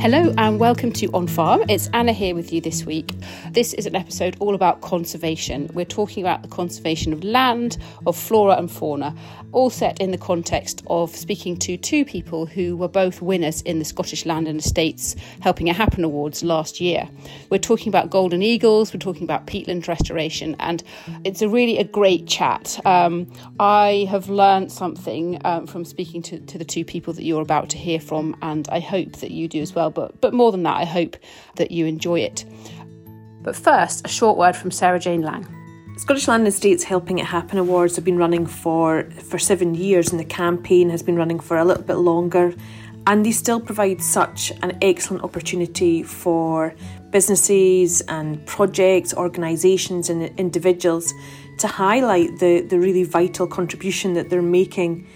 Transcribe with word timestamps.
Hello 0.00 0.32
and 0.38 0.58
welcome 0.58 0.92
to 0.92 1.08
On 1.12 1.26
Farm. 1.26 1.62
It's 1.68 1.90
Anna 1.92 2.14
here 2.14 2.34
with 2.34 2.54
you 2.54 2.62
this 2.62 2.86
week. 2.86 3.12
This 3.50 3.74
is 3.74 3.84
an 3.84 3.94
episode 3.94 4.34
all 4.40 4.54
about 4.54 4.80
conservation. 4.80 5.68
We're 5.74 5.84
talking 5.84 6.24
about 6.24 6.40
the 6.40 6.48
conservation 6.48 7.12
of 7.12 7.22
land, 7.22 7.76
of 8.06 8.16
flora 8.16 8.56
and 8.56 8.70
fauna, 8.70 9.14
all 9.52 9.70
set 9.70 10.00
in 10.00 10.10
the 10.10 10.18
context 10.18 10.82
of 10.88 11.14
speaking 11.14 11.56
to 11.58 11.76
two 11.76 12.04
people 12.04 12.46
who 12.46 12.76
were 12.76 12.88
both 12.88 13.20
winners 13.20 13.62
in 13.62 13.78
the 13.78 13.84
Scottish 13.84 14.26
Land 14.26 14.48
and 14.48 14.60
Estates 14.60 15.16
Helping 15.40 15.68
It 15.68 15.76
Happen 15.76 16.04
Awards 16.04 16.42
last 16.42 16.80
year. 16.80 17.08
We're 17.50 17.58
talking 17.58 17.88
about 17.88 18.10
golden 18.10 18.42
eagles, 18.42 18.92
we're 18.92 19.00
talking 19.00 19.24
about 19.24 19.46
peatland 19.46 19.88
restoration, 19.88 20.56
and 20.60 20.82
it's 21.24 21.42
a 21.42 21.48
really 21.48 21.78
a 21.78 21.84
great 21.84 22.26
chat. 22.26 22.78
Um, 22.86 23.30
I 23.58 24.06
have 24.10 24.28
learned 24.28 24.72
something 24.72 25.40
um, 25.44 25.66
from 25.66 25.84
speaking 25.84 26.22
to, 26.22 26.40
to 26.40 26.58
the 26.58 26.64
two 26.64 26.84
people 26.84 27.12
that 27.14 27.24
you're 27.24 27.42
about 27.42 27.70
to 27.70 27.78
hear 27.78 28.00
from, 28.00 28.36
and 28.42 28.68
I 28.68 28.80
hope 28.80 29.16
that 29.16 29.30
you 29.30 29.48
do 29.48 29.60
as 29.60 29.74
well. 29.74 29.90
But, 29.90 30.20
but 30.20 30.32
more 30.32 30.52
than 30.52 30.62
that, 30.64 30.76
I 30.76 30.84
hope 30.84 31.16
that 31.56 31.70
you 31.70 31.86
enjoy 31.86 32.20
it. 32.20 32.44
But 33.42 33.56
first, 33.56 34.04
a 34.04 34.08
short 34.08 34.36
word 34.36 34.54
from 34.54 34.70
Sarah 34.70 35.00
Jane 35.00 35.22
Laing. 35.22 35.59
Scottish 35.96 36.28
Land 36.28 36.42
and 36.42 36.48
Estates 36.48 36.84
Helping 36.84 37.18
It 37.18 37.26
Happen 37.26 37.58
Awards 37.58 37.96
have 37.96 38.04
been 38.04 38.16
running 38.16 38.46
for, 38.46 39.10
for 39.28 39.38
seven 39.38 39.74
years, 39.74 40.10
and 40.10 40.18
the 40.18 40.24
campaign 40.24 40.88
has 40.90 41.02
been 41.02 41.16
running 41.16 41.38
for 41.38 41.58
a 41.58 41.64
little 41.64 41.82
bit 41.82 41.96
longer. 41.96 42.54
And 43.06 43.24
they 43.24 43.32
still 43.32 43.60
provide 43.60 44.02
such 44.02 44.52
an 44.62 44.78
excellent 44.82 45.24
opportunity 45.24 46.02
for 46.02 46.74
businesses 47.10 48.00
and 48.02 48.44
projects, 48.46 49.14
organisations, 49.14 50.10
and 50.10 50.22
individuals 50.38 51.12
to 51.58 51.66
highlight 51.66 52.38
the, 52.38 52.60
the 52.60 52.78
really 52.78 53.04
vital 53.04 53.46
contribution 53.46 54.14
that 54.14 54.30
they're 54.30 54.42
making 54.42 55.06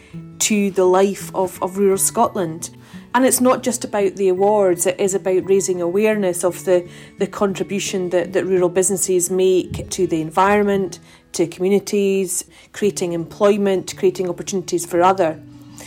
to 0.41 0.70
the 0.72 0.84
life 0.84 1.34
of, 1.34 1.62
of 1.62 1.78
rural 1.78 1.98
Scotland. 1.98 2.70
And 3.14 3.24
it's 3.24 3.40
not 3.40 3.62
just 3.62 3.84
about 3.84 4.16
the 4.16 4.28
awards, 4.28 4.86
it 4.86 4.98
is 4.98 5.14
about 5.14 5.48
raising 5.48 5.80
awareness 5.80 6.42
of 6.42 6.64
the, 6.64 6.88
the 7.18 7.28
contribution 7.28 8.10
that, 8.10 8.32
that 8.32 8.44
rural 8.44 8.68
businesses 8.68 9.30
make 9.30 9.88
to 9.90 10.08
the 10.08 10.20
environment, 10.20 10.98
to 11.34 11.46
communities, 11.46 12.44
creating 12.72 13.12
employment, 13.12 13.96
creating 13.96 14.28
opportunities 14.28 14.84
for 14.84 15.00
other. 15.00 15.40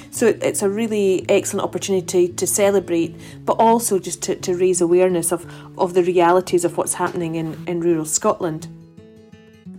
So 0.10 0.28
it's 0.42 0.62
a 0.62 0.70
really 0.70 1.26
excellent 1.30 1.66
opportunity 1.66 2.30
to 2.30 2.48
celebrate, 2.48 3.16
but 3.46 3.54
also 3.60 4.00
just 4.00 4.22
to, 4.24 4.36
to 4.38 4.56
raise 4.56 4.80
awareness 4.80 5.34
of, 5.34 5.46
of 5.78 5.96
the 5.96 6.04
realities 6.04 6.64
of 6.64 6.78
what's 6.78 6.94
happening 6.94 7.36
in, 7.36 7.62
in 7.68 7.82
rural 7.82 8.06
Scotland 8.06 8.68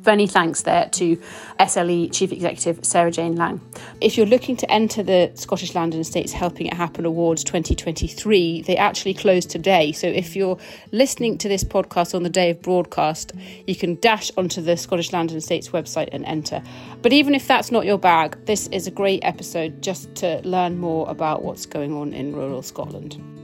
many 0.05 0.27
thanks 0.27 0.63
there 0.63 0.89
to 0.91 1.17
SLE 1.61 2.13
Chief 2.13 2.33
Executive 2.33 2.85
Sarah 2.85 3.11
Jane 3.11 3.37
Laing. 3.37 3.61
If 4.01 4.17
you're 4.17 4.27
looking 4.27 4.57
to 4.57 4.71
enter 4.71 5.03
the 5.03 5.31
Scottish 5.35 5.75
Land 5.75 5.95
and 5.95 6.01
Estates 6.01 6.33
Helping 6.33 6.67
It 6.67 6.75
Happen 6.75 7.05
Awards 7.05 7.45
2023, 7.45 8.63
they 8.63 8.77
actually 8.77 9.15
close 9.15 9.47
today. 9.47 9.93
So 9.93 10.07
if 10.07 10.37
you're 10.37 10.59
listening 10.93 11.39
to 11.39 11.49
this 11.49 11.65
podcast 11.65 12.15
on 12.15 12.23
the 12.23 12.31
day 12.31 12.51
of 12.51 12.63
broadcast, 12.63 13.33
you 13.67 13.77
can 13.77 13.97
dash 13.97 14.31
onto 14.37 14.61
the 14.61 14.77
Scottish 14.77 15.13
Land 15.13 15.31
and 15.31 15.39
Estates 15.39 15.71
website 15.71 16.09
and 16.13 16.25
enter. 16.25 16.63
But 17.03 17.13
even 17.13 17.35
if 17.35 17.47
that's 17.47 17.71
not 17.71 17.87
your 17.87 17.99
bag, 17.99 18.37
this 18.47 18.67
is 18.69 18.87
a 18.87 18.91
great 18.91 19.21
episode 19.25 19.83
just 19.83 20.15
to 20.17 20.41
learn 20.45 20.79
more 20.79 21.09
about 21.09 21.43
what's 21.43 21.67
going 21.67 21.93
on 21.93 22.13
in 22.13 22.35
rural 22.35 22.63
Scotland. 22.63 23.38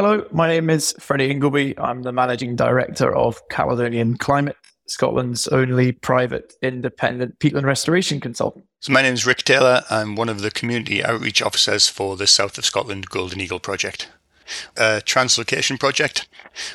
Hello, 0.00 0.24
my 0.30 0.46
name 0.46 0.70
is 0.70 0.94
Freddie 1.00 1.28
Ingleby. 1.28 1.76
I'm 1.76 2.02
the 2.02 2.12
managing 2.12 2.54
director 2.54 3.12
of 3.12 3.40
Caledonian 3.48 4.16
Climate, 4.16 4.54
Scotland's 4.86 5.48
only 5.48 5.90
private 5.90 6.54
independent 6.62 7.40
peatland 7.40 7.64
restoration 7.64 8.20
consultant. 8.20 8.64
So, 8.78 8.92
my 8.92 9.02
name 9.02 9.14
is 9.14 9.26
Rick 9.26 9.38
Taylor. 9.38 9.82
I'm 9.90 10.14
one 10.14 10.28
of 10.28 10.40
the 10.40 10.52
community 10.52 11.04
outreach 11.04 11.42
officers 11.42 11.88
for 11.88 12.16
the 12.16 12.28
South 12.28 12.56
of 12.58 12.64
Scotland 12.64 13.08
Golden 13.08 13.40
Eagle 13.40 13.58
project, 13.58 14.08
a 14.76 15.02
translocation 15.04 15.80
project 15.80 16.28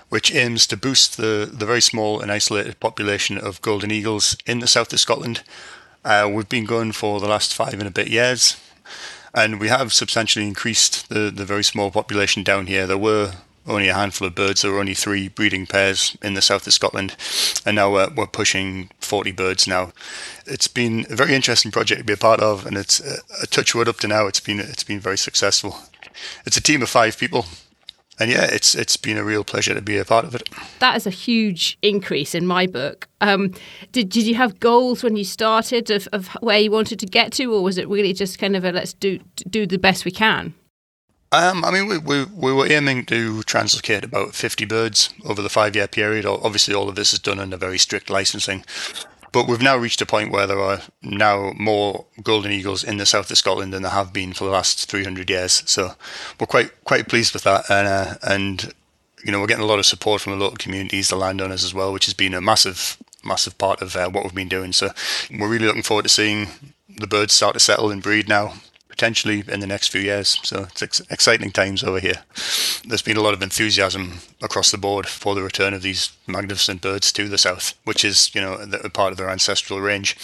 which 0.10 0.36
aims 0.36 0.68
to 0.68 0.76
boost 0.76 1.16
the, 1.16 1.50
the 1.50 1.66
very 1.66 1.82
small 1.82 2.20
and 2.20 2.30
isolated 2.30 2.82
population 2.82 3.38
of 3.38 3.62
golden 3.62 3.90
eagles 3.90 4.36
in 4.46 4.60
the 4.60 4.68
south 4.68 4.92
of 4.92 5.00
Scotland. 5.00 5.44
Uh, 6.04 6.30
we've 6.30 6.50
been 6.50 6.66
going 6.66 6.92
for 6.92 7.22
the 7.22 7.30
last 7.30 7.54
five 7.54 7.76
and 7.76 7.88
a 7.88 7.90
bit 7.90 8.10
years. 8.10 8.58
And 9.34 9.60
we 9.60 9.68
have 9.68 9.94
substantially 9.94 10.48
increased 10.48 11.10
the, 11.10 11.32
the 11.32 11.46
very 11.46 11.64
small 11.64 11.90
population 11.90 12.44
down 12.44 12.68
here. 12.68 12.86
There 12.86 12.98
were 12.98 13.34
only 13.66 13.88
a 13.88 13.94
handful 13.94 14.28
of 14.28 14.36
birds. 14.36 14.62
There 14.62 14.72
were 14.72 14.80
only 14.80 14.94
three 14.94 15.28
breeding 15.28 15.66
pairs 15.66 16.18
in 16.22 16.34
the 16.34 16.42
south 16.42 16.68
of 16.68 16.74
Scotland, 16.74 17.16
and 17.66 17.76
now 17.76 17.92
we're, 17.92 18.10
we're 18.10 18.28
pushing 18.28 18.90
40 19.00 19.32
birds 19.32 19.68
now. 19.68 19.94
It's 20.46 20.68
been 20.68 21.06
a 21.10 21.16
very 21.16 21.34
interesting 21.34 21.72
project 21.72 22.00
to 22.00 22.06
be 22.06 22.14
a 22.14 22.18
part 22.18 22.42
of, 22.42 22.66
and 22.66 22.78
it's 22.78 23.00
a, 23.00 23.20
a 23.42 23.48
touch 23.48 23.74
wood 23.74 23.88
up 23.88 23.98
to 24.00 24.08
now. 24.08 24.28
It's 24.28 24.40
been 24.40 24.60
it's 24.60 24.84
been 24.84 25.00
very 25.00 25.18
successful. 25.18 25.78
It's 26.46 26.58
a 26.58 26.62
team 26.62 26.82
of 26.82 26.90
five 26.90 27.18
people, 27.18 27.46
and 28.20 28.30
yeah, 28.30 28.46
it's 28.46 28.76
it's 28.76 28.98
been 28.98 29.18
a 29.18 29.24
real 29.24 29.44
pleasure 29.44 29.74
to 29.74 29.82
be 29.82 29.98
a 29.98 30.06
part 30.06 30.26
of 30.26 30.36
it. 30.36 30.50
That 30.80 30.96
is 30.96 31.08
a 31.08 31.12
huge 31.12 31.78
increase 31.82 32.36
in 32.36 32.46
my 32.46 32.68
book. 32.68 33.08
Um, 33.22 33.54
did 33.92 34.10
did 34.10 34.26
you 34.26 34.36
have 34.36 34.60
goals 34.60 35.04
when 35.04 35.16
you 35.16 35.24
started 35.24 35.90
of, 35.90 36.08
of 36.14 36.28
where 36.42 36.60
you 36.60 36.72
wanted 36.72 37.00
to 37.00 37.06
get 37.06 37.32
to, 37.34 37.54
or 37.54 37.64
was 37.64 37.78
it 37.78 37.88
really 37.88 38.14
just 38.14 38.40
kind 38.40 38.56
of 38.56 38.64
a 38.64 38.72
let's 38.72 38.94
do 38.94 39.20
do 39.50 39.66
the 39.66 39.78
best 39.78 40.06
we 40.06 40.12
can? 40.12 40.54
Um, 41.34 41.66
I 41.66 41.72
mean, 41.72 41.88
we, 41.88 41.98
we, 41.98 42.26
we 42.26 42.54
were 42.54 42.72
aiming 42.72 43.06
to 43.06 43.42
translocate 43.42 44.04
about 44.04 44.36
50 44.36 44.66
birds 44.66 45.12
over 45.26 45.42
the 45.42 45.50
five 45.50 45.76
year 45.76 45.88
period. 45.88 46.28
Obviously, 46.28 46.76
all 46.76 46.88
of 46.88 46.94
this 46.94 47.12
is 47.12 47.18
done 47.18 47.40
under 47.40 47.58
very 47.58 47.80
strict 47.80 48.12
licensing. 48.12 48.64
But 49.34 49.48
we've 49.48 49.62
now 49.62 49.76
reached 49.76 50.02
a 50.02 50.06
point 50.06 50.32
where 50.32 50.48
there 50.48 50.60
are 50.60 50.82
now 51.02 51.54
more 51.58 52.06
golden 52.22 52.52
eagles 52.52 52.84
in 52.84 52.98
the 52.98 53.06
south 53.06 53.32
of 53.32 53.38
Scotland 53.38 53.74
than 53.74 53.82
there 53.82 53.92
have 53.92 54.14
been 54.14 54.32
for 54.32 54.46
the 54.46 54.52
last 54.52 54.90
300 54.90 55.30
years. 55.30 55.64
So 55.66 55.96
we're 56.40 56.46
quite 56.46 56.72
quite 56.86 57.10
pleased 57.10 57.34
with 57.34 57.44
that, 57.44 57.70
and 57.70 57.88
uh, 57.88 58.16
and 58.22 58.74
you 59.26 59.32
know 59.32 59.42
we're 59.42 59.48
getting 59.48 59.64
a 59.64 59.68
lot 59.68 59.80
of 59.80 59.86
support 59.86 60.22
from 60.22 60.34
the 60.34 60.40
local 60.40 60.58
communities, 60.58 61.10
the 61.10 61.16
landowners 61.18 61.64
as 61.66 61.74
well, 61.74 61.92
which 61.92 62.06
has 62.06 62.14
been 62.14 62.34
a 62.34 62.42
massive 62.42 62.98
massive 63.26 63.58
part 63.58 63.82
of 63.82 63.96
uh, 63.96 64.10
what 64.10 64.24
we've 64.24 64.36
been 64.36 64.50
doing. 64.50 64.72
So 64.72 64.92
we're 65.32 65.50
really 65.50 65.66
looking 65.66 65.84
forward 65.84 66.04
to 66.04 66.10
seeing 66.10 66.48
the 66.88 67.08
birds 67.08 67.34
start 67.34 67.56
to 67.56 67.60
settle 67.60 67.90
and 67.90 68.04
breed 68.04 68.30
now 68.30 68.54
potentially 68.94 69.44
in 69.48 69.60
the 69.60 69.66
next 69.66 69.88
few 69.88 70.02
years. 70.02 70.40
So 70.44 70.68
it's 70.70 70.84
ex- 70.84 71.02
exciting 71.10 71.50
times 71.50 71.84
over 71.84 72.00
here. 72.00 72.22
There's 72.88 73.02
been 73.02 73.18
a 73.18 73.24
lot 73.24 73.34
of 73.34 73.42
enthusiasm 73.42 74.20
across 74.40 74.70
the 74.70 74.78
board 74.78 75.08
for 75.08 75.34
the 75.34 75.42
return 75.42 75.74
of 75.74 75.82
these 75.82 76.12
magnificent 76.28 76.82
birds 76.82 77.12
to 77.14 77.28
the 77.28 77.40
south, 77.40 77.74
which 77.86 78.06
is 78.06 78.34
you 78.36 78.42
know 78.42 78.54
a 78.84 78.90
part 78.90 79.12
of 79.12 79.18
their 79.18 79.32
ancestral 79.32 79.82
range. 79.82 80.16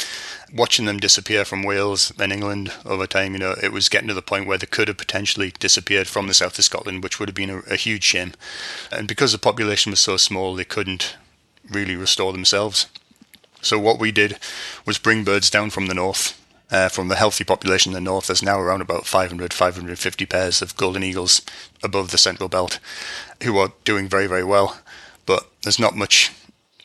Watching 0.54 0.86
them 0.86 1.00
disappear 1.00 1.45
from 1.45 1.63
Wales 1.63 2.13
and 2.19 2.31
England 2.31 2.71
over 2.86 3.07
time, 3.07 3.33
you 3.33 3.39
know, 3.39 3.56
it 3.62 3.71
was 3.71 3.89
getting 3.89 4.07
to 4.07 4.13
the 4.13 4.21
point 4.21 4.45
where 4.45 4.60
they 4.60 4.68
could 4.68 4.88
have 4.88 4.98
potentially 4.98 5.51
disappeared 5.60 6.07
from 6.07 6.27
the 6.27 6.33
south 6.36 6.60
of 6.60 6.66
Scotland, 6.66 7.01
which 7.01 7.19
would 7.19 7.30
have 7.30 7.36
been 7.36 7.50
a, 7.50 7.60
a 7.71 7.75
huge 7.75 8.04
shame. 8.04 8.33
And 8.92 9.07
because 9.07 9.31
the 9.31 9.39
population 9.39 9.92
was 9.92 10.00
so 10.00 10.18
small, 10.18 10.54
they 10.54 10.63
couldn't 10.63 11.16
really 11.68 11.95
restore 11.95 12.33
themselves. 12.33 12.86
So 13.62 13.80
what 13.80 14.00
we 14.00 14.12
did 14.12 14.38
was 14.86 15.00
bring 15.00 15.24
birds 15.24 15.50
down 15.50 15.71
from 15.71 15.88
the 15.88 15.94
north 15.95 16.38
uh, 16.71 16.89
from 16.89 17.07
the 17.07 17.16
healthy 17.16 17.44
population 17.44 17.92
in 17.92 17.94
the 17.94 18.01
north, 18.01 18.27
there's 18.27 18.44
now 18.44 18.60
around 18.60 18.81
about 18.81 19.06
500, 19.06 19.54
550 19.54 20.25
pairs 20.25 20.62
of 20.62 20.75
golden 20.77 21.04
eagles 21.04 21.42
above 21.83 22.12
the 22.12 22.18
central 22.18 22.50
belt 22.50 22.80
who 23.44 23.57
are 23.57 23.74
doing 23.83 24.07
very, 24.07 24.27
very 24.27 24.44
well. 24.44 24.80
But 25.25 25.50
there's 25.63 25.80
not 25.80 25.95
much 25.95 26.31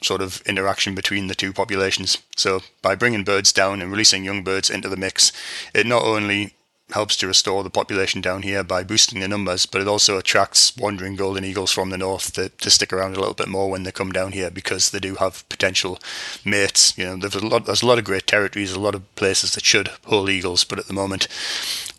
sort 0.02 0.20
of 0.20 0.42
interaction 0.46 0.94
between 0.94 1.26
the 1.26 1.34
two 1.34 1.52
populations. 1.52 2.18
So 2.36 2.60
by 2.82 2.94
bringing 2.94 3.24
birds 3.24 3.52
down 3.52 3.80
and 3.80 3.90
releasing 3.90 4.24
young 4.24 4.42
birds 4.42 4.70
into 4.70 4.88
the 4.88 4.96
mix, 4.96 5.32
it 5.74 5.86
not 5.86 6.02
only 6.02 6.54
helps 6.92 7.16
to 7.16 7.26
restore 7.26 7.62
the 7.62 7.70
population 7.70 8.20
down 8.20 8.42
here 8.42 8.62
by 8.62 8.84
boosting 8.84 9.20
the 9.20 9.28
numbers, 9.28 9.64
but 9.64 9.80
it 9.80 9.88
also 9.88 10.18
attracts 10.18 10.76
wandering 10.76 11.16
golden 11.16 11.44
eagles 11.44 11.72
from 11.72 11.90
the 11.90 11.96
north 11.96 12.32
to, 12.34 12.50
to 12.50 12.70
stick 12.70 12.92
around 12.92 13.16
a 13.16 13.18
little 13.18 13.34
bit 13.34 13.48
more 13.48 13.70
when 13.70 13.84
they 13.84 13.90
come 13.92 14.12
down 14.12 14.32
here 14.32 14.50
because 14.50 14.90
they 14.90 14.98
do 14.98 15.14
have 15.14 15.48
potential 15.48 15.98
mates. 16.44 16.96
You 16.98 17.06
know, 17.06 17.16
there's 17.16 17.34
a 17.34 17.46
lot, 17.46 17.64
there's 17.64 17.82
a 17.82 17.86
lot 17.86 17.98
of 17.98 18.04
great 18.04 18.26
territories, 18.26 18.72
a 18.72 18.80
lot 18.80 18.94
of 18.94 19.14
places 19.16 19.52
that 19.52 19.64
should 19.64 19.88
hold 20.04 20.28
eagles, 20.28 20.64
but 20.64 20.78
at 20.78 20.86
the 20.86 20.92
moment, 20.92 21.26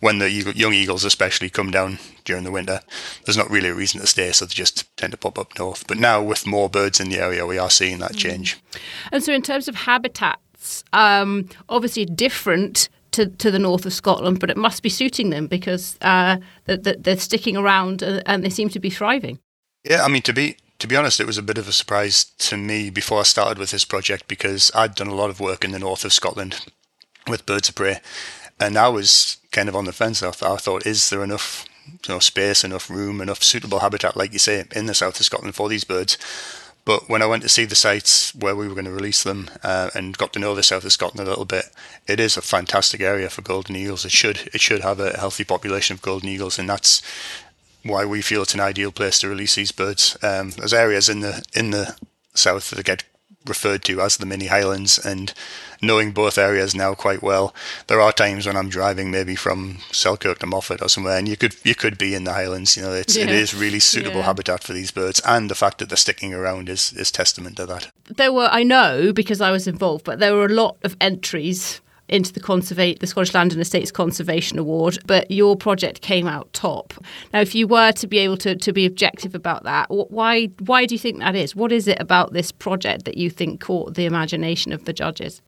when 0.02 0.20
the 0.20 0.30
young 0.30 0.74
eagles 0.74 1.04
especially 1.04 1.50
come 1.50 1.72
down 1.72 1.98
during 2.24 2.44
the 2.44 2.52
winter, 2.52 2.82
there's 3.26 3.38
not 3.38 3.50
really 3.50 3.70
a 3.70 3.74
reason 3.74 4.02
to 4.02 4.08
stay, 4.08 4.32
so 4.32 4.46
they 4.46 4.54
just 4.54 4.96
tend 4.98 5.12
to 5.12 5.18
pop 5.18 5.40
up 5.40 5.58
north. 5.58 5.88
But 5.88 5.98
now, 5.98 6.22
with 6.22 6.46
more 6.46 6.70
birds 6.70 7.00
in 7.00 7.10
the 7.10 7.20
area, 7.20 7.46
we 7.46 7.58
are 7.58 7.72
seeing 7.72 8.00
that 8.00 8.16
change. 8.16 8.60
And 9.12 9.24
so, 9.24 9.34
in 9.34 9.42
terms 9.42 9.68
of 9.68 9.76
habitats, 9.76 10.84
um, 10.94 11.50
obviously 11.70 12.06
different 12.06 12.90
to, 13.16 13.28
to 13.28 13.52
the 13.52 13.60
north 13.60 13.86
of 13.86 13.94
Scotland, 13.94 14.40
but 14.40 14.50
it 14.50 14.58
must 14.58 14.84
be 14.84 14.90
suiting 14.90 15.30
them 15.30 15.48
because 15.48 15.98
uh, 16.02 16.38
they're 16.66 17.18
sticking 17.18 17.58
around 17.58 18.04
and 18.04 18.44
they 18.44 18.50
seem 18.50 18.70
to 18.70 18.80
be 18.80 18.90
thriving. 18.90 19.40
Yeah, 19.84 20.04
I 20.04 20.08
mean 20.08 20.22
to 20.24 20.34
be 20.34 20.58
to 20.80 20.88
be 20.88 20.96
honest, 20.96 21.20
it 21.20 21.28
was 21.28 21.38
a 21.38 21.44
bit 21.44 21.58
of 21.58 21.68
a 21.68 21.72
surprise 21.72 22.26
to 22.26 22.58
me 22.58 22.90
before 22.90 23.20
I 23.20 23.24
started 23.24 23.58
with 23.58 23.72
this 23.72 23.86
project 23.86 24.28
because 24.28 24.72
I'd 24.76 24.96
done 24.96 25.08
a 25.08 25.16
lot 25.16 25.30
of 25.30 25.40
work 25.40 25.64
in 25.64 25.72
the 25.72 25.80
north 25.80 26.04
of 26.04 26.12
Scotland 26.14 26.66
with 27.28 27.46
birds 27.46 27.70
of 27.70 27.76
prey, 27.76 28.02
and 28.60 28.78
I 28.78 28.90
was 28.90 29.38
kind 29.52 29.70
of 29.70 29.76
on 29.76 29.86
the 29.86 29.94
fence. 29.94 30.22
I 30.22 30.32
thought, 30.32 30.54
I 30.54 30.58
thought 30.58 30.86
is 30.86 31.10
there 31.10 31.24
enough 31.24 31.66
you 31.88 32.14
know, 32.14 32.20
space, 32.20 32.64
enough 32.64 32.90
room, 32.90 33.22
enough 33.22 33.44
suitable 33.44 33.80
habitat, 33.80 34.18
like 34.18 34.34
you 34.34 34.40
say, 34.40 34.66
in 34.76 34.86
the 34.86 34.94
south 34.94 35.20
of 35.20 35.26
Scotland 35.26 35.56
for 35.56 35.70
these 35.70 35.84
birds? 35.84 36.18
But 36.86 37.10
when 37.10 37.24
I 37.24 37.26
went 37.26 37.42
to 37.42 37.50
see 37.50 37.66
the 37.66 37.76
sites 37.76 38.34
where 38.36 38.56
we 38.56 38.68
were 38.68 38.76
going 38.76 38.86
to 38.86 38.92
release 38.92 39.24
them 39.24 39.50
uh, 39.64 39.90
and 39.96 40.18
got 40.18 40.32
to 40.34 40.40
know 40.40 40.54
the 40.54 40.62
south 40.62 40.86
of 40.86 40.92
Scotland 40.92 41.28
a 41.28 41.30
little 41.30 41.46
bit, 41.46 41.66
it 42.08 42.20
is 42.20 42.38
a 42.38 42.42
fantastic 42.42 43.02
area 43.02 43.30
for 43.30 43.42
golden 43.42 43.76
eagles. 43.76 44.06
It 44.06 44.12
should 44.12 44.50
it 44.54 44.62
should 44.62 44.82
have 44.82 45.00
a 45.00 45.18
healthy 45.18 45.44
population 45.44 45.96
of 45.96 46.04
golden 46.04 46.30
eagles, 46.30 46.60
and 46.60 46.70
that's 46.70 47.02
why 47.84 48.06
we 48.06 48.22
feel 48.22 48.44
it's 48.44 48.54
an 48.54 48.60
ideal 48.60 48.92
place 48.92 49.20
to 49.20 49.30
release 49.30 49.56
these 49.56 49.72
birds. 49.72 50.16
Um, 50.22 50.52
there's 50.52 50.74
areas 50.74 51.10
in 51.10 51.22
the 51.22 51.44
in 51.54 51.72
the 51.72 51.98
south 52.36 52.70
that 52.70 52.86
get 52.86 53.04
referred 53.48 53.84
to 53.84 54.02
as 54.02 54.18
the 54.18 54.26
mini 54.26 54.48
highlands 54.48 54.98
and 54.98 55.34
knowing 55.82 56.12
both 56.12 56.38
areas 56.38 56.74
now 56.74 56.94
quite 56.94 57.22
well 57.22 57.54
there 57.88 58.02
are 58.02 58.12
times 58.12 58.48
when 58.48 58.56
i'm 58.56 58.70
driving 58.70 59.12
maybe 59.12 59.36
from 59.36 59.78
selkirk 59.92 60.40
to 60.40 60.46
moffat 60.46 60.82
or 60.82 60.90
somewhere 60.90 61.18
and 61.18 61.28
you 61.28 61.38
could 61.38 61.56
you 61.64 61.76
could 61.76 61.98
be 61.98 62.16
in 62.16 62.24
the 62.24 62.34
highlands 62.34 62.76
you 62.76 62.84
know 62.84 62.94
it's, 62.94 63.16
yeah. 63.16 63.24
it 63.24 63.30
is 63.30 63.54
really 63.54 63.80
suitable 63.80 64.18
yeah. 64.18 64.26
habitat 64.26 64.64
for 64.64 64.74
these 64.74 64.92
birds 64.92 65.20
and 65.26 65.50
the 65.50 65.56
fact 65.56 65.78
that 65.78 65.90
they're 65.90 65.98
sticking 65.98 66.34
around 66.34 66.70
is 66.70 66.94
is 66.94 67.12
testament 67.12 67.58
to 67.58 67.66
that 67.66 67.92
there 68.08 68.34
were 68.34 68.50
i 68.52 68.64
know 68.64 69.12
because 69.14 69.42
i 69.42 69.52
was 69.52 69.68
involved 69.68 70.04
but 70.06 70.20
there 70.20 70.34
were 70.34 70.46
a 70.46 70.50
lot 70.50 70.78
of 70.84 70.96
entries 71.00 71.82
into 72.08 72.32
the 72.34 72.40
conserva- 72.40 73.00
the 73.00 73.08
Scottish 73.08 73.34
Land 73.34 73.54
and 73.54 73.62
Estates 73.62 73.92
Conservation 73.92 74.60
Award, 74.60 75.00
but 75.06 75.30
your 75.32 75.56
project 75.56 76.02
came 76.02 76.28
out 76.28 76.52
top. 76.54 76.94
Now, 77.34 77.42
if 77.42 77.56
you 77.56 77.68
were 77.68 77.92
to 77.94 78.08
be 78.08 78.20
able 78.20 78.38
to, 78.38 78.56
to 78.56 78.74
be 78.74 78.86
objective 78.86 79.36
about 79.36 79.64
that, 79.64 79.88
why 79.90 80.48
why 80.60 80.86
do 80.86 80.96
you 80.96 81.00
think 81.00 81.20
that 81.20 81.36
is? 81.36 81.56
What 81.56 81.72
is 81.72 81.88
it 81.88 81.98
about 82.00 82.34
this 82.34 82.52
project 82.52 83.06
that 83.06 83.18
you 83.18 83.30
think 83.30 83.62
caught 83.62 83.96
the 83.96 84.06
imagination 84.06 84.72
of 84.72 84.86
the 84.86 84.94
judges? 84.94 85.42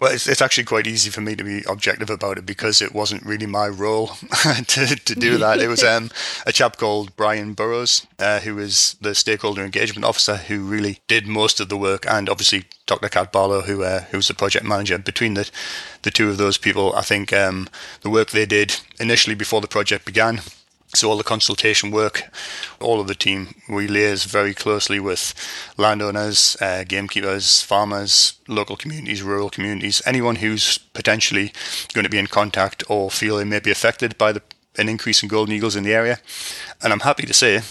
Well, 0.00 0.12
it's, 0.12 0.26
it's 0.26 0.42
actually 0.42 0.64
quite 0.64 0.88
easy 0.88 1.08
for 1.08 1.20
me 1.20 1.36
to 1.36 1.44
be 1.44 1.62
objective 1.68 2.10
about 2.10 2.36
it 2.36 2.44
because 2.44 2.82
it 2.82 2.92
wasn't 2.92 3.24
really 3.24 3.46
my 3.46 3.68
role 3.68 4.08
to, 4.66 4.86
to 4.96 5.14
do 5.14 5.38
that. 5.38 5.60
It 5.60 5.68
was 5.68 5.84
um, 5.84 6.10
a 6.44 6.52
chap 6.52 6.78
called 6.78 7.14
Brian 7.14 7.54
Burrows, 7.54 8.04
uh, 8.18 8.40
who 8.40 8.56
was 8.56 8.96
the 9.00 9.14
stakeholder 9.14 9.64
engagement 9.64 10.04
officer, 10.04 10.36
who 10.36 10.64
really 10.64 10.98
did 11.06 11.28
most 11.28 11.60
of 11.60 11.68
the 11.68 11.76
work, 11.76 12.06
and 12.08 12.28
obviously 12.28 12.64
Dr. 12.86 13.08
Kat 13.08 13.30
Barlow, 13.30 13.60
who 13.60 13.84
uh, 13.84 14.00
who 14.10 14.16
was 14.16 14.26
the 14.26 14.34
project 14.34 14.64
manager. 14.64 14.98
Between 14.98 15.34
the 15.34 15.48
the 16.02 16.10
two 16.10 16.28
of 16.28 16.38
those 16.38 16.58
people, 16.58 16.92
I 16.96 17.02
think 17.02 17.32
um, 17.32 17.68
the 18.00 18.10
work 18.10 18.30
they 18.30 18.46
did 18.46 18.80
initially 18.98 19.36
before 19.36 19.60
the 19.60 19.68
project 19.68 20.04
began 20.04 20.40
so 20.94 21.10
all 21.10 21.16
the 21.16 21.24
consultation 21.24 21.90
work, 21.90 22.22
all 22.80 23.00
of 23.00 23.08
the 23.08 23.14
team, 23.14 23.54
we 23.68 23.86
liaise 23.88 24.26
very 24.26 24.54
closely 24.54 25.00
with 25.00 25.34
landowners, 25.76 26.56
uh, 26.60 26.84
gamekeepers, 26.86 27.62
farmers, 27.62 28.34
local 28.46 28.76
communities, 28.76 29.22
rural 29.22 29.50
communities, 29.50 30.00
anyone 30.06 30.36
who's 30.36 30.78
potentially 30.78 31.52
going 31.92 32.04
to 32.04 32.10
be 32.10 32.18
in 32.18 32.26
contact 32.26 32.84
or 32.88 33.10
feel 33.10 33.36
they 33.36 33.44
may 33.44 33.60
be 33.60 33.70
affected 33.70 34.16
by 34.18 34.32
the, 34.32 34.42
an 34.78 34.88
increase 34.88 35.22
in 35.22 35.28
golden 35.28 35.54
eagles 35.54 35.76
in 35.76 35.84
the 35.84 35.94
area. 35.94 36.18
And 36.82 36.92
I'm 36.92 37.00
happy 37.00 37.26
to 37.26 37.34
say 37.34 37.62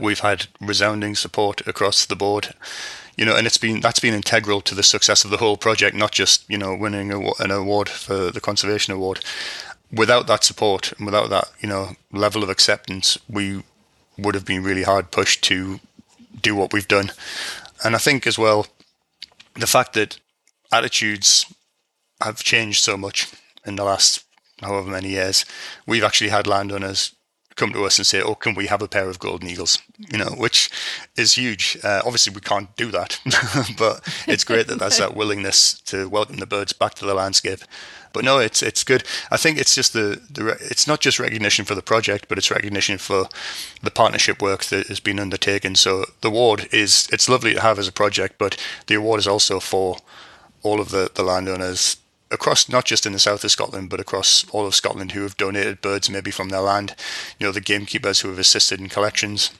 we've 0.00 0.20
had 0.20 0.46
resounding 0.60 1.14
support 1.14 1.66
across 1.66 2.06
the 2.06 2.16
board. 2.16 2.54
You 3.16 3.24
know, 3.24 3.36
and 3.36 3.48
it's 3.48 3.58
been 3.58 3.80
that's 3.80 3.98
been 3.98 4.14
integral 4.14 4.60
to 4.60 4.76
the 4.76 4.84
success 4.84 5.24
of 5.24 5.32
the 5.32 5.38
whole 5.38 5.56
project, 5.56 5.96
not 5.96 6.12
just 6.12 6.48
you 6.48 6.56
know 6.56 6.76
winning 6.76 7.10
a, 7.10 7.18
an 7.40 7.50
award 7.50 7.88
for 7.88 8.30
the 8.30 8.40
conservation 8.40 8.94
award 8.94 9.24
without 9.92 10.26
that 10.26 10.44
support 10.44 10.92
and 10.92 11.06
without 11.06 11.30
that, 11.30 11.50
you 11.60 11.68
know, 11.68 11.96
level 12.12 12.42
of 12.42 12.50
acceptance, 12.50 13.18
we 13.28 13.62
would 14.16 14.34
have 14.34 14.44
been 14.44 14.62
really 14.62 14.82
hard 14.82 15.10
pushed 15.10 15.42
to 15.44 15.80
do 16.42 16.54
what 16.54 16.72
we've 16.72 16.88
done. 16.88 17.10
And 17.84 17.94
I 17.94 17.98
think 17.98 18.26
as 18.26 18.38
well, 18.38 18.66
the 19.54 19.66
fact 19.66 19.94
that 19.94 20.18
attitudes 20.72 21.46
have 22.20 22.42
changed 22.42 22.82
so 22.82 22.96
much 22.96 23.32
in 23.64 23.76
the 23.76 23.84
last 23.84 24.24
however 24.60 24.90
many 24.90 25.10
years, 25.10 25.44
we've 25.86 26.04
actually 26.04 26.30
had 26.30 26.46
landowners 26.46 27.12
come 27.58 27.72
to 27.72 27.84
us 27.84 27.98
and 27.98 28.06
say, 28.06 28.22
"Oh, 28.22 28.34
can 28.34 28.54
we 28.54 28.66
have 28.68 28.82
a 28.82 28.88
pair 28.88 29.08
of 29.08 29.18
golden 29.18 29.48
eagles?" 29.48 29.78
You 30.10 30.18
know, 30.18 30.32
which 30.44 30.70
is 31.16 31.34
huge. 31.34 31.76
Uh, 31.84 32.00
obviously, 32.04 32.32
we 32.34 32.40
can't 32.40 32.74
do 32.76 32.90
that, 32.92 33.20
but 33.78 34.00
it's 34.26 34.44
great 34.44 34.66
that 34.68 34.78
there's 34.78 34.98
that 34.98 35.16
willingness 35.16 35.80
to 35.82 36.08
welcome 36.08 36.38
the 36.38 36.46
birds 36.46 36.72
back 36.72 36.94
to 36.94 37.04
the 37.04 37.14
landscape 37.14 37.60
but 38.12 38.24
no, 38.24 38.38
it's 38.38 38.62
it's 38.62 38.84
good. 38.84 39.04
I 39.30 39.36
think 39.36 39.58
it's 39.58 39.74
just 39.74 39.92
the, 39.92 40.20
the 40.30 40.56
it's 40.60 40.86
not 40.86 41.00
just 41.00 41.18
recognition 41.18 41.64
for 41.64 41.74
the 41.74 41.82
project, 41.82 42.26
but 42.28 42.38
it's 42.38 42.50
recognition 42.50 42.98
for 42.98 43.28
the 43.82 43.90
partnership 43.90 44.40
work 44.42 44.64
that 44.66 44.86
has 44.88 45.00
been 45.00 45.20
undertaken. 45.20 45.74
So 45.74 46.04
the 46.20 46.28
award 46.28 46.68
is 46.72 47.08
it's 47.12 47.28
lovely 47.28 47.54
to 47.54 47.60
have 47.60 47.78
as 47.78 47.88
a 47.88 47.92
project, 47.92 48.36
but 48.38 48.56
the 48.86 48.94
award 48.94 49.20
is 49.20 49.28
also 49.28 49.60
for 49.60 49.98
all 50.62 50.80
of 50.80 50.90
the, 50.90 51.10
the 51.14 51.22
landowners 51.22 51.96
across 52.30 52.68
not 52.68 52.84
just 52.84 53.06
in 53.06 53.12
the 53.12 53.18
south 53.18 53.44
of 53.44 53.50
Scotland 53.50 53.90
but 53.90 54.00
across 54.00 54.48
all 54.50 54.66
of 54.66 54.74
Scotland 54.74 55.12
who 55.12 55.22
have 55.22 55.36
donated 55.36 55.80
birds 55.80 56.10
maybe 56.10 56.30
from 56.30 56.48
their 56.48 56.60
land 56.60 56.94
you 57.38 57.46
know 57.46 57.52
the 57.52 57.60
gamekeepers 57.60 58.20
who 58.20 58.28
have 58.28 58.38
assisted 58.38 58.80
in 58.80 58.88
collections 58.88 59.50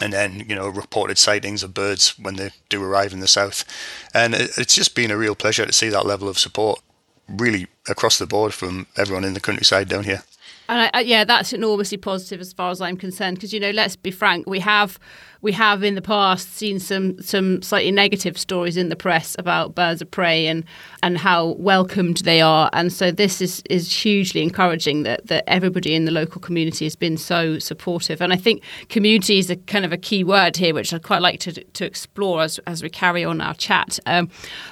and 0.00 0.12
then 0.12 0.44
you 0.48 0.54
know 0.54 0.68
reported 0.68 1.18
sightings 1.18 1.62
of 1.62 1.74
birds 1.74 2.18
when 2.18 2.36
they 2.36 2.50
do 2.68 2.82
arrive 2.82 3.12
in 3.12 3.20
the 3.20 3.28
south 3.28 3.64
and 4.12 4.34
it's 4.34 4.74
just 4.74 4.94
been 4.94 5.10
a 5.10 5.16
real 5.16 5.34
pleasure 5.34 5.66
to 5.66 5.72
see 5.72 5.88
that 5.88 6.06
level 6.06 6.28
of 6.28 6.38
support 6.38 6.80
really 7.28 7.66
across 7.88 8.18
the 8.18 8.26
board 8.26 8.52
from 8.52 8.86
everyone 8.96 9.24
in 9.24 9.34
the 9.34 9.40
countryside 9.40 9.88
down 9.88 10.04
here. 10.04 10.22
And 10.66 10.90
I, 10.94 11.00
yeah, 11.00 11.24
that's 11.24 11.52
enormously 11.52 11.98
positive 11.98 12.40
as 12.40 12.54
far 12.54 12.70
as 12.70 12.80
I'm 12.80 12.96
concerned. 12.96 13.36
Because 13.36 13.52
you 13.52 13.60
know, 13.60 13.70
let's 13.70 13.96
be 13.96 14.10
frank, 14.10 14.46
we 14.46 14.60
have 14.60 14.98
we 15.42 15.52
have 15.52 15.82
in 15.82 15.94
the 15.94 16.00
past 16.00 16.54
seen 16.54 16.80
some 16.80 17.20
some 17.20 17.60
slightly 17.60 17.90
negative 17.90 18.38
stories 18.38 18.78
in 18.78 18.88
the 18.88 18.96
press 18.96 19.36
about 19.38 19.74
birds 19.74 20.00
of 20.00 20.10
prey 20.10 20.46
and 20.46 20.64
and 21.04 21.18
how 21.18 21.48
welcomed 21.58 22.16
they 22.24 22.40
are. 22.40 22.70
And 22.72 22.90
so 22.90 23.10
this 23.10 23.42
is 23.42 23.62
is 23.68 23.92
hugely 23.92 24.42
encouraging 24.42 25.02
that 25.02 25.26
that 25.26 25.44
everybody 25.46 25.94
in 25.94 26.06
the 26.06 26.10
local 26.10 26.40
community 26.40 26.86
has 26.86 26.96
been 26.96 27.18
so 27.18 27.58
supportive. 27.58 28.22
And 28.22 28.32
I 28.32 28.36
think 28.36 28.62
community 28.88 29.38
is 29.38 29.50
a 29.50 29.56
kind 29.56 29.84
of 29.84 29.92
a 29.92 29.98
key 29.98 30.24
word 30.24 30.56
here, 30.56 30.72
which 30.72 30.94
I'd 30.94 31.02
quite 31.02 31.20
like 31.20 31.40
to 31.40 31.52
to 31.52 31.84
explore 31.84 32.40
as 32.40 32.58
as 32.66 32.82
we 32.82 32.88
carry 32.88 33.22
on 33.22 33.42
our 33.42 33.52
chat. 33.52 33.98
Um, 34.06 34.30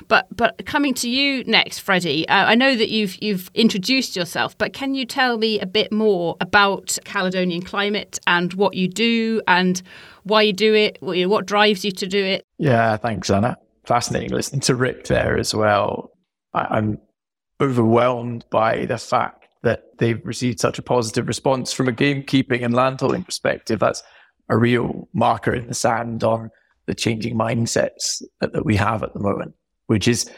but 0.08 0.26
but 0.34 0.64
coming 0.64 0.94
to 0.94 1.08
you 1.10 1.44
next, 1.44 1.80
Freddie, 1.80 2.26
uh, 2.28 2.46
I 2.46 2.54
know 2.54 2.74
that 2.76 2.88
you've 2.88 3.22
you've 3.22 3.50
introduced 3.52 4.16
yourself, 4.16 4.56
but 4.56 4.72
can 4.72 4.94
you 4.94 5.04
tell 5.04 5.36
me 5.36 5.60
a 5.60 5.66
bit 5.66 5.92
more 5.92 6.38
about 6.40 6.96
Caledonian 7.04 7.60
climate 7.62 8.18
and 8.26 8.54
what 8.54 8.72
you 8.72 8.88
do 8.88 9.42
and 9.46 9.82
why 10.24 10.42
you 10.42 10.52
do 10.52 10.72
it, 10.74 10.98
what 11.00 11.46
drives 11.46 11.84
you 11.84 11.90
to 11.90 12.06
do 12.06 12.24
it. 12.24 12.46
Yeah, 12.58 12.96
thanks, 12.96 13.28
Anna. 13.28 13.56
Fascinating 13.84 14.30
listening 14.30 14.60
to 14.62 14.76
Rick 14.76 15.04
there 15.04 15.36
as 15.36 15.52
well. 15.52 16.11
I, 16.54 16.78
am 16.78 16.98
overwhelmed 17.60 18.44
by 18.50 18.86
the 18.86 18.98
fact 18.98 19.46
that 19.62 19.98
they've 19.98 20.24
received 20.24 20.60
such 20.60 20.78
a 20.78 20.82
positive 20.82 21.28
response 21.28 21.72
from 21.72 21.88
a 21.88 21.92
gamekeeping 21.92 22.64
and 22.64 22.74
landholding 22.74 23.24
perspective. 23.24 23.78
That's 23.78 24.02
a 24.48 24.56
real 24.56 25.08
marker 25.12 25.54
in 25.54 25.68
the 25.68 25.74
sand 25.74 26.24
on 26.24 26.50
the 26.86 26.94
changing 26.94 27.36
mindsets 27.36 28.22
that, 28.40 28.52
that 28.52 28.64
we 28.64 28.76
have 28.76 29.02
at 29.02 29.14
the 29.14 29.20
moment, 29.20 29.54
which 29.86 30.08
is, 30.08 30.30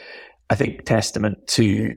I 0.51 0.55
think, 0.55 0.85
testament 0.85 1.47
to 1.49 1.97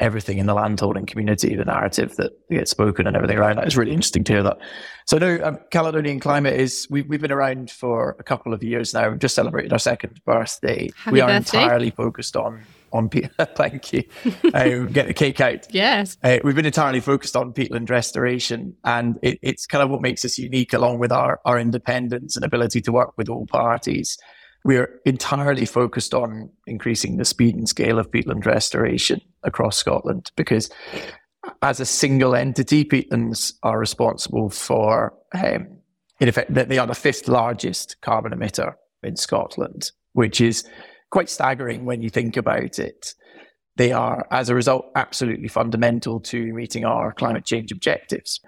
everything 0.00 0.38
in 0.38 0.46
the 0.46 0.54
landholding 0.54 1.06
community, 1.06 1.54
the 1.54 1.64
narrative 1.64 2.16
that 2.16 2.32
gets 2.50 2.70
spoken 2.70 3.06
and 3.06 3.16
everything 3.16 3.38
around 3.38 3.56
that 3.56 3.66
is 3.66 3.76
really 3.76 3.92
interesting 3.92 4.24
to 4.24 4.32
hear 4.32 4.42
that. 4.42 4.58
So 5.06 5.18
no, 5.18 5.38
um, 5.42 5.58
Caledonian 5.70 6.20
Climate 6.20 6.58
is, 6.58 6.86
we, 6.90 7.02
we've 7.02 7.20
been 7.20 7.32
around 7.32 7.70
for 7.70 8.16
a 8.18 8.22
couple 8.22 8.52
of 8.52 8.62
years 8.62 8.92
now. 8.92 9.08
We've 9.08 9.18
just 9.18 9.34
celebrated 9.34 9.72
our 9.72 9.78
second 9.78 10.20
birthday. 10.24 10.90
Happy 10.96 11.14
we 11.14 11.20
are 11.20 11.28
birthday. 11.28 11.62
entirely 11.62 11.90
focused 11.90 12.36
on 12.36 12.62
on 12.96 13.08
thank 13.54 13.92
you. 13.92 14.02
Uh, 14.52 14.86
get 14.90 15.06
the 15.06 15.14
cake 15.14 15.40
out. 15.40 15.72
Yes. 15.72 16.16
Uh, 16.22 16.38
we've 16.42 16.56
been 16.56 16.66
entirely 16.66 17.00
focused 17.00 17.36
on 17.36 17.52
peatland 17.52 17.90
restoration, 17.90 18.74
and 18.84 19.18
it, 19.22 19.38
it's 19.42 19.66
kind 19.66 19.82
of 19.82 19.90
what 19.90 20.02
makes 20.02 20.24
us 20.24 20.38
unique, 20.38 20.72
along 20.72 20.98
with 20.98 21.12
our, 21.12 21.40
our 21.44 21.58
independence 21.58 22.36
and 22.36 22.44
ability 22.44 22.80
to 22.82 22.92
work 22.92 23.12
with 23.16 23.28
all 23.28 23.46
parties 23.46 24.18
we're 24.64 25.00
entirely 25.04 25.64
focused 25.64 26.12
on 26.12 26.50
increasing 26.66 27.18
the 27.18 27.24
speed 27.24 27.54
and 27.54 27.68
scale 27.68 28.00
of 28.00 28.10
peatland 28.10 28.44
restoration 28.46 29.20
across 29.44 29.76
Scotland 29.76 30.32
because 30.34 30.68
as 31.62 31.80
a 31.80 31.86
single 31.86 32.34
entity, 32.34 32.84
peatlands 32.84 33.54
are 33.62 33.78
responsible 33.78 34.50
for, 34.50 35.14
um, 35.34 35.68
in 36.20 36.28
effect, 36.28 36.52
they 36.52 36.78
are 36.78 36.86
the 36.86 36.94
fifth 36.94 37.28
largest 37.28 37.96
carbon 38.00 38.32
emitter 38.32 38.74
in 39.02 39.16
Scotland, 39.16 39.92
which 40.12 40.40
is 40.40 40.64
quite 41.10 41.30
staggering 41.30 41.84
when 41.84 42.02
you 42.02 42.10
think 42.10 42.36
about 42.36 42.78
it. 42.78 43.14
They 43.76 43.92
are, 43.92 44.26
as 44.30 44.48
a 44.48 44.54
result, 44.54 44.86
absolutely 44.94 45.48
fundamental 45.48 46.20
to 46.20 46.52
meeting 46.52 46.84
our 46.84 47.12
climate 47.12 47.44
change 47.44 47.72
objectives. 47.72 48.40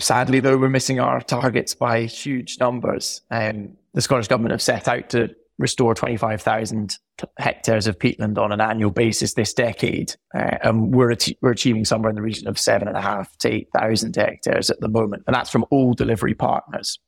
Sadly, 0.00 0.40
though, 0.40 0.56
we're 0.56 0.68
missing 0.68 0.98
our 0.98 1.20
targets 1.20 1.74
by 1.74 2.04
huge 2.04 2.58
numbers. 2.58 3.22
Um, 3.30 3.76
the 3.94 4.00
Scottish 4.00 4.28
Government 4.28 4.52
have 4.52 4.62
set 4.62 4.88
out 4.88 5.10
to 5.10 5.30
restore 5.58 5.94
25,000 5.94 6.96
hectares 7.38 7.86
of 7.86 7.98
peatland 7.98 8.38
on 8.38 8.50
an 8.50 8.62
annual 8.62 8.90
basis 8.90 9.34
this 9.34 9.52
decade. 9.52 10.14
Uh, 10.34 10.56
and 10.62 10.94
we're, 10.94 11.14
we're 11.42 11.50
achieving 11.50 11.84
somewhere 11.84 12.08
in 12.08 12.16
the 12.16 12.22
region 12.22 12.48
of 12.48 12.58
seven 12.58 12.88
and 12.88 12.96
a 12.96 13.02
half 13.02 13.36
to 13.38 13.52
8,000 13.52 14.16
hectares 14.16 14.70
at 14.70 14.80
the 14.80 14.88
moment. 14.88 15.22
And 15.26 15.36
that's 15.36 15.50
from 15.50 15.66
all 15.70 15.92
delivery 15.92 16.34
partners. 16.34 16.98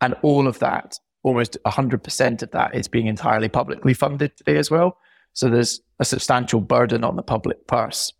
And 0.00 0.14
all 0.22 0.48
of 0.48 0.58
that, 0.60 0.96
almost 1.22 1.58
100% 1.66 2.42
of 2.42 2.50
that 2.52 2.74
is 2.74 2.88
being 2.88 3.06
entirely 3.06 3.48
publicly 3.48 3.94
funded 3.94 4.36
today 4.36 4.56
as 4.56 4.70
well. 4.70 4.96
So 5.32 5.48
there's 5.48 5.80
a 5.98 6.04
substantial 6.04 6.60
burden 6.60 7.04
on 7.04 7.16
the 7.16 7.22
public 7.22 7.66
purse. 7.66 8.12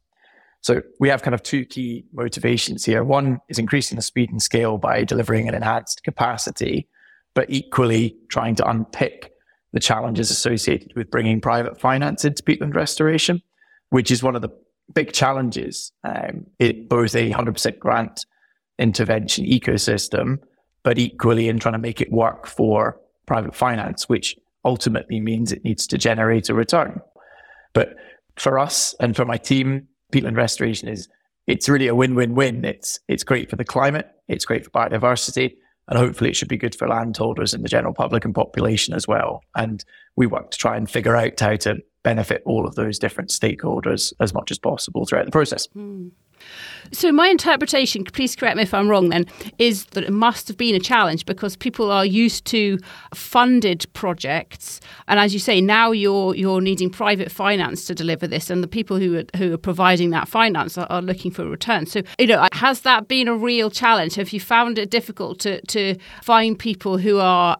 So 0.62 0.82
we 0.98 1.08
have 1.08 1.22
kind 1.22 1.34
of 1.34 1.42
two 1.42 1.64
key 1.64 2.04
motivations 2.12 2.84
here. 2.84 3.02
One 3.02 3.40
is 3.48 3.58
increasing 3.58 3.96
the 3.96 4.02
speed 4.02 4.30
and 4.30 4.42
scale 4.42 4.76
by 4.76 5.04
delivering 5.04 5.48
an 5.48 5.54
enhanced 5.54 6.02
capacity, 6.04 6.86
but 7.34 7.48
equally 7.48 8.16
trying 8.28 8.54
to 8.56 8.68
unpick 8.68 9.32
the 9.72 9.80
challenges 9.80 10.30
associated 10.30 10.92
with 10.94 11.10
bringing 11.10 11.40
private 11.40 11.80
finance 11.80 12.24
into 12.24 12.42
peatland 12.42 12.74
restoration, 12.74 13.40
which 13.88 14.10
is 14.10 14.22
one 14.22 14.36
of 14.36 14.42
the 14.42 14.50
big 14.94 15.12
challenges 15.12 15.92
um, 16.04 16.46
in 16.58 16.86
both 16.88 17.14
a 17.14 17.30
100% 17.30 17.78
grant 17.78 18.26
intervention 18.78 19.44
ecosystem, 19.44 20.38
but 20.82 20.98
equally 20.98 21.48
in 21.48 21.58
trying 21.58 21.74
to 21.74 21.78
make 21.78 22.00
it 22.00 22.10
work 22.12 22.46
for 22.46 23.00
private 23.26 23.54
finance, 23.54 24.08
which 24.08 24.36
ultimately 24.64 25.20
means 25.20 25.52
it 25.52 25.64
needs 25.64 25.86
to 25.86 25.98
generate 25.98 26.48
a 26.48 26.54
return. 26.54 27.00
But 27.72 27.94
for 28.36 28.58
us 28.58 28.94
and 29.00 29.14
for 29.14 29.24
my 29.24 29.36
team, 29.36 29.88
peatland 30.12 30.36
restoration 30.36 30.88
is 30.88 31.08
it's 31.46 31.68
really 31.68 31.88
a 31.88 31.94
win-win-win. 31.94 32.64
It's 32.64 33.00
it's 33.08 33.24
great 33.24 33.50
for 33.50 33.56
the 33.56 33.64
climate, 33.64 34.08
it's 34.28 34.44
great 34.44 34.64
for 34.64 34.70
biodiversity, 34.70 35.56
and 35.88 35.98
hopefully 35.98 36.30
it 36.30 36.36
should 36.36 36.48
be 36.48 36.56
good 36.56 36.74
for 36.74 36.88
landholders 36.88 37.52
and 37.54 37.64
the 37.64 37.68
general 37.68 37.94
public 37.94 38.24
and 38.24 38.34
population 38.34 38.94
as 38.94 39.08
well. 39.08 39.42
And 39.56 39.84
we 40.16 40.26
work 40.26 40.50
to 40.52 40.58
try 40.58 40.76
and 40.76 40.88
figure 40.88 41.16
out 41.16 41.38
how 41.38 41.56
to 41.56 41.82
benefit 42.02 42.42
all 42.46 42.66
of 42.66 42.74
those 42.76 42.98
different 42.98 43.30
stakeholders 43.30 44.12
as 44.20 44.32
much 44.32 44.50
as 44.50 44.58
possible 44.58 45.04
throughout 45.04 45.26
the 45.26 45.32
process. 45.32 45.66
Mm. 45.76 46.12
So, 46.92 47.12
my 47.12 47.28
interpretation, 47.28 48.04
please 48.04 48.34
correct 48.34 48.56
me 48.56 48.62
if 48.64 48.74
I'm 48.74 48.88
wrong, 48.88 49.10
then, 49.10 49.26
is 49.58 49.84
that 49.86 50.04
it 50.04 50.12
must 50.12 50.48
have 50.48 50.56
been 50.56 50.74
a 50.74 50.80
challenge 50.80 51.24
because 51.24 51.56
people 51.56 51.90
are 51.90 52.04
used 52.04 52.44
to 52.46 52.78
funded 53.14 53.86
projects, 53.92 54.80
and 55.06 55.20
as 55.20 55.32
you 55.32 55.38
say, 55.38 55.60
now 55.60 55.92
you're 55.92 56.34
you're 56.34 56.60
needing 56.60 56.90
private 56.90 57.30
finance 57.30 57.84
to 57.86 57.94
deliver 57.94 58.26
this, 58.26 58.50
and 58.50 58.62
the 58.62 58.68
people 58.68 58.98
who 58.98 59.18
are, 59.18 59.24
who 59.36 59.52
are 59.52 59.58
providing 59.58 60.10
that 60.10 60.28
finance 60.28 60.76
are, 60.76 60.86
are 60.90 61.02
looking 61.02 61.30
for 61.30 61.42
a 61.42 61.48
return. 61.48 61.86
So, 61.86 62.02
you 62.18 62.26
know, 62.26 62.48
has 62.52 62.80
that 62.80 63.08
been 63.08 63.28
a 63.28 63.36
real 63.36 63.70
challenge? 63.70 64.16
Have 64.16 64.32
you 64.32 64.40
found 64.40 64.78
it 64.78 64.90
difficult 64.90 65.38
to 65.40 65.60
to 65.66 65.96
find 66.22 66.58
people 66.58 66.98
who 66.98 67.18
are 67.18 67.56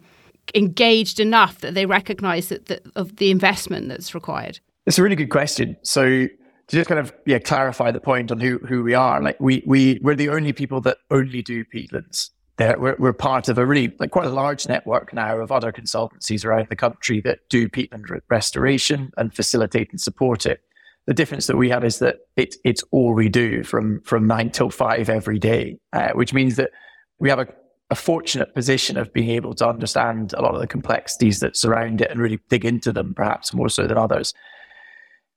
engaged 0.54 1.20
enough 1.20 1.60
that 1.60 1.74
they 1.74 1.86
recognise 1.86 2.48
that, 2.48 2.66
that 2.66 2.82
of 2.96 3.16
the 3.16 3.30
investment 3.30 3.88
that's 3.88 4.14
required? 4.14 4.60
It's 4.86 4.98
a 4.98 5.02
really 5.02 5.16
good 5.16 5.30
question. 5.30 5.76
So 5.82 6.26
to 6.70 6.76
just 6.76 6.88
kind 6.88 7.00
of 7.00 7.12
yeah 7.26 7.40
clarify 7.40 7.90
the 7.90 8.00
point 8.00 8.30
on 8.30 8.38
who 8.38 8.58
who 8.58 8.82
we 8.84 8.94
are. 8.94 9.20
Like 9.20 9.38
we 9.40 9.62
we 9.66 9.98
we're 10.02 10.14
the 10.14 10.28
only 10.28 10.52
people 10.52 10.80
that 10.82 10.98
only 11.10 11.42
do 11.42 11.64
peatlands. 11.64 12.30
There, 12.58 12.78
we're, 12.78 12.96
we're 12.98 13.12
part 13.12 13.48
of 13.48 13.58
a 13.58 13.66
really 13.66 13.92
like 13.98 14.12
quite 14.12 14.26
a 14.26 14.30
large 14.30 14.68
network 14.68 15.12
now 15.12 15.38
of 15.38 15.50
other 15.50 15.72
consultancies 15.72 16.44
around 16.44 16.68
the 16.68 16.76
country 16.76 17.20
that 17.22 17.40
do 17.48 17.68
peatland 17.68 18.08
re- 18.08 18.20
restoration 18.28 19.10
and 19.16 19.34
facilitate 19.34 19.90
and 19.90 20.00
support 20.00 20.46
it. 20.46 20.60
The 21.06 21.14
difference 21.14 21.48
that 21.48 21.56
we 21.56 21.70
have 21.70 21.82
is 21.82 21.98
that 21.98 22.18
it, 22.36 22.54
it's 22.64 22.84
all 22.92 23.14
we 23.14 23.28
do 23.28 23.64
from 23.64 24.00
from 24.02 24.28
nine 24.28 24.50
till 24.50 24.70
five 24.70 25.08
every 25.08 25.40
day, 25.40 25.78
uh, 25.92 26.10
which 26.12 26.32
means 26.32 26.54
that 26.54 26.70
we 27.18 27.28
have 27.30 27.40
a, 27.40 27.48
a 27.90 27.96
fortunate 27.96 28.54
position 28.54 28.96
of 28.96 29.12
being 29.12 29.30
able 29.30 29.54
to 29.54 29.68
understand 29.68 30.34
a 30.34 30.42
lot 30.42 30.54
of 30.54 30.60
the 30.60 30.68
complexities 30.68 31.40
that 31.40 31.56
surround 31.56 32.00
it 32.00 32.12
and 32.12 32.20
really 32.20 32.38
dig 32.48 32.64
into 32.64 32.92
them, 32.92 33.12
perhaps 33.12 33.52
more 33.52 33.68
so 33.68 33.88
than 33.88 33.98
others. 33.98 34.34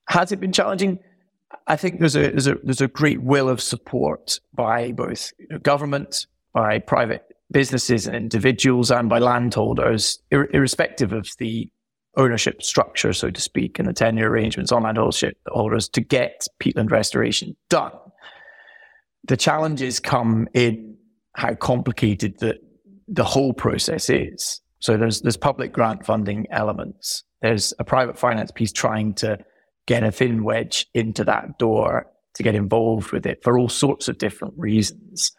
Has 0.09 0.31
it 0.31 0.39
been 0.39 0.51
challenging? 0.51 0.99
I 1.67 1.75
think 1.75 1.99
there's 1.99 2.15
a, 2.15 2.29
there's 2.31 2.47
a 2.47 2.55
there's 2.63 2.81
a 2.81 2.87
great 2.87 3.21
will 3.21 3.49
of 3.49 3.61
support 3.61 4.39
by 4.53 4.91
both 4.91 5.31
government, 5.61 6.27
by 6.53 6.79
private 6.79 7.23
businesses 7.51 8.07
and 8.07 8.15
individuals, 8.15 8.91
and 8.91 9.09
by 9.09 9.19
landholders, 9.19 10.19
ir- 10.31 10.49
irrespective 10.53 11.13
of 11.13 11.29
the 11.37 11.69
ownership 12.17 12.61
structure, 12.61 13.13
so 13.13 13.29
to 13.29 13.41
speak, 13.41 13.79
and 13.79 13.87
the 13.87 13.93
tenure 13.93 14.29
arrangements 14.29 14.71
on 14.71 14.83
landholders 14.83 15.89
to 15.89 16.01
get 16.01 16.47
peatland 16.59 16.91
restoration 16.91 17.55
done. 17.69 17.91
The 19.27 19.37
challenges 19.37 19.99
come 19.99 20.47
in 20.53 20.97
how 21.35 21.55
complicated 21.55 22.39
the 22.39 22.59
the 23.07 23.23
whole 23.23 23.53
process 23.53 24.09
is. 24.09 24.61
So 24.79 24.97
there's 24.97 25.21
there's 25.21 25.37
public 25.37 25.71
grant 25.71 26.05
funding 26.05 26.47
elements. 26.51 27.23
There's 27.41 27.73
a 27.79 27.83
private 27.83 28.17
finance 28.17 28.51
piece 28.51 28.71
trying 28.71 29.13
to 29.15 29.37
get 29.85 30.03
a 30.03 30.11
thin 30.11 30.43
wedge 30.43 30.87
into 30.93 31.23
that 31.25 31.57
door 31.57 32.07
to 32.35 32.43
get 32.43 32.55
involved 32.55 33.11
with 33.11 33.25
it 33.25 33.43
for 33.43 33.57
all 33.57 33.69
sorts 33.69 34.07
of 34.07 34.17
different 34.17 34.53
reasons. 34.57 35.31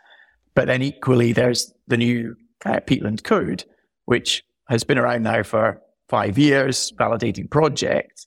But 0.55 0.67
then 0.67 0.83
equally, 0.83 1.33
there's 1.33 1.73
the 1.89 1.97
new 1.97 2.37
uh, 2.65 2.81
Peatland 2.87 3.25
Code, 3.25 3.65
which 4.05 4.45
has 4.69 4.85
been 4.85 4.99
around 4.99 5.23
now 5.23 5.43
for 5.43 5.81
five 6.09 6.39
years, 6.39 6.93
validating 6.99 7.51
projects, 7.51 8.27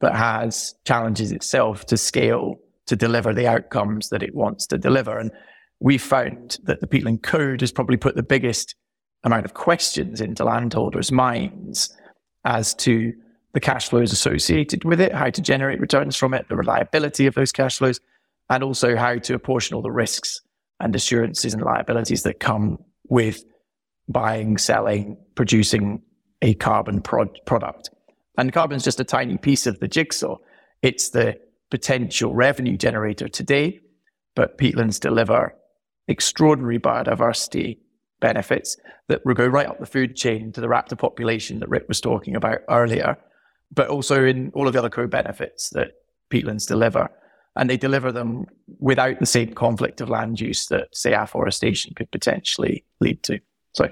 but 0.00 0.14
has 0.14 0.74
challenges 0.84 1.32
itself 1.32 1.86
to 1.86 1.96
scale 1.96 2.56
to 2.86 2.96
deliver 2.96 3.34
the 3.34 3.46
outcomes 3.46 4.08
that 4.10 4.22
it 4.22 4.34
wants 4.34 4.66
to 4.66 4.78
deliver. 4.78 5.18
And 5.18 5.30
we 5.80 5.98
found 5.98 6.58
that 6.64 6.80
the 6.80 6.86
Peatland 6.86 7.22
Code 7.22 7.60
has 7.60 7.72
probably 7.72 7.96
put 7.96 8.16
the 8.16 8.22
biggest 8.22 8.74
amount 9.24 9.44
of 9.44 9.54
questions 9.54 10.20
into 10.20 10.44
landholders' 10.44 11.12
minds 11.12 11.94
as 12.44 12.74
to 12.74 13.12
the 13.56 13.60
cash 13.60 13.88
flows 13.88 14.12
associated 14.12 14.84
with 14.84 15.00
it, 15.00 15.14
how 15.14 15.30
to 15.30 15.40
generate 15.40 15.80
returns 15.80 16.14
from 16.14 16.34
it, 16.34 16.46
the 16.50 16.56
reliability 16.56 17.24
of 17.24 17.34
those 17.34 17.52
cash 17.52 17.78
flows, 17.78 18.00
and 18.50 18.62
also 18.62 18.96
how 18.96 19.16
to 19.16 19.32
apportion 19.32 19.74
all 19.74 19.80
the 19.80 19.90
risks 19.90 20.42
and 20.78 20.94
assurances 20.94 21.54
and 21.54 21.62
liabilities 21.62 22.22
that 22.22 22.38
come 22.38 22.76
with 23.08 23.44
buying, 24.10 24.58
selling, 24.58 25.16
producing 25.36 26.02
a 26.42 26.52
carbon 26.52 27.00
pro- 27.00 27.32
product. 27.46 27.88
And 28.36 28.52
carbon 28.52 28.76
is 28.76 28.84
just 28.84 29.00
a 29.00 29.04
tiny 29.04 29.38
piece 29.38 29.66
of 29.66 29.80
the 29.80 29.88
jigsaw. 29.88 30.36
It's 30.82 31.08
the 31.08 31.40
potential 31.70 32.34
revenue 32.34 32.76
generator 32.76 33.26
today, 33.26 33.80
but 34.34 34.58
peatlands 34.58 35.00
deliver 35.00 35.54
extraordinary 36.08 36.78
biodiversity 36.78 37.78
benefits 38.20 38.76
that 39.08 39.24
will 39.24 39.32
go 39.32 39.46
right 39.46 39.66
up 39.66 39.80
the 39.80 39.86
food 39.86 40.14
chain 40.14 40.52
to 40.52 40.60
the 40.60 40.68
raptor 40.68 40.98
population 40.98 41.60
that 41.60 41.70
Rick 41.70 41.86
was 41.88 42.02
talking 42.02 42.36
about 42.36 42.58
earlier, 42.68 43.16
but 43.72 43.88
also 43.88 44.24
in 44.24 44.50
all 44.54 44.66
of 44.66 44.72
the 44.72 44.78
other 44.78 44.90
co-benefits 44.90 45.70
that 45.70 45.92
peatlands 46.30 46.66
deliver. 46.66 47.10
And 47.56 47.70
they 47.70 47.76
deliver 47.76 48.12
them 48.12 48.46
without 48.78 49.18
the 49.18 49.26
same 49.26 49.54
conflict 49.54 50.00
of 50.00 50.10
land 50.10 50.40
use 50.40 50.66
that, 50.66 50.94
say, 50.94 51.14
afforestation 51.14 51.94
could 51.94 52.10
potentially 52.10 52.84
lead 53.00 53.22
to. 53.24 53.40
So 53.72 53.88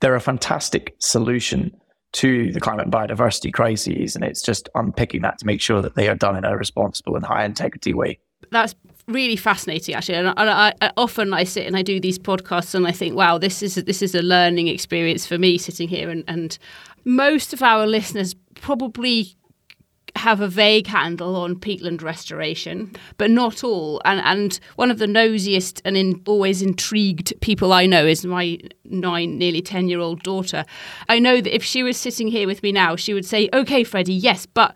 they're 0.00 0.16
a 0.16 0.20
fantastic 0.20 0.96
solution 0.98 1.74
to 2.14 2.52
the 2.52 2.60
climate 2.60 2.86
and 2.86 2.92
biodiversity 2.92 3.52
crises. 3.52 4.16
And 4.16 4.24
it's 4.24 4.42
just 4.42 4.68
unpicking 4.74 5.22
that 5.22 5.38
to 5.38 5.46
make 5.46 5.60
sure 5.60 5.82
that 5.82 5.94
they 5.94 6.08
are 6.08 6.14
done 6.14 6.36
in 6.36 6.44
a 6.44 6.56
responsible 6.56 7.16
and 7.16 7.24
high 7.24 7.44
integrity 7.44 7.94
way. 7.94 8.18
That's 8.50 8.74
really 9.06 9.36
fascinating 9.36 9.94
actually 9.94 10.14
and, 10.14 10.28
I, 10.28 10.72
I, 10.80 10.90
often 10.96 11.34
I 11.34 11.44
sit 11.44 11.66
and 11.66 11.76
I 11.76 11.82
do 11.82 12.00
these 12.00 12.18
podcasts 12.18 12.74
and 12.74 12.86
I 12.86 12.92
think 12.92 13.14
wow 13.14 13.36
this 13.36 13.62
is 13.62 13.74
this 13.74 14.00
is 14.00 14.14
a 14.14 14.22
learning 14.22 14.68
experience 14.68 15.26
for 15.26 15.36
me 15.36 15.58
sitting 15.58 15.88
here 15.88 16.08
and, 16.08 16.24
and 16.26 16.56
most 17.04 17.52
of 17.52 17.62
our 17.62 17.86
listeners 17.86 18.34
probably 18.64 19.36
have 20.16 20.40
a 20.40 20.48
vague 20.48 20.86
handle 20.86 21.36
on 21.36 21.54
peatland 21.54 22.00
restoration, 22.00 22.90
but 23.18 23.30
not 23.30 23.62
all. 23.62 24.00
And 24.06 24.20
and 24.20 24.58
one 24.76 24.90
of 24.90 24.98
the 24.98 25.06
nosiest 25.06 25.82
and 25.84 25.98
in, 25.98 26.22
always 26.26 26.62
intrigued 26.62 27.38
people 27.42 27.74
I 27.74 27.84
know 27.84 28.06
is 28.06 28.24
my 28.24 28.58
nine, 28.86 29.36
nearly 29.36 29.60
ten 29.60 29.88
year 29.88 30.00
old 30.00 30.22
daughter. 30.22 30.64
I 31.10 31.18
know 31.18 31.42
that 31.42 31.54
if 31.54 31.62
she 31.62 31.82
was 31.82 31.98
sitting 31.98 32.28
here 32.28 32.46
with 32.46 32.62
me 32.62 32.72
now, 32.72 32.96
she 32.96 33.12
would 33.12 33.26
say, 33.26 33.50
"Okay, 33.52 33.84
Freddie, 33.84 34.14
yes, 34.14 34.46
but 34.46 34.74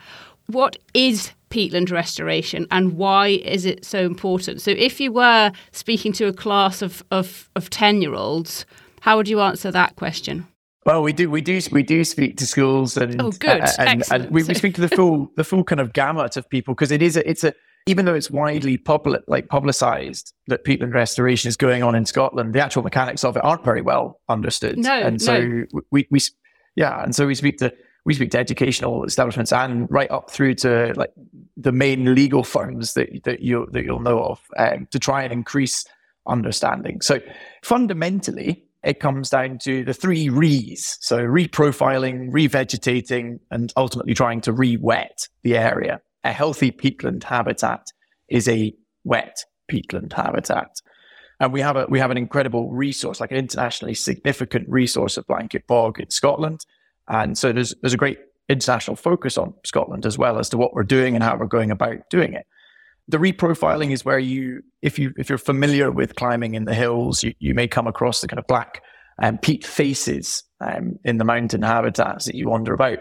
what 0.48 0.76
is 0.92 1.32
peatland 1.48 1.90
restoration 1.90 2.66
and 2.70 2.92
why 2.92 3.28
is 3.28 3.64
it 3.64 3.86
so 3.86 4.00
important?" 4.04 4.60
So, 4.60 4.72
if 4.72 5.00
you 5.00 5.12
were 5.12 5.50
speaking 5.72 6.12
to 6.14 6.26
a 6.26 6.32
class 6.34 6.82
of 6.82 7.02
of, 7.10 7.48
of 7.56 7.70
ten 7.70 8.02
year 8.02 8.12
olds, 8.12 8.66
how 9.00 9.16
would 9.16 9.28
you 9.28 9.40
answer 9.40 9.70
that 9.70 9.96
question? 9.96 10.46
Well, 10.88 11.02
we 11.02 11.12
do, 11.12 11.28
we 11.28 11.42
do, 11.42 11.60
we 11.70 11.82
do 11.82 12.02
speak 12.02 12.38
to 12.38 12.46
schools, 12.46 12.96
and 12.96 13.20
oh, 13.20 13.30
good, 13.30 13.60
uh, 13.60 13.72
and, 13.78 14.02
and, 14.10 14.30
we, 14.30 14.42
we, 14.42 14.54
speak 14.54 14.74
to 14.76 14.80
the 14.80 14.88
full, 14.88 15.30
the 15.36 15.44
full 15.44 15.62
kind 15.62 15.80
of 15.80 15.92
gamut 15.92 16.38
of 16.38 16.48
people 16.48 16.72
because 16.72 16.90
it 16.90 17.02
is, 17.02 17.14
a, 17.14 17.28
it's 17.28 17.44
a, 17.44 17.52
even 17.84 18.06
though 18.06 18.14
it's 18.14 18.30
widely 18.30 18.78
public, 18.78 19.20
like 19.28 19.48
publicized 19.48 20.32
that 20.46 20.64
peatland 20.64 20.94
restoration 20.94 21.46
is 21.46 21.58
going 21.58 21.82
on 21.82 21.94
in 21.94 22.06
Scotland, 22.06 22.54
the 22.54 22.60
actual 22.60 22.82
mechanics 22.82 23.22
of 23.22 23.36
it 23.36 23.44
aren't 23.44 23.66
very 23.66 23.82
well 23.82 24.18
understood. 24.30 24.78
No, 24.78 24.94
and 24.94 25.20
so 25.20 25.38
no. 25.38 25.66
we, 25.90 26.08
we, 26.10 26.20
yeah, 26.74 27.02
and 27.02 27.14
so 27.14 27.26
we 27.26 27.34
speak 27.34 27.58
to 27.58 27.70
we 28.06 28.14
speak 28.14 28.30
to 28.30 28.38
educational 28.38 29.04
establishments 29.04 29.52
and 29.52 29.88
right 29.90 30.10
up 30.10 30.30
through 30.30 30.54
to 30.54 30.94
like 30.96 31.12
the 31.58 31.70
main 31.70 32.14
legal 32.14 32.42
firms 32.42 32.94
that 32.94 33.10
that 33.24 33.40
you 33.40 33.68
that 33.72 33.84
you'll 33.84 34.00
know 34.00 34.20
of 34.20 34.40
um, 34.56 34.88
to 34.90 34.98
try 34.98 35.22
and 35.22 35.34
increase 35.34 35.84
understanding. 36.26 37.02
So 37.02 37.20
fundamentally, 37.62 38.64
it 38.84 39.00
comes 39.00 39.30
down 39.30 39.58
to 39.64 39.84
the 39.84 39.94
three 39.94 40.28
re's. 40.28 40.98
So 41.00 41.18
reprofiling, 41.18 42.30
revegetating, 42.30 43.40
and 43.50 43.72
ultimately 43.76 44.14
trying 44.14 44.40
to 44.42 44.52
re-wet 44.52 45.28
the 45.42 45.56
area. 45.56 46.00
A 46.24 46.32
healthy 46.32 46.70
peatland 46.70 47.24
habitat 47.24 47.86
is 48.28 48.48
a 48.48 48.74
wet 49.04 49.44
peatland 49.70 50.12
habitat. 50.12 50.80
And 51.40 51.52
we 51.52 51.60
have 51.60 51.76
a 51.76 51.86
we 51.88 52.00
have 52.00 52.10
an 52.10 52.16
incredible 52.16 52.70
resource, 52.70 53.20
like 53.20 53.30
an 53.30 53.36
internationally 53.36 53.94
significant 53.94 54.68
resource 54.68 55.16
of 55.16 55.26
blanket 55.26 55.66
bog 55.66 56.00
in 56.00 56.10
Scotland. 56.10 56.60
And 57.08 57.38
so 57.38 57.52
there's 57.52 57.74
there's 57.80 57.94
a 57.94 57.98
great 57.98 58.18
international 58.48 58.96
focus 58.96 59.38
on 59.38 59.54
Scotland 59.64 60.06
as 60.06 60.18
well 60.18 60.38
as 60.38 60.48
to 60.48 60.56
what 60.56 60.74
we're 60.74 60.82
doing 60.82 61.14
and 61.14 61.22
how 61.22 61.36
we're 61.36 61.46
going 61.46 61.70
about 61.70 62.08
doing 62.10 62.32
it 62.32 62.46
the 63.08 63.18
reprofiling 63.18 63.90
is 63.90 64.04
where 64.04 64.18
you, 64.18 64.62
if 64.82 64.98
you 64.98 65.12
if 65.16 65.28
you're 65.28 65.38
familiar 65.38 65.90
with 65.90 66.14
climbing 66.14 66.54
in 66.54 66.66
the 66.66 66.74
hills, 66.74 67.24
you, 67.24 67.34
you 67.38 67.54
may 67.54 67.66
come 67.66 67.86
across 67.86 68.20
the 68.20 68.28
kind 68.28 68.38
of 68.38 68.46
black 68.46 68.82
um, 69.22 69.38
peat 69.38 69.66
faces 69.66 70.44
um, 70.60 70.98
in 71.04 71.16
the 71.16 71.24
mountain 71.24 71.62
habitats 71.62 72.26
that 72.26 72.34
you 72.34 72.48
wander 72.48 72.74
about. 72.74 72.98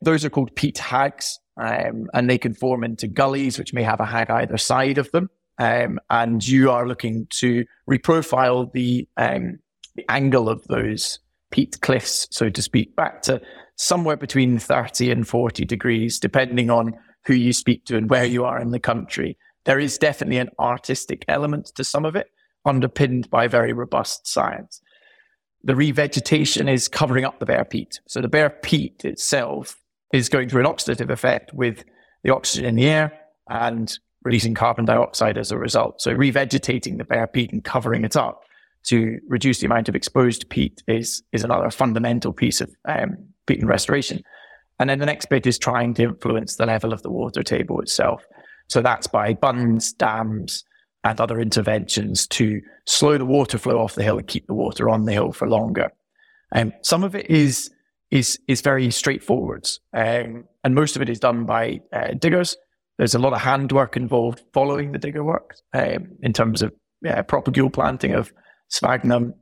Those 0.00 0.24
are 0.24 0.30
called 0.30 0.54
peat 0.54 0.78
hags, 0.78 1.38
um, 1.60 2.06
and 2.14 2.30
they 2.30 2.38
can 2.38 2.54
form 2.54 2.84
into 2.84 3.08
gullies, 3.08 3.58
which 3.58 3.74
may 3.74 3.82
have 3.82 4.00
a 4.00 4.06
hag 4.06 4.30
either 4.30 4.56
side 4.56 4.98
of 4.98 5.10
them. 5.10 5.28
Um, 5.58 5.98
and 6.10 6.46
you 6.46 6.70
are 6.70 6.86
looking 6.86 7.26
to 7.38 7.64
reprofile 7.90 8.72
the 8.72 9.08
um, 9.16 9.58
the 9.96 10.04
angle 10.08 10.48
of 10.48 10.64
those 10.68 11.18
peat 11.50 11.80
cliffs, 11.80 12.28
so 12.30 12.48
to 12.50 12.62
speak, 12.62 12.94
back 12.96 13.22
to 13.22 13.40
somewhere 13.76 14.16
between 14.16 14.58
30 14.58 15.10
and 15.10 15.26
40 15.26 15.64
degrees, 15.64 16.18
depending 16.18 16.70
on 16.70 16.94
who 17.26 17.34
you 17.34 17.52
speak 17.52 17.84
to 17.86 17.96
and 17.96 18.10
where 18.10 18.24
you 18.24 18.44
are 18.44 18.60
in 18.60 18.70
the 18.70 18.80
country. 18.80 19.36
There 19.64 19.78
is 19.78 19.98
definitely 19.98 20.38
an 20.38 20.50
artistic 20.58 21.24
element 21.28 21.72
to 21.76 21.84
some 21.84 22.04
of 22.04 22.16
it, 22.16 22.28
underpinned 22.64 23.30
by 23.30 23.48
very 23.48 23.72
robust 23.72 24.26
science. 24.26 24.80
The 25.62 25.74
revegetation 25.74 26.70
is 26.70 26.88
covering 26.88 27.24
up 27.24 27.38
the 27.38 27.46
bare 27.46 27.64
peat. 27.64 28.00
So 28.06 28.20
the 28.20 28.28
bare 28.28 28.50
peat 28.50 29.04
itself 29.04 29.80
is 30.12 30.28
going 30.28 30.48
through 30.48 30.60
an 30.60 30.66
oxidative 30.66 31.10
effect 31.10 31.54
with 31.54 31.84
the 32.22 32.30
oxygen 32.30 32.66
in 32.66 32.76
the 32.76 32.86
air 32.86 33.12
and 33.48 33.98
releasing 34.22 34.54
carbon 34.54 34.84
dioxide 34.84 35.38
as 35.38 35.50
a 35.50 35.58
result. 35.58 36.00
So 36.00 36.14
revegetating 36.14 36.98
the 36.98 37.04
bare 37.04 37.26
peat 37.26 37.52
and 37.52 37.64
covering 37.64 38.04
it 38.04 38.16
up 38.16 38.42
to 38.84 39.18
reduce 39.28 39.60
the 39.60 39.66
amount 39.66 39.88
of 39.88 39.94
exposed 39.94 40.48
peat 40.50 40.82
is, 40.86 41.22
is 41.32 41.44
another 41.44 41.70
fundamental 41.70 42.32
piece 42.32 42.60
of 42.60 42.74
um, 42.86 43.16
peatland 43.46 43.68
restoration. 43.68 44.22
And 44.78 44.90
then 44.90 44.98
the 44.98 45.06
next 45.06 45.26
bit 45.26 45.46
is 45.46 45.58
trying 45.58 45.94
to 45.94 46.02
influence 46.04 46.56
the 46.56 46.66
level 46.66 46.92
of 46.92 47.02
the 47.02 47.10
water 47.10 47.42
table 47.42 47.80
itself. 47.80 48.24
So 48.68 48.80
that's 48.80 49.06
by 49.06 49.34
bunds, 49.34 49.92
dams, 49.92 50.64
and 51.04 51.20
other 51.20 51.38
interventions 51.38 52.26
to 52.28 52.60
slow 52.86 53.18
the 53.18 53.26
water 53.26 53.58
flow 53.58 53.78
off 53.78 53.94
the 53.94 54.02
hill 54.02 54.18
and 54.18 54.26
keep 54.26 54.46
the 54.46 54.54
water 54.54 54.88
on 54.88 55.04
the 55.04 55.12
hill 55.12 55.32
for 55.32 55.48
longer. 55.48 55.92
Um, 56.52 56.72
some 56.82 57.04
of 57.04 57.14
it 57.14 57.30
is 57.30 57.70
is 58.10 58.38
is 58.48 58.60
very 58.60 58.90
straightforward, 58.90 59.68
um, 59.92 60.44
and 60.62 60.74
most 60.74 60.96
of 60.96 61.02
it 61.02 61.08
is 61.08 61.20
done 61.20 61.44
by 61.44 61.80
uh, 61.92 62.14
diggers. 62.18 62.56
There's 62.96 63.14
a 63.14 63.18
lot 63.18 63.32
of 63.32 63.40
handwork 63.40 63.96
involved 63.96 64.42
following 64.52 64.92
the 64.92 64.98
digger 64.98 65.24
work 65.24 65.56
um, 65.72 66.08
in 66.22 66.32
terms 66.32 66.62
of 66.62 66.72
yeah, 67.02 67.22
propagule 67.22 67.72
planting 67.72 68.12
of 68.12 68.32
sphagnum, 68.68 69.34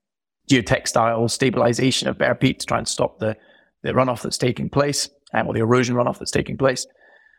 geotextile 0.51 1.31
stabilization 1.31 2.09
of 2.09 2.19
bare 2.19 2.35
peat 2.35 2.61
to 2.61 2.67
try 2.67 2.79
and 2.79 2.89
stop 2.89 3.19
the, 3.19 3.37
the 3.83 3.93
runoff 3.93 4.23
that's 4.23 4.39
taking 4.39 4.69
place 4.69 5.09
um, 5.35 5.47
or 5.47 5.55
the 5.55 5.61
erosion 5.61 5.97
runoff 5.97 6.19
that's 6.19 6.31
taking 6.31 6.57
place. 6.57 6.87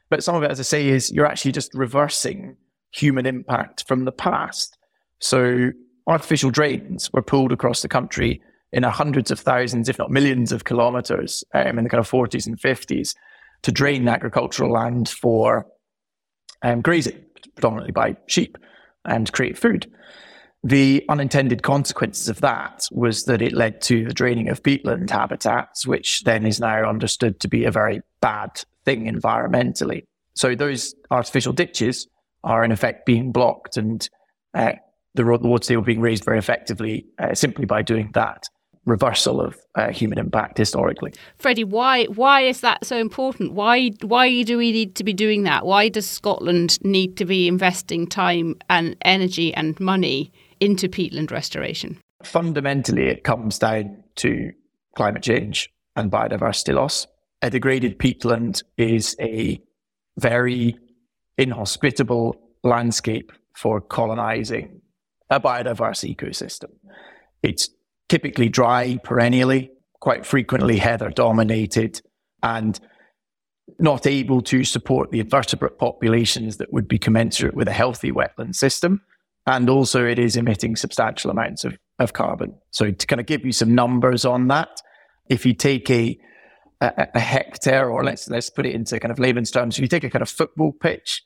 But 0.10 0.24
some 0.24 0.36
of 0.36 0.44
it, 0.44 0.52
as 0.52 0.60
I 0.60 0.64
say, 0.64 0.88
is 0.88 1.12
you're 1.12 1.26
actually 1.26 1.52
just 1.52 1.74
reversing 1.74 2.58
human 2.92 3.26
impact 3.26 3.88
from 3.88 4.06
the 4.06 4.12
past. 4.12 4.78
So 5.20 5.72
artificial 6.08 6.52
drains 6.52 7.12
were 7.14 7.22
pulled 7.22 7.52
across 7.52 7.82
the 7.82 7.88
country 7.88 8.42
in 8.72 8.84
hundreds 8.84 9.32
of 9.32 9.40
thousands, 9.40 9.88
if 9.88 10.00
not 10.00 10.12
millions 10.12 10.52
of 10.52 10.64
kilometers 10.64 11.44
um, 11.54 11.78
in 11.78 11.84
the 11.84 11.90
kind 11.90 12.00
of 12.00 12.10
40s 12.10 12.48
and 12.48 12.60
50s 12.60 13.16
to 13.62 13.72
drain 13.72 14.08
agricultural 14.08 14.72
land 14.72 15.10
for 15.10 15.66
um, 16.64 16.82
grazing, 16.82 17.24
predominantly 17.54 17.92
by 17.92 18.16
sheep, 18.28 18.58
and 19.06 19.32
create 19.32 19.58
food. 19.58 19.92
The 20.66 21.04
unintended 21.10 21.62
consequences 21.62 22.30
of 22.30 22.40
that 22.40 22.88
was 22.92 23.26
that 23.26 23.42
it 23.42 23.52
led 23.52 23.82
to 23.82 24.06
the 24.06 24.14
draining 24.14 24.48
of 24.48 24.64
peatland 24.64 25.10
habitats, 25.10 25.86
which 25.86 26.24
then 26.24 26.46
is 26.46 26.60
now 26.62 26.88
understood 26.88 27.42
to 27.42 27.50
be 27.50 27.66
a 27.66 27.72
very 27.72 28.02
bad 28.22 28.64
thing 28.86 29.06
environmentally. 29.06 30.06
So 30.36 30.56
those 30.56 30.96
artificial 31.12 31.52
ditches 31.52 32.08
are 32.46 32.64
in 32.64 32.72
effect 32.72 33.06
being 33.06 33.34
blocked 33.34 33.76
and 33.76 34.08
uh, 34.54 34.74
the, 35.16 35.26
water 35.26 35.68
table 35.68 35.84
being 35.84 36.02
raised 36.02 36.24
very 36.24 36.40
effectively 36.40 37.08
uh, 37.20 37.34
simply 37.34 37.66
by 37.66 37.82
doing 37.82 38.12
that 38.14 38.48
reversal 38.86 39.40
of 39.40 39.58
uh, 39.76 39.92
human 39.92 40.18
impact 40.18 40.58
historically. 40.58 41.14
Freddie, 41.38 41.64
why 41.64 42.06
why 42.06 42.42
is 42.42 42.62
that 42.62 42.84
so 42.86 42.98
important? 42.98 43.54
Why 43.54 43.92
why 44.02 44.44
do 44.44 44.58
we 44.58 44.72
need 44.74 44.96
to 44.96 45.04
be 45.06 45.14
doing 45.14 45.44
that? 45.44 45.66
Why 45.66 45.88
does 45.88 46.10
Scotland 46.10 46.84
need 46.84 47.16
to 47.18 47.26
be 47.26 47.48
investing 47.48 48.08
time 48.08 48.56
and 48.70 48.98
energy 49.04 49.54
and 49.54 49.80
money 49.80 50.34
into 50.64 50.88
peatland 50.88 51.30
restoration? 51.30 52.00
Fundamentally, 52.24 53.08
it 53.08 53.26
comes 53.26 53.60
down 53.60 54.02
to 54.16 54.52
climate 54.96 55.22
change 55.22 55.70
and 55.96 56.10
biodiversity 56.10 56.74
loss. 56.74 57.06
A 57.42 57.50
degraded 57.50 58.00
peatland 58.00 58.64
is 58.78 59.16
a 59.20 59.62
very 60.18 60.78
inhospitable 61.38 62.40
landscape 62.64 63.34
for 63.54 63.82
colonizing 63.82 64.82
a 65.30 65.40
biodiverse 65.40 66.16
ecosystem. 66.16 66.70
It's 67.42 67.70
typically 68.08 68.48
dry 68.48 69.00
perennially, 69.04 69.72
quite 70.00 70.26
frequently 70.26 70.78
heather 70.78 71.10
dominated, 71.10 72.02
and 72.42 72.80
not 73.80 74.08
able 74.08 74.42
to 74.44 74.64
support 74.64 75.12
the 75.12 75.20
invertebrate 75.20 75.78
populations 75.78 76.58
that 76.58 76.72
would 76.72 76.88
be 76.88 77.00
commensurate 77.00 77.56
with 77.56 77.68
a 77.68 77.74
healthy 77.74 78.12
wetland 78.12 78.56
system. 78.56 79.02
And 79.46 79.70
also, 79.70 80.06
it 80.06 80.20
is 80.20 80.38
emitting 80.38 80.76
substantial 80.76 81.30
amounts 81.30 81.66
of, 81.66 81.78
of 82.00 82.14
carbon. 82.14 82.56
So, 82.72 82.92
to 82.92 83.08
kind 83.08 83.20
of 83.20 83.26
give 83.26 83.46
you 83.46 83.52
some 83.52 83.76
numbers 83.76 84.24
on 84.26 84.48
that, 84.48 84.70
if 85.30 85.46
you 85.46 85.54
take 85.54 85.90
a, 85.90 86.18
a, 86.80 87.08
a 87.16 87.20
hectare, 87.20 87.90
or 87.90 88.04
let's, 88.04 88.30
let's 88.30 88.50
put 88.50 88.66
it 88.66 88.74
into 88.74 89.00
kind 89.00 89.12
of 89.12 89.20
layman's 89.20 89.52
terms, 89.52 89.78
if 89.78 89.82
you 89.82 89.88
take 89.88 90.06
a 90.06 90.10
kind 90.10 90.22
of 90.22 90.30
football 90.30 90.72
pitch 90.72 91.24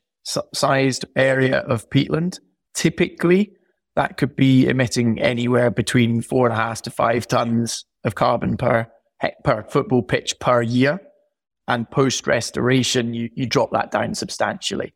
sized 0.53 1.05
area 1.15 1.59
of 1.59 1.89
peatland, 1.89 2.39
typically 2.73 3.51
that 3.97 4.17
could 4.17 4.35
be 4.35 4.67
emitting 4.67 5.19
anywhere 5.19 5.71
between 5.71 6.21
four 6.21 6.45
and 6.45 6.53
a 6.53 6.55
half 6.55 6.83
to 6.83 6.91
five 6.91 7.27
tons 7.27 7.83
of 8.03 8.13
carbon 8.13 8.55
per 8.55 8.87
per 9.43 9.63
football 9.63 10.03
pitch 10.03 10.39
per 10.39 10.61
year. 10.61 11.01
And 11.67 11.89
post 11.89 12.27
restoration, 12.27 13.15
you, 13.15 13.29
you 13.33 13.47
drop 13.47 13.71
that 13.71 13.89
down 13.89 14.13
substantially. 14.13 14.93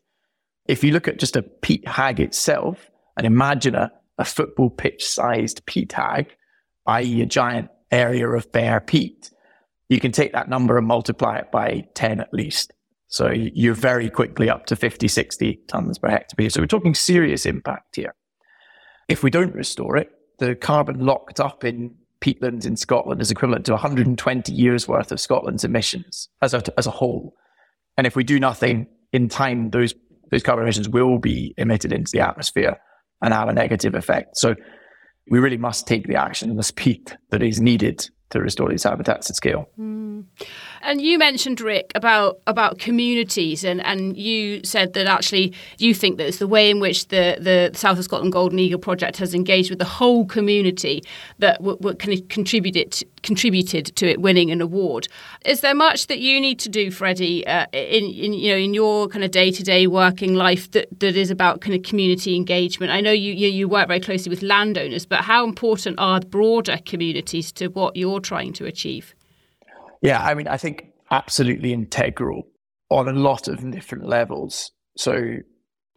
If 0.67 0.83
you 0.83 0.93
look 0.93 1.07
at 1.07 1.17
just 1.17 1.35
a 1.35 1.41
peat 1.41 1.85
hag 1.87 2.19
itself 2.19 2.90
and 3.21 3.27
imagine 3.27 3.75
a, 3.75 3.91
a 4.17 4.25
football 4.25 4.71
pitch 4.71 5.05
sized 5.05 5.63
peat 5.67 5.91
hag, 5.91 6.35
i.e., 6.87 7.21
a 7.21 7.25
giant 7.27 7.69
area 7.91 8.27
of 8.27 8.51
bare 8.51 8.79
peat, 8.79 9.29
you 9.89 9.99
can 9.99 10.11
take 10.11 10.33
that 10.33 10.49
number 10.49 10.75
and 10.75 10.87
multiply 10.87 11.37
it 11.37 11.51
by 11.51 11.87
10 11.93 12.19
at 12.19 12.33
least. 12.33 12.73
So 13.09 13.29
you're 13.29 13.75
very 13.75 14.09
quickly 14.09 14.49
up 14.49 14.65
to 14.65 14.75
50, 14.75 15.07
60 15.07 15.61
tons 15.67 15.99
per 15.99 16.09
hectare. 16.09 16.49
So 16.49 16.61
we're 16.61 16.65
talking 16.65 16.95
serious 16.95 17.45
impact 17.45 17.95
here. 17.95 18.15
If 19.07 19.21
we 19.21 19.29
don't 19.29 19.53
restore 19.53 19.97
it, 19.97 20.09
the 20.39 20.55
carbon 20.55 21.05
locked 21.05 21.39
up 21.39 21.63
in 21.63 21.93
peatlands 22.21 22.65
in 22.65 22.77
Scotland 22.77 23.21
is 23.21 23.29
equivalent 23.29 23.67
to 23.67 23.73
120 23.73 24.51
years 24.51 24.87
worth 24.87 25.11
of 25.11 25.19
Scotland's 25.19 25.63
emissions 25.63 26.27
as 26.41 26.55
a, 26.55 26.63
as 26.75 26.87
a 26.87 26.91
whole. 26.91 27.35
And 27.97 28.07
if 28.07 28.15
we 28.15 28.23
do 28.23 28.39
nothing 28.39 28.87
in 29.13 29.29
time, 29.29 29.69
those, 29.69 29.93
those 30.31 30.41
carbon 30.41 30.63
emissions 30.63 30.89
will 30.89 31.19
be 31.19 31.53
emitted 31.59 31.93
into 31.93 32.11
the 32.11 32.21
atmosphere 32.21 32.79
and 33.21 33.33
have 33.33 33.49
a 33.49 33.53
negative 33.53 33.95
effect. 33.95 34.37
So 34.37 34.55
we 35.29 35.39
really 35.39 35.57
must 35.57 35.87
take 35.87 36.07
the 36.07 36.15
action 36.15 36.49
and 36.49 36.59
the 36.59 36.63
speed 36.63 37.17
that 37.29 37.43
is 37.43 37.61
needed 37.61 38.09
to 38.31 38.39
restore 38.39 38.69
these 38.69 38.83
habitats 38.83 39.29
at 39.29 39.35
scale. 39.35 39.69
Mm. 39.79 40.25
And 40.83 40.99
you 40.99 41.19
mentioned 41.19 41.61
Rick 41.61 41.91
about 41.93 42.39
about 42.47 42.79
communities, 42.79 43.63
and, 43.63 43.81
and 43.85 44.17
you 44.17 44.63
said 44.63 44.93
that 44.93 45.05
actually 45.05 45.53
you 45.77 45.93
think 45.93 46.17
that 46.17 46.27
it's 46.27 46.39
the 46.39 46.47
way 46.47 46.71
in 46.71 46.79
which 46.79 47.07
the 47.09 47.37
the 47.39 47.69
South 47.77 47.99
of 47.99 48.03
Scotland 48.03 48.33
Golden 48.33 48.57
Eagle 48.57 48.79
project 48.79 49.17
has 49.17 49.35
engaged 49.35 49.69
with 49.69 49.77
the 49.77 49.85
whole 49.85 50.25
community 50.25 51.03
that 51.37 51.59
w- 51.59 51.77
w- 51.77 51.95
kind 51.95 52.17
of 52.17 52.27
contributed 52.29 52.99
contributed 53.21 53.95
to 53.95 54.09
it 54.09 54.21
winning 54.21 54.49
an 54.49 54.59
award. 54.59 55.07
Is 55.45 55.61
there 55.61 55.75
much 55.75 56.07
that 56.07 56.19
you 56.19 56.41
need 56.41 56.57
to 56.59 56.69
do, 56.69 56.89
Freddie, 56.89 57.45
uh, 57.45 57.67
in, 57.73 58.05
in 58.05 58.33
you 58.33 58.51
know 58.51 58.57
in 58.57 58.73
your 58.73 59.07
kind 59.07 59.23
of 59.23 59.29
day 59.29 59.51
to 59.51 59.63
day 59.63 59.85
working 59.85 60.33
life 60.33 60.71
that, 60.71 60.87
that 60.99 61.15
is 61.15 61.29
about 61.29 61.61
kind 61.61 61.75
of 61.75 61.83
community 61.83 62.35
engagement? 62.35 62.91
I 62.91 63.01
know 63.01 63.11
you, 63.11 63.33
you 63.33 63.49
you 63.49 63.69
work 63.69 63.87
very 63.87 63.99
closely 63.99 64.31
with 64.31 64.41
landowners, 64.41 65.05
but 65.05 65.21
how 65.21 65.45
important 65.45 65.99
are 65.99 66.19
broader 66.21 66.79
communities 66.85 67.51
to 67.53 67.67
what 67.67 67.95
you're 67.95 68.19
trying 68.19 68.53
to 68.53 68.65
achieve? 68.65 69.13
Yeah, 70.01 70.21
I 70.21 70.33
mean, 70.33 70.47
I 70.47 70.57
think 70.57 70.87
absolutely 71.11 71.73
integral 71.73 72.47
on 72.89 73.07
a 73.07 73.13
lot 73.13 73.47
of 73.47 73.69
different 73.71 74.07
levels. 74.07 74.71
So 74.97 75.37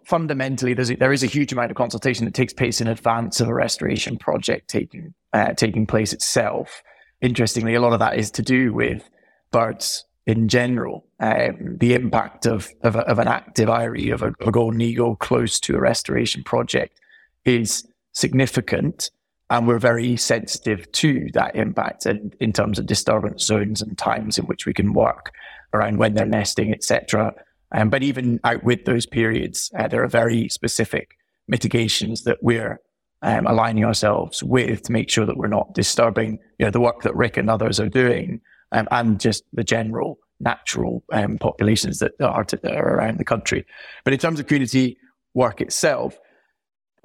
fundamentally, 0.05 0.75
there's 0.75 0.91
a, 0.91 0.97
there 0.97 1.13
is 1.13 1.23
a 1.23 1.27
huge 1.27 1.53
amount 1.53 1.71
of 1.71 1.77
consultation 1.77 2.25
that 2.25 2.35
takes 2.35 2.53
place 2.53 2.81
in 2.81 2.87
advance 2.87 3.41
of 3.41 3.49
a 3.49 3.55
restoration 3.55 4.19
project 4.19 4.69
taking 4.69 5.15
uh, 5.33 5.55
taking 5.55 5.87
place 5.87 6.13
itself. 6.13 6.83
Interestingly, 7.21 7.75
a 7.75 7.81
lot 7.81 7.93
of 7.93 7.99
that 8.01 8.17
is 8.17 8.31
to 8.33 8.43
do 8.43 8.73
with 8.73 9.09
birds 9.51 10.05
in 10.27 10.49
general. 10.49 11.07
Um, 11.21 11.79
the 11.79 11.95
impact 11.95 12.47
of 12.47 12.71
of, 12.83 12.97
a, 12.97 13.01
of, 13.01 13.19
an 13.19 13.29
active 13.29 13.71
eyrie 13.71 14.11
of 14.11 14.23
a, 14.23 14.33
a 14.41 14.53
golden 14.53 14.81
eagle 14.81 15.17
close 15.17 15.59
to 15.61 15.77
a 15.77 15.81
restoration 15.81 16.45
project 16.45 17.01
is 17.45 17.87
significant 18.13 19.11
and 19.51 19.69
we're 19.69 19.79
very 19.79 20.17
sensitive 20.17 20.91
to 20.93 21.29
that 21.35 21.55
impact 21.55 22.07
and 22.07 22.35
in 22.41 22.53
terms 22.53 22.79
of 22.79 22.87
disturbance 22.87 23.45
zones 23.45 23.83
and 23.83 23.97
times 23.99 24.39
in 24.39 24.47
which 24.47 24.67
we 24.67 24.73
can 24.73 24.93
work 24.93 25.33
around 25.73 25.99
when 25.99 26.15
they're 26.15 26.25
nesting, 26.25 26.73
etc. 26.73 27.35
Um, 27.73 27.91
but 27.91 28.03
even 28.03 28.41
out 28.45 28.65
with 28.65 28.85
those 28.85 29.07
periods, 29.07 29.71
uh, 29.79 29.89
there 29.89 30.03
are 30.03 30.09
very 30.09 30.49
specific 30.49 31.19
mitigations 31.49 32.25
that 32.25 32.39
we're 32.43 32.81
um, 33.23 33.47
aligning 33.47 33.85
ourselves 33.85 34.43
with 34.43 34.83
to 34.83 34.93
make 34.93 35.11
sure 35.11 35.27
that 35.27 35.37
we're 35.37 35.49
not 35.49 35.75
disturbing 35.75 36.39
you 36.59 36.67
know, 36.67 36.71
the 36.71 36.81
work 36.81 37.03
that 37.03 37.17
Rick 37.17 37.37
and 37.37 37.51
others 37.51 37.81
are 37.81 37.89
doing 37.89 38.41
um, 38.73 38.89
and 38.91 39.21
just 39.21 39.45
the 39.53 39.65
general 39.65 40.19
natural 40.41 41.03
um, 41.13 41.39
populations 41.39 42.01
that 42.01 42.13
are, 42.21 42.45
to, 42.45 42.57
that 42.59 42.75
are 42.75 42.97
around 42.97 43.19
the 43.19 43.25
country. 43.25 43.65
But 44.05 44.13
in 44.13 44.19
terms 44.19 44.41
of 44.41 44.47
community 44.47 44.99
work 45.33 45.61
itself, 45.61 46.19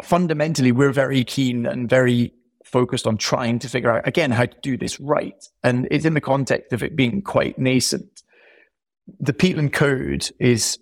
fundamentally, 0.02 0.72
we're 0.72 0.92
very 0.92 1.24
keen 1.24 1.66
and 1.66 1.90
very 1.90 2.34
focused 2.66 3.08
on 3.08 3.18
trying 3.18 3.60
to 3.60 3.70
figure 3.70 3.92
out, 3.92 4.08
again, 4.08 4.32
how 4.32 4.46
to 4.46 4.58
do 4.62 4.78
this 4.78 5.00
right. 5.00 5.44
And 5.64 5.88
it's 5.92 6.06
in 6.06 6.14
the 6.14 6.22
context 6.22 6.74
of 6.74 6.84
it 6.84 6.96
being 6.96 7.22
quite 7.22 7.58
nascent. 7.58 8.24
The 9.20 9.34
peatland 9.34 9.74
code 9.74 10.30
is 10.40 10.78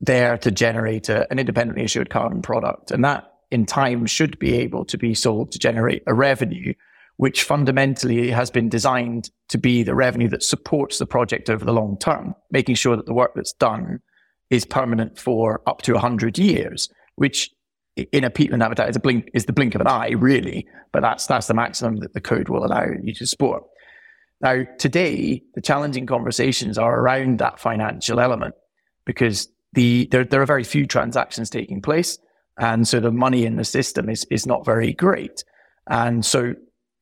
there 0.00 0.38
to 0.38 0.50
generate 0.50 1.08
a, 1.08 1.30
an 1.30 1.38
independently 1.38 1.84
issued 1.84 2.10
carbon 2.10 2.42
product. 2.42 2.90
And 2.90 3.04
that 3.04 3.30
in 3.50 3.66
time 3.66 4.06
should 4.06 4.38
be 4.38 4.54
able 4.54 4.84
to 4.86 4.96
be 4.96 5.14
sold 5.14 5.52
to 5.52 5.58
generate 5.58 6.02
a 6.06 6.14
revenue, 6.14 6.74
which 7.16 7.42
fundamentally 7.42 8.30
has 8.30 8.50
been 8.50 8.68
designed 8.68 9.30
to 9.48 9.58
be 9.58 9.82
the 9.82 9.94
revenue 9.94 10.28
that 10.28 10.42
supports 10.42 10.98
the 10.98 11.06
project 11.06 11.50
over 11.50 11.64
the 11.64 11.72
long 11.72 11.98
term, 11.98 12.34
making 12.50 12.76
sure 12.76 12.96
that 12.96 13.06
the 13.06 13.14
work 13.14 13.32
that's 13.34 13.52
done 13.52 14.00
is 14.48 14.64
permanent 14.64 15.18
for 15.18 15.60
up 15.66 15.82
to 15.82 15.92
100 15.92 16.38
years, 16.38 16.88
which 17.16 17.50
in 18.12 18.24
a 18.24 18.30
peatland 18.30 18.62
habitat 18.62 18.88
is 18.88 18.96
a 18.96 19.00
blink 19.00 19.30
is 19.34 19.46
the 19.46 19.52
blink 19.52 19.74
of 19.74 19.80
an 19.80 19.86
eye, 19.86 20.10
really. 20.10 20.66
But 20.92 21.02
that's 21.02 21.26
that's 21.26 21.46
the 21.46 21.54
maximum 21.54 21.96
that 22.00 22.14
the 22.14 22.20
code 22.20 22.48
will 22.48 22.64
allow 22.64 22.86
you 23.02 23.14
to 23.14 23.26
support. 23.26 23.64
Now, 24.40 24.64
today, 24.78 25.42
the 25.54 25.60
challenging 25.60 26.06
conversations 26.06 26.78
are 26.78 26.98
around 26.98 27.38
that 27.38 27.60
financial 27.60 28.20
element 28.20 28.54
because 29.04 29.48
the 29.74 30.08
there, 30.10 30.24
there 30.24 30.42
are 30.42 30.46
very 30.46 30.64
few 30.64 30.86
transactions 30.86 31.50
taking 31.50 31.82
place. 31.82 32.18
And 32.58 32.86
so 32.86 33.00
the 33.00 33.10
money 33.10 33.44
in 33.44 33.56
the 33.56 33.64
system 33.64 34.08
is 34.08 34.24
is 34.30 34.46
not 34.46 34.64
very 34.64 34.92
great. 34.92 35.44
And 35.88 36.24
so 36.24 36.54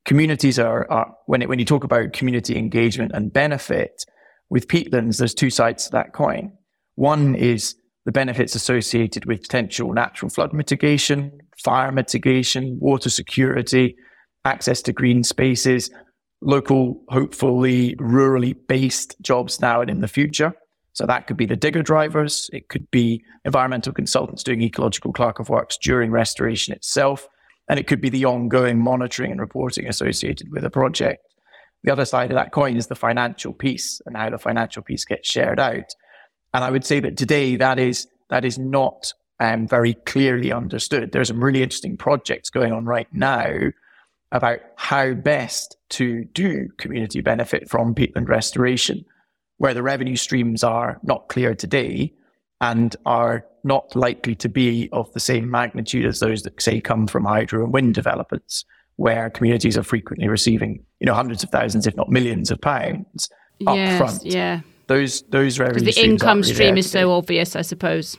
communities 0.05 0.59
are, 0.59 0.91
are 0.91 1.15
when 1.27 1.43
it, 1.43 1.49
when 1.49 1.59
you 1.59 1.65
talk 1.65 1.85
about 1.85 2.13
community 2.13 2.57
engagement 2.57 3.13
and 3.15 3.33
benefit 3.33 4.05
with 4.49 4.67
peatlands, 4.67 5.19
there's 5.19 5.35
two 5.35 5.51
sides 5.51 5.87
to 5.87 5.93
that 5.93 6.13
coin. 6.13 6.53
One 6.95 7.35
is 7.35 7.77
the 8.09 8.13
benefits 8.13 8.55
associated 8.55 9.27
with 9.27 9.43
potential 9.43 9.93
natural 9.93 10.31
flood 10.31 10.55
mitigation, 10.55 11.31
fire 11.63 11.93
mitigation, 11.93 12.79
water 12.81 13.11
security, 13.11 13.95
access 14.47 14.81
to 14.81 14.95
green 14.95 15.23
spaces, 15.23 15.91
local, 16.41 17.03
hopefully 17.11 17.95
rurally 17.97 18.57
based 18.67 19.15
jobs 19.21 19.61
now 19.61 19.83
and 19.83 19.91
in 19.91 20.01
the 20.01 20.09
future. 20.09 20.55
So 20.95 21.05
that 21.05 21.27
could 21.27 21.37
be 21.37 21.45
the 21.45 21.55
digger 21.55 21.83
drivers. 21.83 22.49
It 22.51 22.71
could 22.71 22.91
be 22.91 23.23
environmental 23.45 23.93
consultants 23.93 24.43
doing 24.43 24.63
ecological 24.63 25.13
clerk 25.13 25.39
of 25.39 25.51
works 25.51 25.77
during 25.77 26.11
restoration 26.11 26.73
itself. 26.73 27.29
And 27.69 27.79
it 27.79 27.87
could 27.87 28.01
be 28.01 28.09
the 28.09 28.25
ongoing 28.25 28.79
monitoring 28.79 29.33
and 29.33 29.41
reporting 29.41 29.87
associated 29.87 30.51
with 30.51 30.65
a 30.65 30.71
project. 30.71 31.21
The 31.85 31.93
other 31.93 32.07
side 32.07 32.31
of 32.31 32.37
that 32.37 32.53
coin 32.53 32.79
is 32.79 32.87
the 32.87 32.95
financial 32.95 33.53
piece 33.53 34.01
and 34.07 34.17
how 34.17 34.31
the 34.31 34.39
financial 34.39 34.81
piece 34.81 35.05
gets 35.05 35.31
shared 35.31 35.61
out. 35.61 35.93
And 36.55 36.65
I 36.65 36.71
would 36.71 36.85
say 36.85 37.01
that 37.01 37.17
today 37.17 37.57
that 37.57 37.79
is 37.79 38.07
that 38.31 38.45
is 38.45 38.59
not 38.59 39.13
um, 39.41 39.67
very 39.67 39.95
clearly 39.95 40.53
understood. 40.53 41.13
There's 41.13 41.29
some 41.29 41.43
really 41.43 41.63
interesting 41.63 41.97
projects 41.97 42.51
going 42.51 42.73
on 42.73 42.85
right 42.85 43.09
now 43.13 43.71
about 44.33 44.59
how 44.77 45.15
best 45.15 45.77
to 45.91 46.25
do 46.25 46.69
community 46.77 47.21
benefit 47.21 47.69
from 47.71 47.95
peatland 47.95 48.29
restoration, 48.29 49.05
where 49.57 49.75
the 49.75 49.83
revenue 49.83 50.17
streams 50.17 50.63
are 50.63 50.99
not 51.03 51.29
clear 51.29 51.55
today 51.55 52.13
and 52.61 52.95
are 53.07 53.47
not 53.65 53.95
likely 53.95 54.35
to 54.35 54.49
be 54.49 54.89
of 54.93 55.13
the 55.13 55.21
same 55.21 55.51
magnitude 55.51 56.05
as 56.05 56.21
those 56.21 56.43
that 56.43 56.61
say 56.61 56.81
come 56.81 57.07
from 57.07 57.25
hydro 57.25 57.65
and 57.65 57.73
wind 57.73 57.95
developments, 57.95 58.65
where 58.97 59.31
communities 59.31 59.79
are 59.79 59.83
frequently 59.83 60.29
receiving, 60.29 60.85
you 61.01 61.07
know, 61.07 61.15
hundreds 61.15 61.43
of 61.43 61.51
thousands, 61.51 61.87
if 61.87 61.97
not 61.97 62.11
millions 62.11 62.51
of 62.51 62.61
pounds 62.61 63.31
yes, 63.61 63.99
front. 63.99 64.25
Yeah 64.25 64.61
those 64.89 65.23
those 65.29 65.59
revenue 65.59 65.93
the 65.93 66.05
income 66.05 66.43
stream 66.43 66.77
is 66.77 66.91
so 66.91 67.13
obvious, 67.13 67.55
I 67.55 67.63
suppose. 67.63 68.17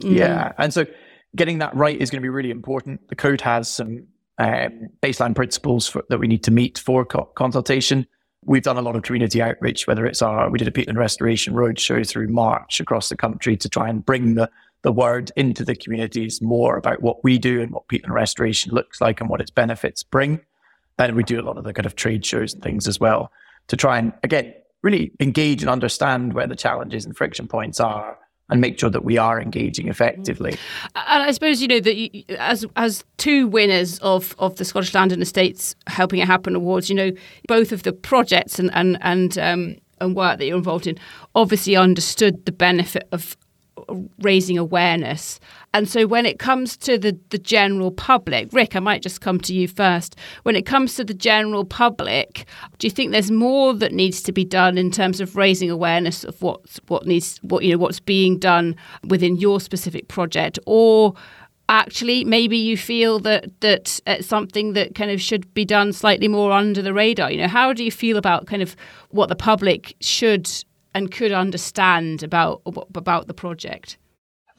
Mm. 0.00 0.16
Yeah, 0.16 0.52
and 0.58 0.74
so 0.74 0.86
getting 1.34 1.58
that 1.58 1.74
right 1.74 1.98
is 1.98 2.10
going 2.10 2.20
to 2.20 2.24
be 2.24 2.28
really 2.28 2.50
important. 2.50 3.08
The 3.08 3.16
code 3.16 3.40
has 3.40 3.68
some 3.68 4.06
um, 4.38 4.88
baseline 5.02 5.34
principles 5.34 5.88
for, 5.88 6.04
that 6.10 6.18
we 6.18 6.26
need 6.26 6.42
to 6.44 6.50
meet 6.50 6.78
for 6.78 7.04
co- 7.04 7.30
consultation. 7.36 8.06
We've 8.44 8.62
done 8.62 8.76
a 8.76 8.82
lot 8.82 8.96
of 8.96 9.02
community 9.02 9.40
outreach, 9.40 9.86
whether 9.86 10.04
it's 10.04 10.20
our 10.20 10.50
we 10.50 10.58
did 10.58 10.68
a 10.68 10.72
peatland 10.72 10.96
restoration 10.96 11.54
roadshow 11.54 12.06
through 12.06 12.28
March 12.28 12.80
across 12.80 13.08
the 13.08 13.16
country 13.16 13.56
to 13.56 13.68
try 13.68 13.88
and 13.88 14.04
bring 14.04 14.34
the 14.34 14.50
the 14.82 14.92
word 14.92 15.30
into 15.34 15.64
the 15.64 15.74
communities 15.74 16.42
more 16.42 16.76
about 16.76 17.00
what 17.00 17.24
we 17.24 17.38
do 17.38 17.62
and 17.62 17.70
what 17.70 17.88
peatland 17.88 18.10
restoration 18.10 18.70
looks 18.72 19.00
like 19.00 19.20
and 19.20 19.30
what 19.30 19.40
its 19.40 19.50
benefits 19.50 20.02
bring. 20.02 20.40
And 20.98 21.16
we 21.16 21.22
do 21.22 21.40
a 21.40 21.42
lot 21.42 21.56
of 21.56 21.64
the 21.64 21.72
kind 21.72 21.86
of 21.86 21.96
trade 21.96 22.26
shows 22.26 22.52
and 22.52 22.62
things 22.62 22.86
as 22.86 23.00
well 23.00 23.30
to 23.68 23.76
try 23.76 23.98
and 23.98 24.12
again 24.22 24.52
really 24.84 25.10
engage 25.18 25.62
and 25.62 25.70
understand 25.70 26.34
where 26.34 26.46
the 26.46 26.54
challenges 26.54 27.04
and 27.04 27.16
friction 27.16 27.48
points 27.48 27.80
are 27.80 28.18
and 28.50 28.60
make 28.60 28.78
sure 28.78 28.90
that 28.90 29.04
we 29.04 29.16
are 29.16 29.40
engaging 29.40 29.88
effectively. 29.88 30.56
And 30.94 31.22
I 31.22 31.30
suppose 31.32 31.62
you 31.62 31.68
know 31.68 31.80
that 31.80 32.24
as 32.38 32.66
as 32.76 33.02
two 33.16 33.48
winners 33.48 33.98
of 34.00 34.36
of 34.38 34.56
the 34.56 34.64
Scottish 34.64 34.94
Land 34.94 35.12
and 35.12 35.22
Estates 35.22 35.74
Helping 35.86 36.20
It 36.20 36.26
Happen 36.26 36.54
awards, 36.54 36.90
you 36.90 36.94
know 36.94 37.10
both 37.48 37.72
of 37.72 37.82
the 37.82 37.92
projects 37.92 38.58
and 38.58 38.70
and 38.74 38.98
and 39.00 39.38
um, 39.38 39.76
and 40.00 40.14
work 40.14 40.38
that 40.38 40.46
you're 40.46 40.58
involved 40.58 40.86
in 40.86 40.98
obviously 41.34 41.74
understood 41.74 42.44
the 42.44 42.52
benefit 42.52 43.08
of 43.12 43.36
raising 44.20 44.58
awareness. 44.58 45.40
And 45.72 45.88
so 45.88 46.06
when 46.06 46.26
it 46.26 46.38
comes 46.38 46.76
to 46.78 46.96
the, 46.96 47.18
the 47.30 47.38
general 47.38 47.90
public, 47.90 48.48
Rick, 48.52 48.76
I 48.76 48.80
might 48.80 49.02
just 49.02 49.20
come 49.20 49.40
to 49.40 49.54
you 49.54 49.66
first. 49.66 50.16
When 50.44 50.54
it 50.54 50.66
comes 50.66 50.94
to 50.96 51.04
the 51.04 51.14
general 51.14 51.64
public, 51.64 52.46
do 52.78 52.86
you 52.86 52.90
think 52.90 53.10
there's 53.10 53.30
more 53.30 53.74
that 53.74 53.92
needs 53.92 54.22
to 54.22 54.32
be 54.32 54.44
done 54.44 54.78
in 54.78 54.90
terms 54.90 55.20
of 55.20 55.36
raising 55.36 55.70
awareness 55.70 56.24
of 56.24 56.40
what 56.40 56.60
what 56.86 57.06
needs 57.06 57.38
what 57.42 57.64
you 57.64 57.72
know 57.72 57.78
what's 57.78 58.00
being 58.00 58.38
done 58.38 58.76
within 59.08 59.36
your 59.36 59.60
specific 59.60 60.08
project 60.08 60.58
or 60.66 61.14
actually 61.68 62.24
maybe 62.24 62.56
you 62.56 62.76
feel 62.76 63.18
that 63.18 63.60
that 63.60 64.00
it's 64.06 64.26
something 64.26 64.74
that 64.74 64.94
kind 64.94 65.10
of 65.10 65.20
should 65.20 65.52
be 65.54 65.64
done 65.64 65.92
slightly 65.92 66.28
more 66.28 66.52
under 66.52 66.82
the 66.82 66.92
radar 66.92 67.30
you 67.30 67.38
know 67.38 67.48
how 67.48 67.72
do 67.72 67.82
you 67.82 67.90
feel 67.90 68.18
about 68.18 68.46
kind 68.46 68.62
of 68.62 68.76
what 69.10 69.28
the 69.28 69.36
public 69.36 69.96
should 70.00 70.46
and 70.94 71.10
could 71.10 71.32
understand 71.32 72.22
about 72.22 72.62
about 72.94 73.26
the 73.26 73.34
project? 73.34 73.98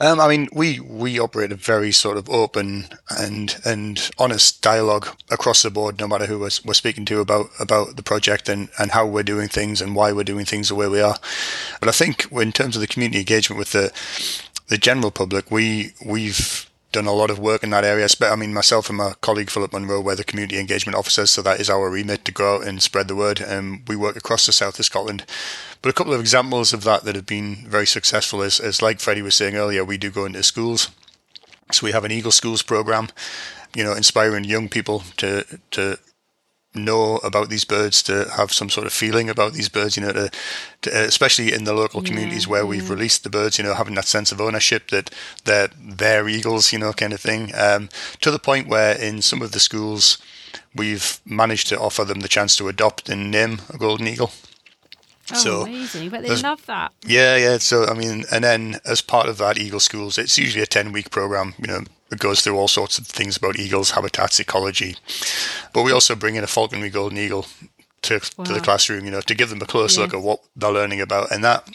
Um, 0.01 0.19
I 0.19 0.27
mean, 0.27 0.49
we 0.51 0.81
we 0.81 1.17
operate 1.19 1.53
a 1.53 1.55
very 1.55 1.93
sort 1.93 2.17
of 2.17 2.29
open 2.29 2.87
and 3.09 3.55
and 3.63 4.11
honest 4.17 4.61
dialogue 4.61 5.07
across 5.31 5.61
the 5.61 5.71
board, 5.71 5.99
no 5.99 6.07
matter 6.07 6.25
who 6.25 6.39
we're, 6.39 6.49
we're 6.65 6.73
speaking 6.73 7.05
to 7.05 7.21
about 7.21 7.47
about 7.59 7.95
the 7.95 8.03
project 8.03 8.49
and, 8.49 8.67
and 8.77 8.91
how 8.91 9.05
we're 9.05 9.23
doing 9.23 9.47
things 9.47 9.81
and 9.81 9.95
why 9.95 10.11
we're 10.11 10.25
doing 10.25 10.43
things 10.43 10.67
the 10.67 10.75
way 10.75 10.89
we 10.89 10.99
are. 10.99 11.15
But 11.79 11.87
I 11.87 11.93
think 11.93 12.27
in 12.31 12.51
terms 12.51 12.75
of 12.75 12.81
the 12.81 12.87
community 12.87 13.19
engagement 13.19 13.57
with 13.57 13.71
the 13.71 13.93
the 14.67 14.77
general 14.77 15.11
public, 15.11 15.49
we 15.49 15.93
we've 16.05 16.69
done 16.95 17.05
a 17.05 17.13
lot 17.13 17.29
of 17.29 17.37
work 17.37 17.61
in 17.61 17.69
that 17.71 17.83
area. 17.83 18.07
I 18.21 18.35
mean, 18.35 18.53
myself 18.53 18.89
and 18.89 18.97
my 18.97 19.13
colleague 19.21 19.49
Philip 19.49 19.73
Munro, 19.73 19.99
we're 20.01 20.15
the 20.15 20.23
community 20.23 20.57
engagement 20.57 20.97
officers, 20.97 21.29
so 21.29 21.41
that 21.41 21.59
is 21.59 21.69
our 21.69 21.89
remit 21.89 22.23
to 22.25 22.31
go 22.31 22.55
out 22.55 22.67
and 22.67 22.81
spread 22.81 23.07
the 23.07 23.15
word. 23.15 23.41
And 23.41 23.81
we 23.87 23.95
work 23.95 24.15
across 24.15 24.45
the 24.45 24.53
south 24.53 24.79
of 24.79 24.85
Scotland. 24.85 25.25
But 25.81 25.89
a 25.89 25.93
couple 25.93 26.13
of 26.13 26.21
examples 26.21 26.73
of 26.73 26.83
that 26.85 27.03
that 27.03 27.15
have 27.15 27.25
been 27.25 27.67
very 27.67 27.85
successful 27.85 28.41
is, 28.41 28.59
is 28.59 28.81
like 28.81 28.99
Freddie 28.99 29.21
was 29.21 29.35
saying 29.35 29.55
earlier, 29.55 29.83
we 29.83 29.97
do 29.97 30.09
go 30.09 30.25
into 30.25 30.41
schools. 30.41 30.89
So 31.71 31.85
we 31.85 31.91
have 31.91 32.05
an 32.05 32.11
Eagle 32.11 32.31
Schools 32.31 32.61
program, 32.61 33.09
you 33.75 33.83
know, 33.83 33.93
inspiring 33.93 34.45
young 34.45 34.69
people 34.69 35.03
to 35.17 35.45
to 35.71 35.99
know 36.75 37.17
about 37.17 37.49
these 37.49 37.65
birds, 37.65 38.03
to 38.03 38.29
have 38.35 38.51
some 38.51 38.69
sort 38.69 38.87
of 38.87 38.93
feeling 38.93 39.29
about 39.29 39.53
these 39.53 39.69
birds, 39.69 39.97
you 39.97 40.03
know, 40.03 40.13
to, 40.13 40.31
to 40.81 40.89
especially 41.05 41.53
in 41.53 41.63
the 41.63 41.73
local 41.73 42.01
communities 42.01 42.47
where 42.47 42.65
we've 42.65 42.89
released 42.89 43.23
the 43.23 43.29
birds, 43.29 43.57
you 43.57 43.63
know, 43.63 43.73
having 43.73 43.95
that 43.95 44.05
sense 44.05 44.31
of 44.31 44.41
ownership 44.41 44.89
that 44.89 45.09
they're 45.45 45.69
their 45.79 46.27
eagles, 46.27 46.71
you 46.73 46.79
know, 46.79 46.93
kind 46.93 47.13
of 47.13 47.19
thing. 47.19 47.51
Um, 47.55 47.89
to 48.21 48.31
the 48.31 48.39
point 48.39 48.67
where 48.67 48.95
in 48.95 49.21
some 49.21 49.41
of 49.41 49.51
the 49.51 49.59
schools 49.59 50.17
we've 50.73 51.19
managed 51.25 51.67
to 51.69 51.79
offer 51.79 52.03
them 52.03 52.19
the 52.19 52.27
chance 52.27 52.55
to 52.57 52.67
adopt 52.67 53.09
and 53.09 53.31
name 53.31 53.61
a 53.73 53.77
golden 53.77 54.07
eagle. 54.07 54.31
Oh, 55.31 55.35
so 55.35 55.61
amazing! 55.61 56.09
But 56.09 56.21
they 56.21 56.35
love 56.35 56.63
that. 56.67 56.91
Yeah, 57.03 57.35
yeah. 57.35 57.57
So 57.57 57.87
I 57.87 57.95
mean, 57.95 58.25
and 58.31 58.43
then 58.43 58.79
as 58.85 59.01
part 59.01 59.27
of 59.27 59.39
that 59.39 59.57
Eagle 59.57 59.79
Schools, 59.79 60.19
it's 60.19 60.37
usually 60.37 60.61
a 60.61 60.67
ten-week 60.67 61.09
program. 61.09 61.55
You 61.57 61.67
know, 61.67 61.79
it 62.11 62.19
goes 62.19 62.41
through 62.41 62.57
all 62.57 62.67
sorts 62.67 62.97
of 62.97 63.07
things 63.07 63.37
about 63.37 63.59
eagles, 63.59 63.91
habitats, 63.91 64.39
ecology. 64.39 64.95
But 65.73 65.83
we 65.83 65.91
also 65.91 66.15
bring 66.15 66.35
in 66.35 66.43
a 66.43 66.47
falconry 66.47 66.89
golden 66.89 67.17
eagle 67.17 67.45
to, 68.03 68.21
wow. 68.37 68.45
to 68.45 68.53
the 68.53 68.59
classroom, 68.59 69.05
you 69.05 69.11
know, 69.11 69.21
to 69.21 69.35
give 69.35 69.49
them 69.49 69.61
a 69.61 69.65
close 69.65 69.97
yes. 69.97 69.99
look 69.99 70.13
at 70.13 70.21
what 70.21 70.41
they're 70.55 70.71
learning 70.71 71.01
about. 71.01 71.31
And 71.31 71.43
that 71.43 71.67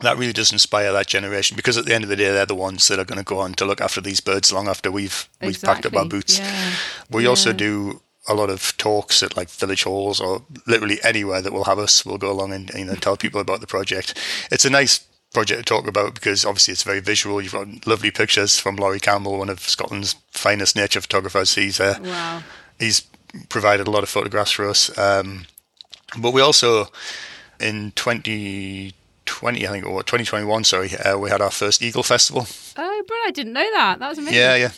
that 0.00 0.18
really 0.18 0.32
does 0.32 0.50
inspire 0.52 0.92
that 0.92 1.06
generation 1.06 1.56
because 1.56 1.78
at 1.78 1.84
the 1.84 1.94
end 1.94 2.02
of 2.02 2.10
the 2.10 2.16
day, 2.16 2.30
they're 2.32 2.44
the 2.44 2.54
ones 2.54 2.88
that 2.88 2.98
are 2.98 3.04
going 3.04 3.18
to 3.18 3.24
go 3.24 3.38
on 3.38 3.54
to 3.54 3.64
look 3.64 3.80
after 3.80 4.00
these 4.00 4.20
birds 4.20 4.52
long 4.52 4.66
after 4.66 4.90
we've 4.90 5.28
exactly. 5.40 5.46
we've 5.46 5.62
packed 5.62 5.86
up 5.86 5.96
our 5.96 6.04
boots. 6.04 6.38
Yeah. 6.38 6.72
We 7.10 7.22
yeah. 7.22 7.28
also 7.28 7.52
do 7.52 8.02
a 8.28 8.34
lot 8.34 8.50
of 8.50 8.76
talks 8.76 9.22
at 9.22 9.36
like 9.36 9.48
village 9.48 9.84
halls 9.84 10.20
or 10.20 10.42
literally 10.66 10.98
anywhere 11.02 11.40
that 11.40 11.52
will 11.52 11.64
have 11.64 11.78
us. 11.78 12.04
We'll 12.04 12.18
go 12.18 12.30
along 12.32 12.52
and 12.52 12.70
you 12.70 12.84
know 12.84 12.94
tell 12.94 13.16
people 13.16 13.40
about 13.40 13.60
the 13.60 13.66
project. 13.66 14.18
It's 14.50 14.64
a 14.64 14.70
nice 14.70 15.06
project 15.32 15.58
to 15.58 15.64
talk 15.64 15.86
about 15.86 16.14
because 16.14 16.44
obviously 16.44 16.72
it's 16.72 16.82
very 16.82 17.00
visual. 17.00 17.40
You've 17.40 17.52
got 17.52 17.86
lovely 17.86 18.10
pictures 18.10 18.58
from 18.58 18.76
Laurie 18.76 19.00
Campbell, 19.00 19.38
one 19.38 19.48
of 19.48 19.60
Scotland's 19.60 20.14
finest 20.30 20.76
nature 20.76 21.00
photographers. 21.00 21.54
He's 21.54 21.80
uh, 21.80 21.98
wow. 22.02 22.42
he's 22.78 23.06
provided 23.48 23.86
a 23.88 23.90
lot 23.90 24.02
of 24.02 24.08
photographs 24.08 24.52
for 24.52 24.68
us. 24.68 24.96
Um, 24.98 25.46
but 26.18 26.32
we 26.32 26.40
also 26.40 26.88
in 27.62 27.92
2020, 27.92 29.66
I 29.66 29.70
think, 29.70 29.86
or 29.86 30.02
2021, 30.02 30.64
sorry, 30.64 30.94
uh, 30.96 31.16
we 31.16 31.30
had 31.30 31.40
our 31.40 31.50
first 31.50 31.82
Eagle 31.82 32.02
Festival. 32.02 32.46
Oh, 32.76 33.04
but 33.06 33.14
I 33.26 33.30
didn't 33.30 33.52
know 33.52 33.70
that. 33.72 33.98
That 34.00 34.08
was 34.08 34.18
amazing. 34.18 34.38
Yeah, 34.38 34.56
yeah. 34.56 34.70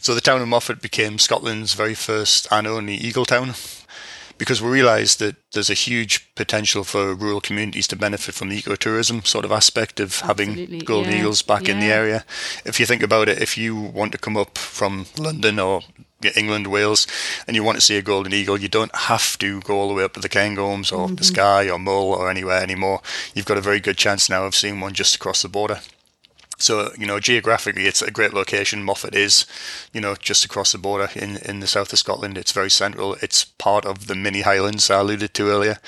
So 0.00 0.14
the 0.14 0.20
town 0.20 0.40
of 0.40 0.48
Moffat 0.48 0.80
became 0.80 1.18
Scotland's 1.18 1.74
very 1.74 1.94
first 1.94 2.46
and 2.50 2.66
only 2.66 2.94
Eagle 2.94 3.26
town 3.26 3.54
because 4.40 4.62
we 4.62 4.70
realised 4.70 5.18
that 5.18 5.36
there's 5.52 5.68
a 5.68 5.74
huge 5.74 6.34
potential 6.34 6.82
for 6.82 7.14
rural 7.14 7.42
communities 7.42 7.86
to 7.86 7.94
benefit 7.94 8.34
from 8.34 8.48
the 8.48 8.58
ecotourism 8.58 9.26
sort 9.26 9.44
of 9.44 9.52
aspect 9.52 10.00
of 10.00 10.18
Absolutely, 10.24 10.64
having 10.64 10.78
golden 10.78 11.12
yeah, 11.12 11.18
eagles 11.18 11.42
back 11.42 11.66
yeah. 11.66 11.74
in 11.74 11.80
the 11.80 11.92
area. 11.92 12.24
If 12.64 12.80
you 12.80 12.86
think 12.86 13.02
about 13.02 13.28
it, 13.28 13.42
if 13.42 13.58
you 13.58 13.76
want 13.76 14.12
to 14.12 14.18
come 14.18 14.38
up 14.38 14.56
from 14.56 15.04
London 15.18 15.58
or 15.58 15.82
England, 16.34 16.68
Wales, 16.68 17.06
and 17.46 17.54
you 17.54 17.62
want 17.62 17.76
to 17.76 17.82
see 17.82 17.98
a 17.98 18.02
golden 18.02 18.32
eagle, 18.32 18.58
you 18.58 18.68
don't 18.68 18.94
have 18.94 19.36
to 19.40 19.60
go 19.60 19.78
all 19.78 19.88
the 19.88 19.94
way 19.94 20.04
up 20.04 20.14
to 20.14 20.20
the 20.20 20.28
Cairngorms 20.30 20.90
or 20.90 21.04
mm-hmm. 21.04 21.16
the 21.16 21.24
Skye 21.24 21.68
or 21.68 21.78
Mull 21.78 22.14
or 22.14 22.30
anywhere 22.30 22.62
anymore. 22.62 23.02
You've 23.34 23.44
got 23.44 23.58
a 23.58 23.68
very 23.68 23.78
good 23.78 23.98
chance 23.98 24.30
now 24.30 24.46
of 24.46 24.54
seeing 24.54 24.80
one 24.80 24.94
just 24.94 25.14
across 25.16 25.42
the 25.42 25.50
border. 25.50 25.80
So, 26.60 26.92
you 26.98 27.06
know, 27.06 27.18
geographically, 27.20 27.86
it's 27.86 28.02
a 28.02 28.10
great 28.10 28.34
location. 28.34 28.84
Moffat 28.84 29.14
is, 29.14 29.46
you 29.92 30.00
know, 30.00 30.14
just 30.14 30.44
across 30.44 30.72
the 30.72 30.78
border 30.78 31.08
in, 31.14 31.38
in 31.38 31.60
the 31.60 31.66
south 31.66 31.92
of 31.92 31.98
Scotland. 31.98 32.36
It's 32.36 32.52
very 32.52 32.70
central. 32.70 33.14
It's 33.22 33.44
part 33.44 33.86
of 33.86 34.06
the 34.06 34.14
mini 34.14 34.42
Highlands 34.42 34.90
I 34.90 35.00
alluded 35.00 35.32
to 35.34 35.48
earlier. 35.48 35.78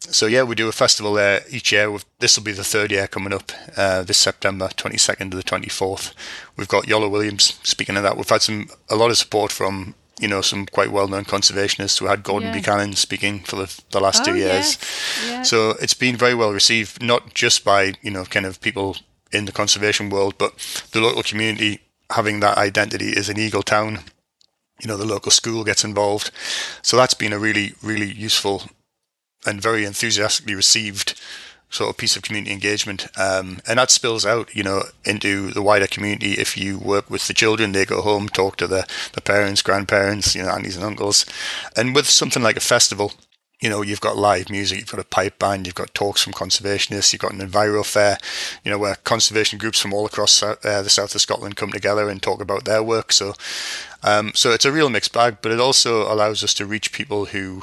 So, 0.00 0.26
yeah, 0.26 0.42
we 0.42 0.54
do 0.54 0.68
a 0.68 0.72
festival 0.72 1.14
there 1.14 1.42
each 1.48 1.72
year. 1.72 1.96
This 2.18 2.36
will 2.36 2.44
be 2.44 2.52
the 2.52 2.64
third 2.64 2.92
year 2.92 3.06
coming 3.06 3.32
up 3.32 3.50
uh, 3.76 4.02
this 4.02 4.18
September, 4.18 4.68
22nd 4.68 5.30
to 5.30 5.36
the 5.38 5.42
24th. 5.42 6.12
We've 6.56 6.68
got 6.68 6.84
Iolo 6.84 7.10
Williams. 7.10 7.58
Speaking 7.62 7.96
of 7.96 8.02
that, 8.02 8.16
we've 8.16 8.28
had 8.28 8.42
some 8.42 8.68
a 8.90 8.96
lot 8.96 9.10
of 9.10 9.16
support 9.16 9.50
from 9.50 9.94
you 10.20 10.28
know 10.28 10.40
some 10.42 10.66
quite 10.66 10.92
well-known 10.92 11.24
conservationists. 11.24 12.00
We 12.00 12.08
had 12.08 12.22
Gordon 12.22 12.48
yeah. 12.48 12.54
Buchanan 12.54 12.92
speaking 12.92 13.40
for 13.40 13.56
the, 13.56 13.82
the 13.90 14.00
last 14.00 14.22
oh, 14.22 14.24
two 14.26 14.36
years. 14.36 14.78
Yes. 14.78 15.26
Yes. 15.26 15.50
So 15.50 15.70
it's 15.80 15.94
been 15.94 16.16
very 16.16 16.34
well 16.34 16.52
received, 16.52 17.02
not 17.02 17.34
just 17.34 17.64
by 17.64 17.94
you 18.02 18.10
know 18.10 18.24
kind 18.24 18.46
of 18.46 18.60
people 18.60 18.96
in 19.34 19.44
the 19.44 19.52
conservation 19.52 20.10
world, 20.10 20.34
but 20.38 20.52
the 20.92 21.00
local 21.00 21.22
community 21.22 21.80
having 22.10 22.40
that 22.40 22.58
identity 22.58 23.10
is 23.10 23.28
an 23.28 23.38
eagle 23.38 23.62
town. 23.62 24.00
You 24.80 24.88
know, 24.88 24.96
the 24.96 25.06
local 25.06 25.30
school 25.30 25.64
gets 25.64 25.84
involved. 25.84 26.30
So 26.82 26.96
that's 26.96 27.14
been 27.14 27.32
a 27.32 27.38
really, 27.38 27.74
really 27.82 28.10
useful 28.10 28.64
and 29.46 29.60
very 29.60 29.84
enthusiastically 29.84 30.54
received 30.54 31.20
sort 31.70 31.90
of 31.90 31.96
piece 31.96 32.16
of 32.16 32.22
community 32.22 32.52
engagement. 32.52 33.08
Um, 33.18 33.58
and 33.66 33.78
that 33.78 33.90
spills 33.90 34.24
out, 34.24 34.54
you 34.54 34.62
know, 34.62 34.84
into 35.04 35.50
the 35.50 35.62
wider 35.62 35.86
community. 35.86 36.32
If 36.32 36.56
you 36.56 36.78
work 36.78 37.10
with 37.10 37.26
the 37.26 37.34
children, 37.34 37.72
they 37.72 37.84
go 37.84 38.00
home, 38.00 38.28
talk 38.28 38.56
to 38.56 38.66
the, 38.66 38.86
the 39.12 39.20
parents, 39.20 39.62
grandparents, 39.62 40.34
you 40.34 40.42
know, 40.42 40.50
aunties 40.50 40.76
and 40.76 40.84
uncles. 40.84 41.26
And 41.76 41.94
with 41.94 42.08
something 42.08 42.42
like 42.42 42.56
a 42.56 42.60
festival, 42.60 43.12
you 43.64 43.70
know, 43.70 43.80
you've 43.80 44.02
got 44.02 44.18
live 44.18 44.50
music, 44.50 44.78
you've 44.78 44.90
got 44.90 45.00
a 45.00 45.04
pipe 45.04 45.38
band, 45.38 45.66
you've 45.66 45.74
got 45.74 45.94
talks 45.94 46.22
from 46.22 46.34
conservationists, 46.34 47.14
you've 47.14 47.22
got 47.22 47.32
an 47.32 47.38
enviro 47.38 47.82
fair, 47.82 48.18
you 48.62 48.70
know, 48.70 48.76
where 48.76 48.96
conservation 48.96 49.58
groups 49.58 49.80
from 49.80 49.94
all 49.94 50.04
across 50.04 50.42
uh, 50.42 50.54
the 50.62 50.90
south 50.90 51.14
of 51.14 51.22
Scotland 51.22 51.56
come 51.56 51.72
together 51.72 52.10
and 52.10 52.22
talk 52.22 52.42
about 52.42 52.66
their 52.66 52.82
work. 52.82 53.10
So, 53.10 53.32
um, 54.02 54.32
so 54.34 54.52
it's 54.52 54.66
a 54.66 54.70
real 54.70 54.90
mixed 54.90 55.14
bag, 55.14 55.38
but 55.40 55.50
it 55.50 55.60
also 55.60 56.12
allows 56.12 56.44
us 56.44 56.52
to 56.54 56.66
reach 56.66 56.92
people 56.92 57.24
who 57.24 57.62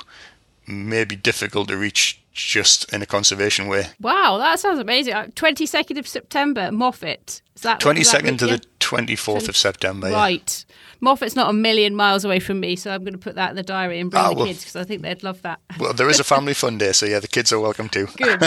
may 0.66 1.06
be 1.06 1.16
difficult 1.16 1.68
to 1.68 1.78
reach 1.78 2.20
just 2.34 2.92
in 2.92 3.04
a 3.04 3.06
conservation 3.06 3.68
way. 3.68 3.90
Wow, 4.00 4.40
that 4.40 4.60
sounds 4.60 4.80
amazing. 4.80 5.14
22nd 5.14 5.98
uh, 5.98 6.00
of 6.00 6.08
September, 6.08 6.72
Moffat. 6.72 7.44
Is 7.56 7.62
that 7.62 7.80
22nd 7.80 8.40
to 8.40 8.48
the 8.48 8.62
24th 8.91 9.47
of 9.47 9.56
September. 9.56 10.10
Right. 10.10 10.65
Yeah. 10.67 10.75
Moffat's 10.99 11.36
not 11.36 11.49
a 11.49 11.54
million 11.54 11.95
miles 11.95 12.23
away 12.23 12.39
from 12.39 12.60
me, 12.60 12.75
so 12.75 12.91
I'm 12.91 13.01
going 13.04 13.13
to 13.13 13.19
put 13.19 13.36
that 13.36 13.49
in 13.49 13.56
the 13.56 13.63
diary 13.63 13.99
and 13.99 14.12
bring 14.12 14.23
oh, 14.23 14.30
the 14.30 14.36
well, 14.36 14.45
kids 14.45 14.60
because 14.60 14.75
I 14.75 14.84
think 14.84 15.01
they'd 15.01 15.23
love 15.23 15.41
that. 15.41 15.60
well, 15.80 15.93
there 15.93 16.10
is 16.10 16.19
a 16.19 16.23
family 16.23 16.54
fun 16.54 16.77
day, 16.77 16.91
so 16.91 17.08
yeah, 17.08 17.19
the 17.19 17.27
kids 17.27 17.51
are 17.51 17.60
welcome 17.60 17.89
too. 17.89 18.06
Good, 18.17 18.43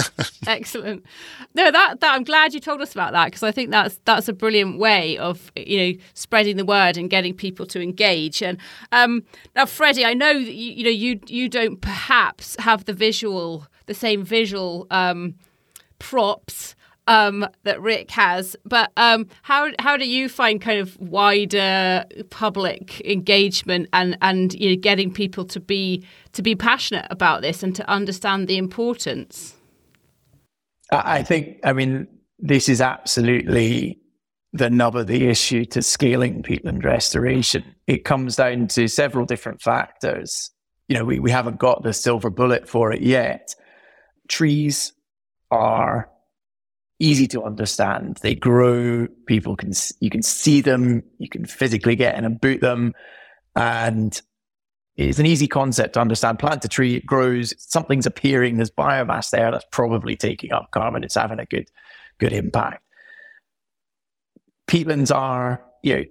excellent. 0.46 1.04
No, 1.54 1.70
that 1.70 2.00
that 2.00 2.14
I'm 2.14 2.22
glad 2.22 2.54
you 2.54 2.61
told 2.61 2.80
us 2.80 2.92
about 2.92 3.12
that 3.12 3.26
because 3.26 3.42
I 3.42 3.50
think 3.50 3.70
that's 3.70 3.98
that's 4.04 4.28
a 4.28 4.33
brilliant 4.33 4.78
way 4.78 5.18
of 5.18 5.50
you 5.57 5.78
know 5.78 5.98
spreading 6.14 6.57
the 6.57 6.64
word 6.64 6.96
and 6.96 7.11
getting 7.11 7.35
people 7.35 7.66
to 7.66 7.80
engage. 7.80 8.40
And 8.40 8.59
um, 8.92 9.24
now, 9.57 9.66
Freddie, 9.66 10.04
I 10.04 10.14
know 10.14 10.33
that 10.33 10.54
you, 10.54 10.72
you 10.72 10.85
know 10.85 10.90
you 10.90 11.20
you 11.26 11.48
don't 11.48 11.80
perhaps 11.80 12.54
have 12.61 12.85
the 12.85 12.92
visual 12.92 13.66
the 13.87 13.94
same 13.94 14.22
visual 14.22 14.87
um, 14.90 15.35
props 15.98 16.76
um, 17.07 17.47
that 17.64 17.81
Rick 17.81 18.11
has. 18.12 18.57
But 18.64 18.90
um, 18.97 19.29
how 19.43 19.71
how 19.79 19.97
do 19.97 20.09
you 20.09 20.29
find 20.29 20.61
kind 20.61 20.81
of 20.81 20.99
wider 21.01 22.05
public 22.31 23.01
engagement 23.03 23.88
and 23.93 24.17
and 24.23 24.55
you 24.55 24.71
know 24.71 24.81
getting 24.81 25.12
people 25.12 25.45
to 25.47 25.61
be 25.61 26.05
to 26.33 26.43
be 26.43 26.55
passionate 26.55 27.07
about 27.11 27.43
this 27.43 27.62
and 27.62 27.75
to 27.77 27.88
understand 27.88 28.49
the 28.49 28.57
importance? 28.57 29.55
I 30.90 31.23
think 31.23 31.59
I 31.64 31.73
mean 31.73 32.09
this 32.38 32.69
is 32.69 32.81
absolutely 32.81 33.99
the 34.53 34.71
nub 34.71 34.95
of 34.95 35.09
the 35.09 35.27
issue 35.29 35.64
to 35.64 35.83
scaling 35.83 36.43
peatland 36.43 36.85
restoration. 36.85 37.64
It 37.87 38.05
comes 38.05 38.37
down 38.37 38.69
to 38.69 38.87
several 38.87 39.27
different 39.27 39.61
factors. 39.61 40.51
You 40.87 40.97
know, 40.97 41.05
we, 41.05 41.19
we 41.19 41.33
haven't 41.33 41.59
got 41.59 41.83
the 41.83 41.93
silver 41.93 42.31
bullet 42.31 42.69
for 42.69 42.93
it 42.93 43.03
yet. 43.03 43.55
Trees 44.29 44.93
are 45.51 46.09
easy 46.98 47.26
to 47.28 47.42
understand. 47.42 48.18
They 48.22 48.35
grow. 48.35 49.07
People 49.26 49.57
can 49.57 49.72
you 50.00 50.11
can 50.11 50.22
see 50.22 50.61
them. 50.61 51.02
You 51.18 51.28
can 51.28 51.44
physically 51.44 51.96
get 51.96 52.16
in 52.16 52.24
and 52.24 52.40
boot 52.40 52.61
them, 52.61 52.94
and 53.57 54.20
it's 54.96 55.18
an 55.18 55.26
easy 55.26 55.48
concept 55.48 55.94
to 55.94 56.00
understand. 56.00 56.38
Plant 56.38 56.64
a 56.64 56.68
tree, 56.68 56.96
it 56.96 57.07
grows. 57.07 57.54
Something's 57.59 58.07
appearing. 58.07 58.57
There's 58.57 58.70
biomass 58.70 59.30
there 59.30 59.50
that's 59.50 59.66
probably 59.70 60.16
taking 60.16 60.52
up 60.52 60.70
carbon. 60.70 61.04
It's 61.04 61.16
having 61.16 61.40
a 61.40 61.46
good 61.46 61.68
good 62.18 62.33
impact. 62.33 62.83
Peatlands 64.68 65.14
are 65.14 65.62
you 65.83 65.96
know 65.96 66.04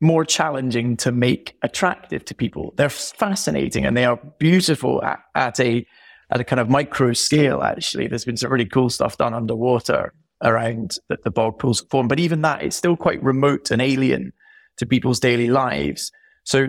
more 0.00 0.24
challenging 0.24 0.96
to 0.98 1.12
make 1.12 1.56
attractive 1.62 2.24
to 2.26 2.34
people. 2.34 2.74
They're 2.76 2.90
fascinating 2.90 3.86
and 3.86 3.96
they 3.96 4.04
are 4.04 4.20
beautiful 4.38 5.02
at, 5.02 5.20
at 5.34 5.58
a 5.58 5.86
at 6.30 6.40
a 6.40 6.44
kind 6.44 6.60
of 6.60 6.68
micro 6.68 7.12
scale, 7.12 7.62
actually. 7.62 8.06
There's 8.06 8.24
been 8.24 8.36
some 8.36 8.50
really 8.50 8.66
cool 8.66 8.90
stuff 8.90 9.18
done 9.18 9.34
underwater 9.34 10.12
around 10.42 10.96
the, 11.08 11.18
the 11.22 11.30
bog 11.30 11.58
pools 11.58 11.82
form. 11.90 12.08
But 12.08 12.20
even 12.20 12.42
that, 12.42 12.62
it's 12.62 12.76
still 12.76 12.96
quite 12.96 13.22
remote 13.22 13.70
and 13.70 13.80
alien 13.80 14.32
to 14.78 14.86
people's 14.86 15.20
daily 15.20 15.48
lives. 15.48 16.12
So 16.44 16.68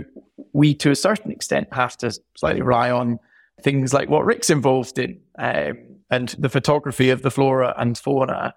we, 0.53 0.73
to 0.75 0.91
a 0.91 0.95
certain 0.95 1.31
extent, 1.31 1.67
have 1.71 1.97
to 1.97 2.11
slightly 2.35 2.61
rely 2.61 2.91
on 2.91 3.19
things 3.61 3.93
like 3.93 4.09
what 4.09 4.25
Rick's 4.25 4.49
involved 4.49 4.99
in 4.99 5.19
um, 5.37 5.77
and 6.09 6.29
the 6.39 6.49
photography 6.49 7.09
of 7.09 7.21
the 7.21 7.31
flora 7.31 7.73
and 7.77 7.97
fauna 7.97 8.53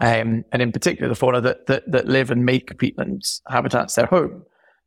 um, 0.00 0.44
and 0.52 0.62
in 0.62 0.72
particular 0.72 1.08
the 1.08 1.16
fauna 1.16 1.40
that, 1.40 1.66
that, 1.66 1.90
that 1.90 2.06
live 2.06 2.30
and 2.30 2.44
make 2.44 2.76
peatlands 2.78 3.40
habitats 3.48 3.94
their 3.94 4.06
home, 4.06 4.44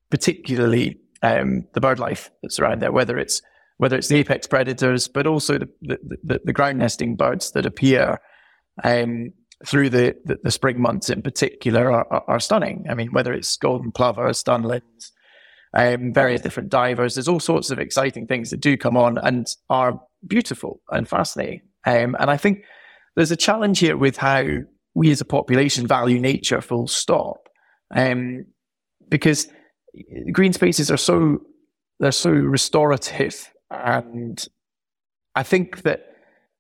particularly 0.10 1.00
um, 1.22 1.68
the 1.74 1.82
bird 1.82 2.00
life 2.00 2.32
that's 2.42 2.60
around 2.60 2.82
there, 2.82 2.92
whether 2.92 3.18
it's 3.18 3.42
whether 3.82 3.98
it's 3.98 4.10
the 4.10 4.18
apex 4.18 4.46
predators, 4.46 5.08
but 5.08 5.26
also 5.26 5.58
the, 5.58 5.68
the, 5.82 5.98
the, 6.24 6.42
the 6.46 6.54
ground 6.54 6.78
nesting 6.78 7.16
birds 7.16 7.50
that 7.54 7.66
appear 7.66 8.22
um, 8.84 9.34
through 9.66 9.90
the, 9.90 10.16
the, 10.24 10.38
the, 10.44 10.52
spring 10.52 10.80
months 10.80 11.10
in 11.10 11.24
particular 11.24 11.92
are, 11.92 12.06
are, 12.14 12.24
are, 12.28 12.40
stunning. 12.40 12.86
I 12.88 12.94
mean, 12.94 13.12
whether 13.12 13.34
it's 13.34 13.58
golden 13.58 13.92
plovers, 13.92 14.44
dunlins, 14.44 15.10
um, 15.74 16.14
various 16.14 16.42
different 16.42 16.70
divers, 16.70 17.16
there's 17.16 17.28
all 17.28 17.40
sorts 17.40 17.72
of 17.72 17.80
exciting 17.80 18.28
things 18.28 18.52
that 18.52 18.60
do 18.60 18.78
come 18.78 18.96
on 18.96 19.18
and 19.18 19.48
are 19.68 20.00
beautiful 20.28 20.80
and 20.92 21.10
fascinating. 21.10 21.62
Um, 21.84 22.16
and 22.20 22.30
I 22.30 22.38
think 22.38 22.64
there's 23.16 23.32
a 23.32 23.36
challenge 23.36 23.80
here 23.80 23.98
with 23.98 24.16
how 24.16 24.46
we 24.94 25.10
as 25.10 25.22
a 25.22 25.26
population 25.26 25.88
value 25.88 26.20
nature 26.20 26.62
full 26.62 26.88
stop. 26.88 27.50
Um, 27.90 28.46
because 29.10 29.48
green 30.32 30.54
spaces 30.54 30.92
are 30.92 30.98
so, 30.98 31.40
they're 32.00 32.12
so 32.12 32.30
restorative 32.30 33.51
and 33.72 34.46
I 35.36 35.44
think 35.44 35.84
that 35.84 36.08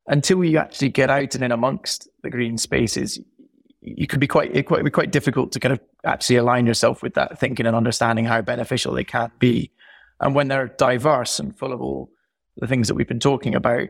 until 0.07 0.43
you 0.43 0.57
actually 0.57 0.89
get 0.89 1.09
out 1.09 1.35
and 1.35 1.43
in 1.43 1.51
amongst 1.51 2.09
the 2.23 2.29
green 2.29 2.57
spaces, 2.57 3.19
you 3.81 4.07
can 4.07 4.19
be 4.19 4.27
quite 4.27 4.55
it 4.55 4.63
quite 4.63 4.83
be 4.83 4.91
quite 4.91 5.11
difficult 5.11 5.51
to 5.51 5.59
kind 5.59 5.73
of 5.73 5.79
actually 6.05 6.37
align 6.37 6.65
yourself 6.65 7.03
with 7.03 7.13
that 7.15 7.39
thinking 7.39 7.65
and 7.65 7.75
understanding 7.75 8.25
how 8.25 8.41
beneficial 8.41 8.93
they 8.93 9.03
can 9.03 9.31
be. 9.39 9.71
And 10.19 10.35
when 10.35 10.47
they're 10.47 10.67
diverse 10.67 11.39
and 11.39 11.57
full 11.57 11.73
of 11.73 11.81
all 11.81 12.09
the 12.57 12.67
things 12.67 12.87
that 12.87 12.95
we've 12.95 13.07
been 13.07 13.19
talking 13.19 13.55
about, 13.55 13.89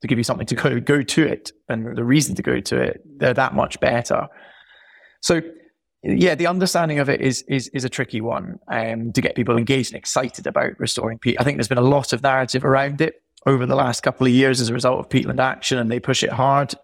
to 0.00 0.06
give 0.06 0.18
you 0.18 0.24
something 0.24 0.46
to 0.46 0.54
go, 0.54 0.80
go 0.80 1.02
to 1.02 1.26
it 1.26 1.52
and 1.68 1.96
the 1.96 2.04
reason 2.04 2.34
to 2.34 2.42
go 2.42 2.60
to 2.60 2.76
it, 2.76 3.02
they're 3.18 3.34
that 3.34 3.54
much 3.54 3.78
better. 3.80 4.28
So 5.20 5.40
yeah, 6.02 6.34
the 6.34 6.46
understanding 6.46 6.98
of 6.98 7.08
it 7.08 7.20
is 7.20 7.42
is 7.42 7.68
is 7.68 7.84
a 7.84 7.88
tricky 7.88 8.20
one 8.20 8.58
um, 8.68 9.12
to 9.12 9.20
get 9.20 9.34
people 9.34 9.56
engaged 9.56 9.92
and 9.92 9.98
excited 9.98 10.46
about 10.46 10.78
restoring 10.78 11.18
peat. 11.18 11.36
I 11.38 11.44
think 11.44 11.58
there's 11.58 11.68
been 11.68 11.78
a 11.78 11.82
lot 11.82 12.12
of 12.12 12.22
narrative 12.22 12.64
around 12.64 13.00
it 13.00 13.22
over 13.46 13.66
the 13.66 13.74
last 13.74 14.02
couple 14.02 14.26
of 14.26 14.32
years 14.32 14.60
as 14.60 14.70
a 14.70 14.74
result 14.74 14.98
of 14.98 15.08
peatland 15.08 15.40
action, 15.40 15.78
and 15.78 15.90
they 15.90 16.00
push 16.00 16.22
it 16.22 16.30
hard. 16.30 16.74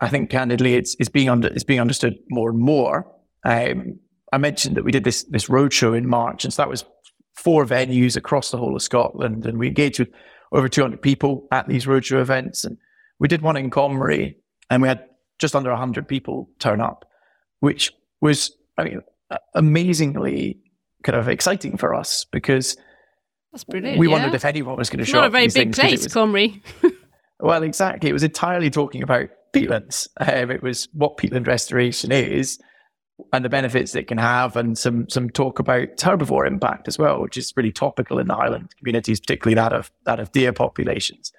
I 0.00 0.08
think 0.08 0.30
candidly, 0.30 0.74
it's 0.74 0.96
it's 0.98 1.10
being 1.10 1.28
under 1.28 1.48
it's 1.48 1.64
being 1.64 1.80
understood 1.80 2.18
more 2.30 2.48
and 2.48 2.58
more. 2.58 3.06
Um, 3.44 3.98
I 4.32 4.38
mentioned 4.38 4.76
that 4.76 4.84
we 4.84 4.92
did 4.92 5.04
this 5.04 5.24
this 5.24 5.48
roadshow 5.48 5.96
in 5.96 6.08
March, 6.08 6.44
and 6.44 6.52
so 6.52 6.62
that 6.62 6.70
was 6.70 6.86
four 7.36 7.66
venues 7.66 8.16
across 8.16 8.50
the 8.50 8.56
whole 8.58 8.74
of 8.74 8.82
Scotland, 8.82 9.44
and 9.44 9.58
we 9.58 9.68
engaged 9.68 9.98
with 9.98 10.08
over 10.52 10.68
200 10.68 11.02
people 11.02 11.46
at 11.52 11.68
these 11.68 11.84
roadshow 11.84 12.20
events, 12.20 12.64
and 12.64 12.78
we 13.18 13.28
did 13.28 13.42
one 13.42 13.58
in 13.58 13.70
Comrie, 13.70 14.36
and 14.70 14.80
we 14.80 14.88
had 14.88 15.04
just 15.38 15.54
under 15.54 15.70
100 15.70 16.08
people 16.08 16.48
turn 16.58 16.80
up, 16.80 17.04
which 17.60 17.92
was, 18.20 18.52
I 18.76 18.84
mean, 18.84 19.02
amazingly 19.54 20.58
kind 21.02 21.16
of 21.16 21.28
exciting 21.28 21.76
for 21.76 21.94
us 21.94 22.24
because 22.30 22.76
that's 23.52 23.64
brilliant. 23.64 23.98
We 23.98 24.08
yeah. 24.08 24.14
wondered 24.14 24.34
if 24.34 24.44
anyone 24.44 24.76
was 24.76 24.90
going 24.90 25.00
to 25.00 25.04
show 25.04 25.18
Not 25.18 25.26
up. 25.26 25.30
a 25.30 25.32
very 25.32 25.48
big 25.48 25.72
place, 25.72 26.04
was, 26.04 26.14
Comrie. 26.14 26.62
well, 27.40 27.62
exactly. 27.62 28.10
It 28.10 28.12
was 28.12 28.22
entirely 28.22 28.70
talking 28.70 29.02
about 29.02 29.28
peatlands. 29.54 30.08
Um, 30.18 30.50
it 30.50 30.62
was 30.62 30.88
what 30.92 31.16
peatland 31.16 31.46
restoration 31.46 32.12
is 32.12 32.58
and 33.32 33.44
the 33.44 33.48
benefits 33.48 33.94
it 33.94 34.06
can 34.06 34.18
have, 34.18 34.56
and 34.56 34.78
some 34.78 35.08
some 35.08 35.28
talk 35.30 35.58
about 35.58 35.96
herbivore 35.96 36.46
impact 36.46 36.88
as 36.88 36.98
well, 36.98 37.20
which 37.20 37.36
is 37.36 37.52
really 37.56 37.72
topical 37.72 38.18
in 38.18 38.28
the 38.28 38.36
island 38.36 38.72
communities, 38.78 39.20
particularly 39.20 39.54
that 39.54 39.72
of 39.72 39.90
that 40.04 40.20
of 40.20 40.30
deer 40.32 40.52
populations. 40.52 41.32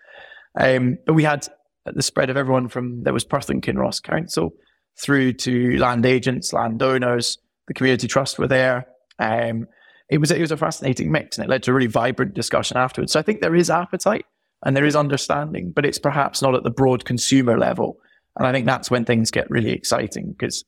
Um, 0.60 0.98
but 1.06 1.14
we 1.14 1.24
had 1.24 1.48
the 1.86 2.02
spread 2.02 2.30
of 2.30 2.38
everyone 2.38 2.68
from 2.68 3.04
there 3.04 3.14
was 3.14 3.24
Perth 3.24 3.50
and 3.50 3.62
Kinross 3.62 4.02
Council 4.02 4.52
through 5.00 5.34
to 5.34 5.78
land 5.78 6.06
agents, 6.06 6.54
landowners, 6.54 7.38
the 7.68 7.74
community 7.74 8.08
trust 8.08 8.38
were 8.38 8.48
there. 8.48 8.88
Um, 9.20 9.68
it 10.10 10.18
was 10.18 10.32
it 10.32 10.42
was 10.42 10.52
a 10.52 10.58
fascinating 10.58 11.12
mix, 11.12 11.38
and 11.38 11.46
it 11.46 11.50
led 11.50 11.64
to 11.64 11.72
a 11.72 11.74
really 11.74 11.88
vibrant 11.88 12.34
discussion 12.34 12.78
afterwards. 12.78 13.14
So 13.14 13.20
I 13.20 13.24
think 13.24 13.42
there 13.42 13.56
is 13.56 13.70
appetite 13.70 14.26
and 14.66 14.76
there 14.76 14.86
is 14.86 14.96
understanding, 14.96 15.72
but 15.72 15.86
it's 15.86 16.00
perhaps 16.00 16.42
not 16.42 16.56
at 16.56 16.64
the 16.64 16.72
broad 16.72 17.06
consumer 17.06 17.58
level. 17.58 17.98
And 18.38 18.48
I 18.48 18.52
think 18.52 18.66
that's 18.66 18.92
when 18.92 19.06
things 19.06 19.32
get 19.32 19.50
really 19.50 19.72
exciting 19.72 20.32
because, 20.32 20.66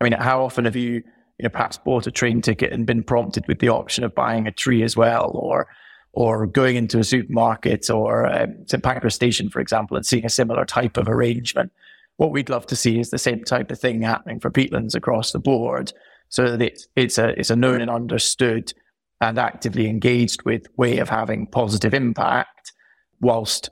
I 0.00 0.04
mean, 0.04 0.12
how 0.12 0.44
often 0.44 0.64
have 0.64 0.76
you, 0.76 1.02
you 1.38 1.42
know, 1.42 1.48
perhaps 1.48 1.78
bought 1.78 2.06
a 2.06 2.10
train 2.10 2.42
ticket 2.42 2.72
and 2.72 2.86
been 2.86 3.02
prompted 3.02 3.46
with 3.48 3.60
the 3.60 3.68
option 3.68 4.04
of 4.04 4.14
buying 4.14 4.46
a 4.46 4.52
tree 4.52 4.82
as 4.82 4.96
well, 4.96 5.30
or 5.34 5.68
or 6.12 6.46
going 6.46 6.76
into 6.76 6.98
a 6.98 7.04
supermarket 7.04 7.90
or 7.90 8.26
um, 8.26 8.54
St 8.66 8.82
Pancras 8.82 9.14
Station, 9.14 9.50
for 9.50 9.60
example, 9.60 9.96
and 9.96 10.06
seeing 10.06 10.24
a 10.24 10.30
similar 10.30 10.64
type 10.64 10.96
of 10.96 11.08
arrangement 11.08 11.72
what 12.16 12.30
we'd 12.30 12.50
love 12.50 12.66
to 12.66 12.76
see 12.76 12.98
is 12.98 13.10
the 13.10 13.18
same 13.18 13.44
type 13.44 13.70
of 13.70 13.78
thing 13.78 14.02
happening 14.02 14.40
for 14.40 14.50
peatlands 14.50 14.94
across 14.94 15.32
the 15.32 15.38
board 15.38 15.92
so 16.28 16.50
that 16.50 16.62
it's, 16.62 16.88
it's 16.96 17.18
a 17.18 17.28
it's 17.38 17.50
a 17.50 17.56
known 17.56 17.80
and 17.80 17.90
understood 17.90 18.72
and 19.20 19.38
actively 19.38 19.88
engaged 19.88 20.42
with 20.44 20.66
way 20.76 20.98
of 20.98 21.08
having 21.08 21.46
positive 21.46 21.94
impact 21.94 22.72
whilst 23.20 23.70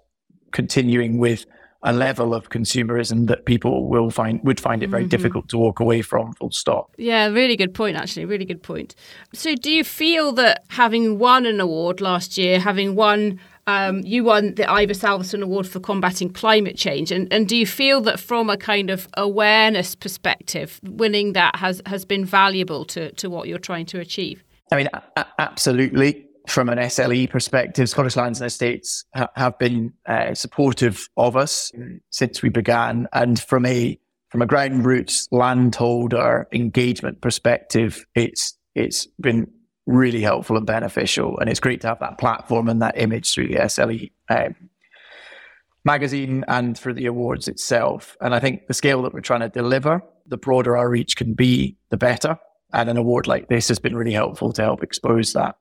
continuing 0.52 1.18
with 1.18 1.44
a 1.84 1.92
level 1.92 2.32
of 2.32 2.48
consumerism 2.48 3.26
that 3.26 3.44
people 3.44 3.88
will 3.88 4.10
find 4.10 4.40
would 4.44 4.60
find 4.60 4.82
it 4.82 4.90
very 4.90 5.02
mm-hmm. 5.02 5.08
difficult 5.08 5.48
to 5.48 5.58
walk 5.58 5.80
away 5.80 6.00
from 6.00 6.32
full 6.34 6.50
stop. 6.52 6.94
Yeah, 6.96 7.26
really 7.26 7.56
good 7.56 7.74
point 7.74 7.96
actually, 7.96 8.24
really 8.24 8.44
good 8.44 8.62
point. 8.62 8.94
So 9.32 9.54
do 9.54 9.70
you 9.70 9.82
feel 9.82 10.32
that 10.32 10.64
having 10.68 11.18
won 11.18 11.44
an 11.46 11.60
award 11.60 12.00
last 12.00 12.38
year, 12.38 12.60
having 12.60 12.94
won 12.94 13.40
um, 13.66 14.00
you 14.00 14.24
won 14.24 14.54
the 14.54 14.68
Ivor 14.70 14.94
Salverson 14.94 15.42
Award 15.42 15.66
for 15.68 15.78
combating 15.80 16.32
climate 16.32 16.76
change, 16.76 17.12
and, 17.12 17.32
and 17.32 17.48
do 17.48 17.56
you 17.56 17.66
feel 17.66 18.00
that 18.02 18.18
from 18.18 18.50
a 18.50 18.56
kind 18.56 18.90
of 18.90 19.08
awareness 19.16 19.94
perspective, 19.94 20.80
winning 20.82 21.34
that 21.34 21.56
has 21.56 21.80
has 21.86 22.04
been 22.04 22.24
valuable 22.24 22.84
to 22.86 23.12
to 23.12 23.30
what 23.30 23.48
you're 23.48 23.58
trying 23.58 23.86
to 23.86 24.00
achieve? 24.00 24.42
I 24.72 24.76
mean, 24.76 24.88
a- 25.16 25.26
absolutely. 25.38 26.26
From 26.48 26.68
an 26.68 26.78
SLE 26.78 27.30
perspective, 27.30 27.88
Scottish 27.88 28.16
Lands 28.16 28.40
and 28.40 28.48
Estates 28.48 29.04
ha- 29.14 29.28
have 29.36 29.56
been 29.60 29.92
uh, 30.06 30.34
supportive 30.34 31.08
of 31.16 31.36
us 31.36 31.70
since 32.10 32.42
we 32.42 32.48
began, 32.48 33.06
and 33.12 33.38
from 33.38 33.64
a 33.64 33.96
from 34.30 34.42
a 34.42 34.46
ground 34.46 34.84
roots 34.84 35.28
landholder 35.30 36.48
engagement 36.52 37.20
perspective, 37.20 38.04
it's 38.16 38.58
it's 38.74 39.06
been 39.20 39.52
really 39.86 40.20
helpful 40.20 40.56
and 40.56 40.66
beneficial. 40.66 41.38
And 41.38 41.50
it's 41.50 41.60
great 41.60 41.80
to 41.82 41.88
have 41.88 42.00
that 42.00 42.18
platform 42.18 42.68
and 42.68 42.82
that 42.82 42.98
image 42.98 43.32
through 43.32 43.48
the 43.48 43.56
SLE 43.56 44.10
um, 44.28 44.54
magazine 45.84 46.44
and 46.48 46.78
for 46.78 46.92
the 46.92 47.06
awards 47.06 47.48
itself. 47.48 48.16
And 48.20 48.34
I 48.34 48.40
think 48.40 48.66
the 48.66 48.74
scale 48.74 49.02
that 49.02 49.12
we're 49.12 49.20
trying 49.20 49.40
to 49.40 49.48
deliver, 49.48 50.02
the 50.26 50.36
broader 50.36 50.76
our 50.76 50.88
reach 50.88 51.16
can 51.16 51.34
be, 51.34 51.76
the 51.90 51.96
better. 51.96 52.38
And 52.72 52.88
an 52.88 52.96
award 52.96 53.26
like 53.26 53.48
this 53.48 53.68
has 53.68 53.78
been 53.78 53.96
really 53.96 54.12
helpful 54.12 54.52
to 54.52 54.62
help 54.62 54.82
expose 54.82 55.32
that. 55.34 55.56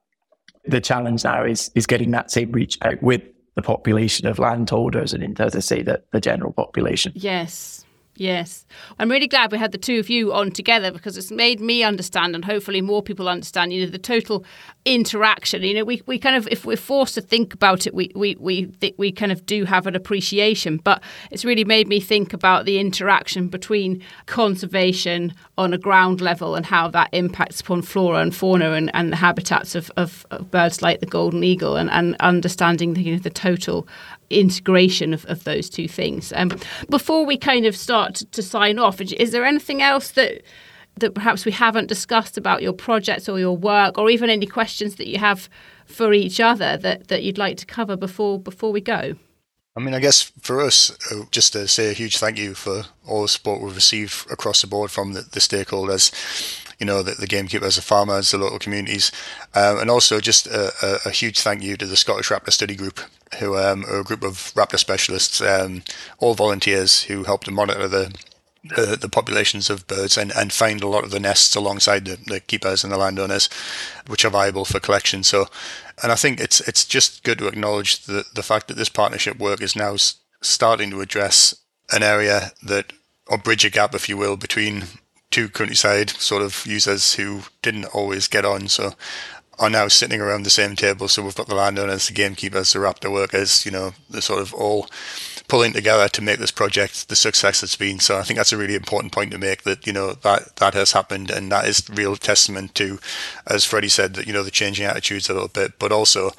The 0.65 0.79
challenge 0.79 1.23
now 1.23 1.43
is 1.43 1.71
is 1.73 1.87
getting 1.87 2.11
that 2.11 2.29
same 2.31 2.51
reach 2.51 2.77
out 2.83 3.01
with 3.01 3.23
the 3.55 3.61
population 3.61 4.27
of 4.27 4.39
landholders 4.39 5.11
and 5.11 5.23
into, 5.23 5.43
as 5.43 5.55
I 5.55 5.59
say, 5.59 5.81
the, 5.81 6.03
the 6.13 6.21
general 6.21 6.53
population. 6.53 7.11
Yes. 7.15 7.85
Yes. 8.21 8.67
I'm 8.99 9.09
really 9.09 9.25
glad 9.25 9.51
we 9.51 9.57
had 9.57 9.71
the 9.71 9.79
two 9.79 9.97
of 9.97 10.07
you 10.07 10.31
on 10.31 10.51
together 10.51 10.91
because 10.91 11.17
it's 11.17 11.31
made 11.31 11.59
me 11.59 11.81
understand 11.81 12.35
and 12.35 12.45
hopefully 12.45 12.79
more 12.79 13.01
people 13.01 13.27
understand, 13.27 13.73
you 13.73 13.83
know, 13.83 13.89
the 13.89 13.97
total 13.97 14.45
interaction. 14.85 15.63
You 15.63 15.73
know, 15.73 15.83
we, 15.83 16.03
we 16.05 16.19
kind 16.19 16.35
of, 16.35 16.47
if 16.51 16.63
we're 16.63 16.77
forced 16.77 17.15
to 17.15 17.21
think 17.21 17.51
about 17.51 17.87
it, 17.87 17.95
we, 17.95 18.11
we, 18.13 18.35
we, 18.35 18.71
we 18.95 19.11
kind 19.11 19.31
of 19.31 19.43
do 19.47 19.65
have 19.65 19.87
an 19.87 19.95
appreciation. 19.95 20.77
But 20.77 21.01
it's 21.31 21.43
really 21.43 21.63
made 21.63 21.87
me 21.87 21.99
think 21.99 22.31
about 22.31 22.65
the 22.65 22.77
interaction 22.77 23.47
between 23.47 24.03
conservation 24.27 25.33
on 25.57 25.73
a 25.73 25.79
ground 25.79 26.21
level 26.21 26.53
and 26.53 26.63
how 26.63 26.89
that 26.89 27.09
impacts 27.13 27.59
upon 27.59 27.81
flora 27.81 28.19
and 28.19 28.35
fauna 28.35 28.73
and, 28.73 28.91
and 28.93 29.11
the 29.11 29.17
habitats 29.17 29.73
of, 29.73 29.89
of, 29.97 30.27
of 30.29 30.51
birds 30.51 30.83
like 30.83 30.99
the 30.99 31.07
golden 31.07 31.43
eagle 31.43 31.75
and, 31.75 31.89
and 31.89 32.15
understanding 32.19 32.93
the, 32.93 33.01
you 33.01 33.13
know, 33.13 33.19
the 33.19 33.31
total 33.31 33.87
integration 34.39 35.13
of, 35.13 35.25
of 35.25 35.43
those 35.43 35.69
two 35.69 35.87
things. 35.87 36.33
Um, 36.35 36.51
before 36.89 37.25
we 37.25 37.37
kind 37.37 37.65
of 37.65 37.75
start 37.75 38.15
to, 38.31 38.41
sign 38.41 38.79
off, 38.79 38.99
is 38.99 39.31
there 39.31 39.45
anything 39.45 39.81
else 39.81 40.11
that 40.11 40.41
that 40.97 41.15
perhaps 41.15 41.45
we 41.45 41.51
haven't 41.51 41.87
discussed 41.87 42.37
about 42.37 42.61
your 42.61 42.73
projects 42.73 43.29
or 43.29 43.39
your 43.39 43.55
work, 43.55 43.97
or 43.97 44.09
even 44.09 44.29
any 44.29 44.45
questions 44.45 44.95
that 44.95 45.07
you 45.07 45.17
have 45.17 45.49
for 45.85 46.13
each 46.13 46.39
other 46.39 46.77
that, 46.77 47.07
that 47.07 47.23
you'd 47.23 47.37
like 47.37 47.57
to 47.57 47.65
cover 47.65 47.95
before 47.95 48.39
before 48.39 48.71
we 48.71 48.81
go? 48.81 49.15
I 49.75 49.79
mean, 49.79 49.93
I 49.93 49.99
guess 49.99 50.33
for 50.41 50.59
us, 50.61 50.91
uh, 51.11 51.23
just 51.31 51.53
to 51.53 51.65
say 51.67 51.89
a 51.89 51.93
huge 51.93 52.17
thank 52.17 52.37
you 52.37 52.53
for 52.53 52.83
all 53.07 53.21
the 53.21 53.29
support 53.29 53.61
we've 53.61 53.73
received 53.73 54.29
across 54.29 54.61
the 54.61 54.67
board 54.67 54.91
from 54.91 55.13
the, 55.13 55.21
the 55.21 55.39
stakeholders, 55.39 56.11
you 56.77 56.85
know, 56.85 57.01
the, 57.01 57.13
the 57.13 57.27
gamekeepers, 57.27 57.77
the 57.77 57.81
farmers, 57.81 58.31
the 58.31 58.37
local 58.37 58.59
communities, 58.59 59.13
um, 59.55 59.79
and 59.79 59.89
also 59.89 60.19
just 60.19 60.45
a, 60.47 60.73
a, 60.81 61.09
a, 61.09 61.11
huge 61.11 61.39
thank 61.39 61.63
you 61.63 61.77
to 61.77 61.85
the 61.85 61.95
Scottish 61.95 62.27
Raptor 62.29 62.51
Study 62.51 62.75
Group, 62.75 62.99
who 63.39 63.55
um, 63.55 63.85
are 63.85 64.01
a 64.01 64.03
group 64.03 64.23
of 64.23 64.51
raptor 64.55 64.77
specialists, 64.77 65.39
um, 65.39 65.83
all 66.19 66.33
volunteers 66.33 67.03
who 67.03 67.23
help 67.23 67.45
to 67.45 67.51
monitor 67.51 67.87
the 67.87 68.13
the, 68.63 68.97
the 68.99 69.09
populations 69.09 69.69
of 69.69 69.87
birds 69.87 70.17
and, 70.17 70.31
and 70.35 70.53
find 70.53 70.83
a 70.83 70.87
lot 70.87 71.03
of 71.03 71.11
the 71.11 71.19
nests 71.19 71.55
alongside 71.55 72.05
the, 72.05 72.17
the 72.27 72.39
keepers 72.39 72.83
and 72.83 72.93
the 72.93 72.97
landowners, 72.97 73.49
which 74.07 74.23
are 74.23 74.29
viable 74.29 74.65
for 74.65 74.79
collection. 74.79 75.23
So, 75.23 75.47
and 76.03 76.11
I 76.11 76.15
think 76.15 76.39
it's 76.39 76.61
it's 76.61 76.85
just 76.85 77.23
good 77.23 77.39
to 77.39 77.47
acknowledge 77.47 78.05
the 78.05 78.25
the 78.33 78.43
fact 78.43 78.67
that 78.67 78.77
this 78.77 78.89
partnership 78.89 79.37
work 79.39 79.61
is 79.61 79.75
now 79.75 79.95
starting 80.41 80.91
to 80.91 81.01
address 81.01 81.55
an 81.91 82.03
area 82.03 82.51
that 82.63 82.93
or 83.27 83.37
bridge 83.37 83.65
a 83.65 83.69
gap, 83.69 83.95
if 83.95 84.09
you 84.09 84.17
will, 84.17 84.37
between 84.37 84.83
two 85.29 85.47
countryside 85.47 86.09
sort 86.09 86.41
of 86.43 86.65
users 86.65 87.15
who 87.15 87.43
didn't 87.61 87.85
always 87.85 88.27
get 88.27 88.45
on. 88.45 88.67
So 88.67 88.93
are 89.59 89.69
now 89.69 89.87
sitting 89.87 90.19
around 90.19 90.43
the 90.43 90.49
same 90.49 90.75
table. 90.75 91.07
So 91.07 91.23
we've 91.23 91.35
got 91.35 91.47
the 91.47 91.55
landowners, 91.55 92.07
the 92.07 92.13
gamekeepers, 92.13 92.73
the 92.73 92.79
raptor 92.79 93.11
workers, 93.11 93.65
you 93.65 93.71
know, 93.71 93.93
they're 94.09 94.21
sort 94.21 94.41
of 94.41 94.53
all 94.53 94.89
pulling 95.51 95.73
together 95.73 96.07
to 96.07 96.21
make 96.21 96.39
this 96.39 96.49
project 96.49 97.09
the 97.09 97.15
success 97.15 97.61
it's 97.61 97.75
been. 97.75 97.99
So 97.99 98.17
I 98.17 98.23
think 98.23 98.37
that's 98.37 98.53
a 98.53 98.57
really 98.57 98.73
important 98.73 99.11
point 99.11 99.31
to 99.31 99.37
make 99.37 99.63
that, 99.63 99.85
you 99.85 99.91
know, 99.91 100.13
that, 100.13 100.55
that 100.55 100.73
has 100.75 100.93
happened 100.93 101.29
and 101.29 101.51
that 101.51 101.67
is 101.67 101.83
real 101.89 102.15
testament 102.15 102.73
to, 102.75 102.99
as 103.45 103.65
Freddie 103.65 103.89
said, 103.89 104.13
that, 104.13 104.27
you 104.27 104.31
know, 104.31 104.43
the 104.43 104.49
changing 104.49 104.85
attitudes 104.85 105.29
a 105.29 105.33
little 105.33 105.49
bit, 105.49 105.77
but 105.77 105.91
also, 105.91 106.31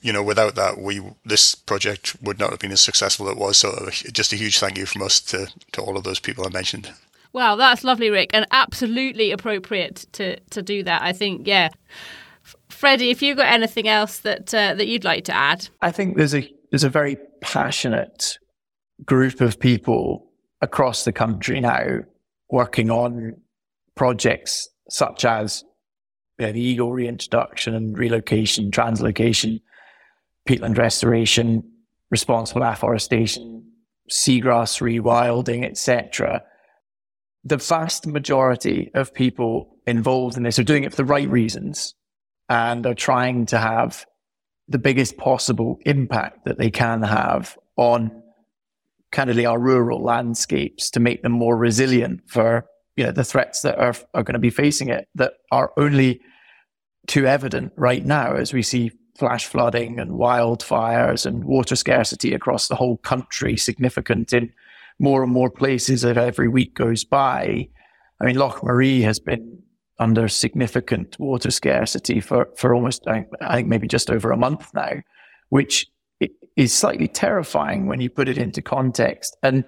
you 0.00 0.12
know, 0.12 0.22
without 0.22 0.54
that, 0.54 0.78
we 0.78 1.02
this 1.24 1.56
project 1.56 2.14
would 2.22 2.38
not 2.38 2.50
have 2.50 2.60
been 2.60 2.70
as 2.70 2.80
successful 2.80 3.26
as 3.26 3.32
it 3.32 3.38
was. 3.38 3.56
So 3.56 3.88
just 4.12 4.32
a 4.32 4.36
huge 4.36 4.60
thank 4.60 4.78
you 4.78 4.86
from 4.86 5.02
us 5.02 5.20
to, 5.22 5.48
to 5.72 5.82
all 5.82 5.96
of 5.96 6.04
those 6.04 6.20
people 6.20 6.46
I 6.46 6.50
mentioned. 6.50 6.88
Wow, 7.32 7.56
that's 7.56 7.82
lovely, 7.82 8.10
Rick, 8.10 8.30
and 8.32 8.46
absolutely 8.52 9.32
appropriate 9.32 10.06
to, 10.12 10.38
to 10.38 10.62
do 10.62 10.84
that. 10.84 11.02
I 11.02 11.12
think, 11.12 11.48
yeah. 11.48 11.70
Freddie, 12.68 13.10
if 13.10 13.22
you've 13.22 13.38
got 13.38 13.52
anything 13.52 13.88
else 13.88 14.18
that 14.18 14.54
uh, 14.54 14.74
that 14.74 14.86
you'd 14.86 15.04
like 15.04 15.24
to 15.24 15.34
add, 15.34 15.68
I 15.80 15.90
think 15.90 16.16
there's 16.16 16.34
a 16.34 16.48
there's 16.70 16.84
a 16.84 16.88
very 16.88 17.16
passionate 17.40 18.38
group 19.04 19.40
of 19.40 19.58
people 19.58 20.30
across 20.60 21.04
the 21.04 21.12
country 21.12 21.60
now 21.60 22.00
working 22.50 22.90
on 22.90 23.34
projects 23.94 24.68
such 24.88 25.24
as 25.24 25.64
you 26.38 26.46
know, 26.46 26.52
the 26.52 26.60
eagle 26.60 26.92
reintroduction 26.92 27.74
and 27.74 27.96
relocation, 27.96 28.70
translocation, 28.70 29.60
peatland 30.48 30.76
restoration, 30.76 31.62
responsible 32.10 32.62
afforestation, 32.62 33.64
seagrass 34.10 34.80
rewilding, 34.80 35.64
etc. 35.64 36.42
The 37.44 37.56
vast 37.56 38.06
majority 38.06 38.90
of 38.94 39.14
people 39.14 39.76
involved 39.86 40.36
in 40.36 40.42
this 40.42 40.58
are 40.58 40.64
doing 40.64 40.84
it 40.84 40.90
for 40.90 40.96
the 40.96 41.04
right 41.04 41.28
reasons 41.28 41.94
and 42.48 42.86
are 42.86 42.94
trying 42.94 43.46
to 43.46 43.58
have 43.58 44.06
the 44.68 44.78
biggest 44.78 45.16
possible 45.16 45.78
impact 45.84 46.44
that 46.44 46.58
they 46.58 46.70
can 46.70 47.02
have 47.02 47.58
on 47.76 48.21
candidly 49.12 49.46
our 49.46 49.58
rural 49.58 50.02
landscapes 50.02 50.90
to 50.90 51.00
make 51.00 51.22
them 51.22 51.32
more 51.32 51.56
resilient 51.56 52.20
for 52.26 52.66
you 52.96 53.04
know 53.04 53.12
the 53.12 53.24
threats 53.24 53.62
that 53.62 53.78
are 53.78 53.94
are 54.14 54.22
going 54.22 54.34
to 54.34 54.38
be 54.38 54.50
facing 54.50 54.88
it 54.88 55.08
that 55.14 55.34
are 55.50 55.72
only 55.76 56.20
too 57.06 57.26
evident 57.26 57.72
right 57.76 58.04
now 58.04 58.34
as 58.34 58.52
we 58.52 58.62
see 58.62 58.90
flash 59.16 59.46
flooding 59.46 60.00
and 60.00 60.12
wildfires 60.12 61.26
and 61.26 61.44
water 61.44 61.76
scarcity 61.76 62.32
across 62.32 62.68
the 62.68 62.74
whole 62.74 62.96
country 62.98 63.56
significant 63.56 64.32
in 64.32 64.52
more 64.98 65.22
and 65.22 65.32
more 65.32 65.50
places 65.50 66.04
as 66.04 66.16
every 66.16 66.48
week 66.48 66.74
goes 66.74 67.04
by. 67.04 67.68
I 68.20 68.24
mean, 68.24 68.36
Loch 68.36 68.62
Maree 68.62 69.02
has 69.02 69.18
been 69.18 69.62
under 69.98 70.28
significant 70.28 71.18
water 71.18 71.50
scarcity 71.50 72.20
for, 72.20 72.48
for 72.56 72.74
almost, 72.74 73.06
I 73.06 73.26
think, 73.54 73.68
maybe 73.68 73.88
just 73.88 74.10
over 74.10 74.30
a 74.30 74.36
month 74.36 74.72
now, 74.74 75.02
which 75.50 75.86
is 76.56 76.72
slightly 76.72 77.08
terrifying 77.08 77.86
when 77.86 78.00
you 78.00 78.10
put 78.10 78.28
it 78.28 78.38
into 78.38 78.60
context. 78.62 79.36
And 79.42 79.64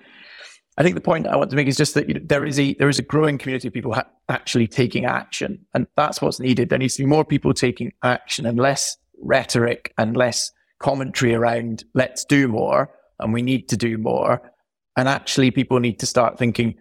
I 0.76 0.82
think 0.82 0.94
the 0.94 1.00
point 1.00 1.26
I 1.26 1.36
want 1.36 1.50
to 1.50 1.56
make 1.56 1.68
is 1.68 1.76
just 1.76 1.94
that 1.94 2.08
you 2.08 2.14
know, 2.14 2.20
there 2.24 2.44
is 2.44 2.58
a 2.58 2.74
there 2.74 2.88
is 2.88 2.98
a 2.98 3.02
growing 3.02 3.38
community 3.38 3.68
of 3.68 3.74
people 3.74 3.94
ha- 3.94 4.08
actually 4.28 4.66
taking 4.66 5.04
action, 5.04 5.64
and 5.74 5.86
that's 5.96 6.20
what's 6.20 6.40
needed. 6.40 6.68
There 6.68 6.78
needs 6.78 6.96
to 6.96 7.02
be 7.02 7.08
more 7.08 7.24
people 7.24 7.54
taking 7.54 7.92
action 8.02 8.44
and 8.46 8.58
less 8.58 8.96
rhetoric 9.22 9.92
and 9.98 10.16
less 10.16 10.50
commentary 10.80 11.34
around 11.34 11.84
let's 11.94 12.24
do 12.24 12.48
more 12.48 12.90
and 13.20 13.32
we 13.32 13.42
need 13.42 13.68
to 13.70 13.76
do 13.76 13.98
more. 13.98 14.52
And 14.96 15.08
actually, 15.08 15.50
people 15.50 15.80
need 15.80 15.98
to 16.00 16.06
start 16.06 16.38
thinking, 16.38 16.74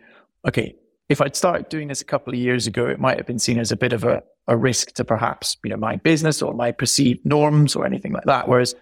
okay, 0.48 0.76
if 1.10 1.22
I'd 1.22 1.36
started 1.36 1.70
doing 1.70 1.88
this 1.88 2.02
a 2.02 2.06
couple 2.06 2.34
of 2.34 2.40
years 2.40 2.68
ago, 2.68 2.88
it 2.88 3.00
might 3.00 3.18
have 3.18 3.26
been 3.26 3.40
seen 3.40 3.60
as 3.60 3.72
a 3.72 3.76
bit 3.76 3.94
of 3.94 4.04
a, 4.04 4.24
a 4.48 4.56
risk 4.56 4.94
to 4.94 5.06
perhaps 5.06 5.58
you 5.64 5.70
know 5.72 5.78
my 5.78 5.96
business 5.96 6.42
or 6.42 6.54
my 6.54 6.72
perceived 6.72 7.26
norms 7.26 7.76
or 7.76 7.86
anything 7.86 8.14
like 8.14 8.26
that. 8.26 8.48
Whereas 8.48 8.76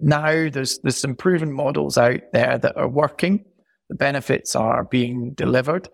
now 0.00 0.48
there's 0.48 0.78
there's 0.80 0.96
some 0.96 1.14
proven 1.14 1.52
models 1.52 1.98
out 1.98 2.20
there 2.32 2.58
that 2.58 2.76
are 2.76 2.88
working. 2.88 3.44
The 3.88 3.94
benefits 3.94 4.56
are 4.56 4.84
being 4.84 5.32
delivered, 5.34 5.88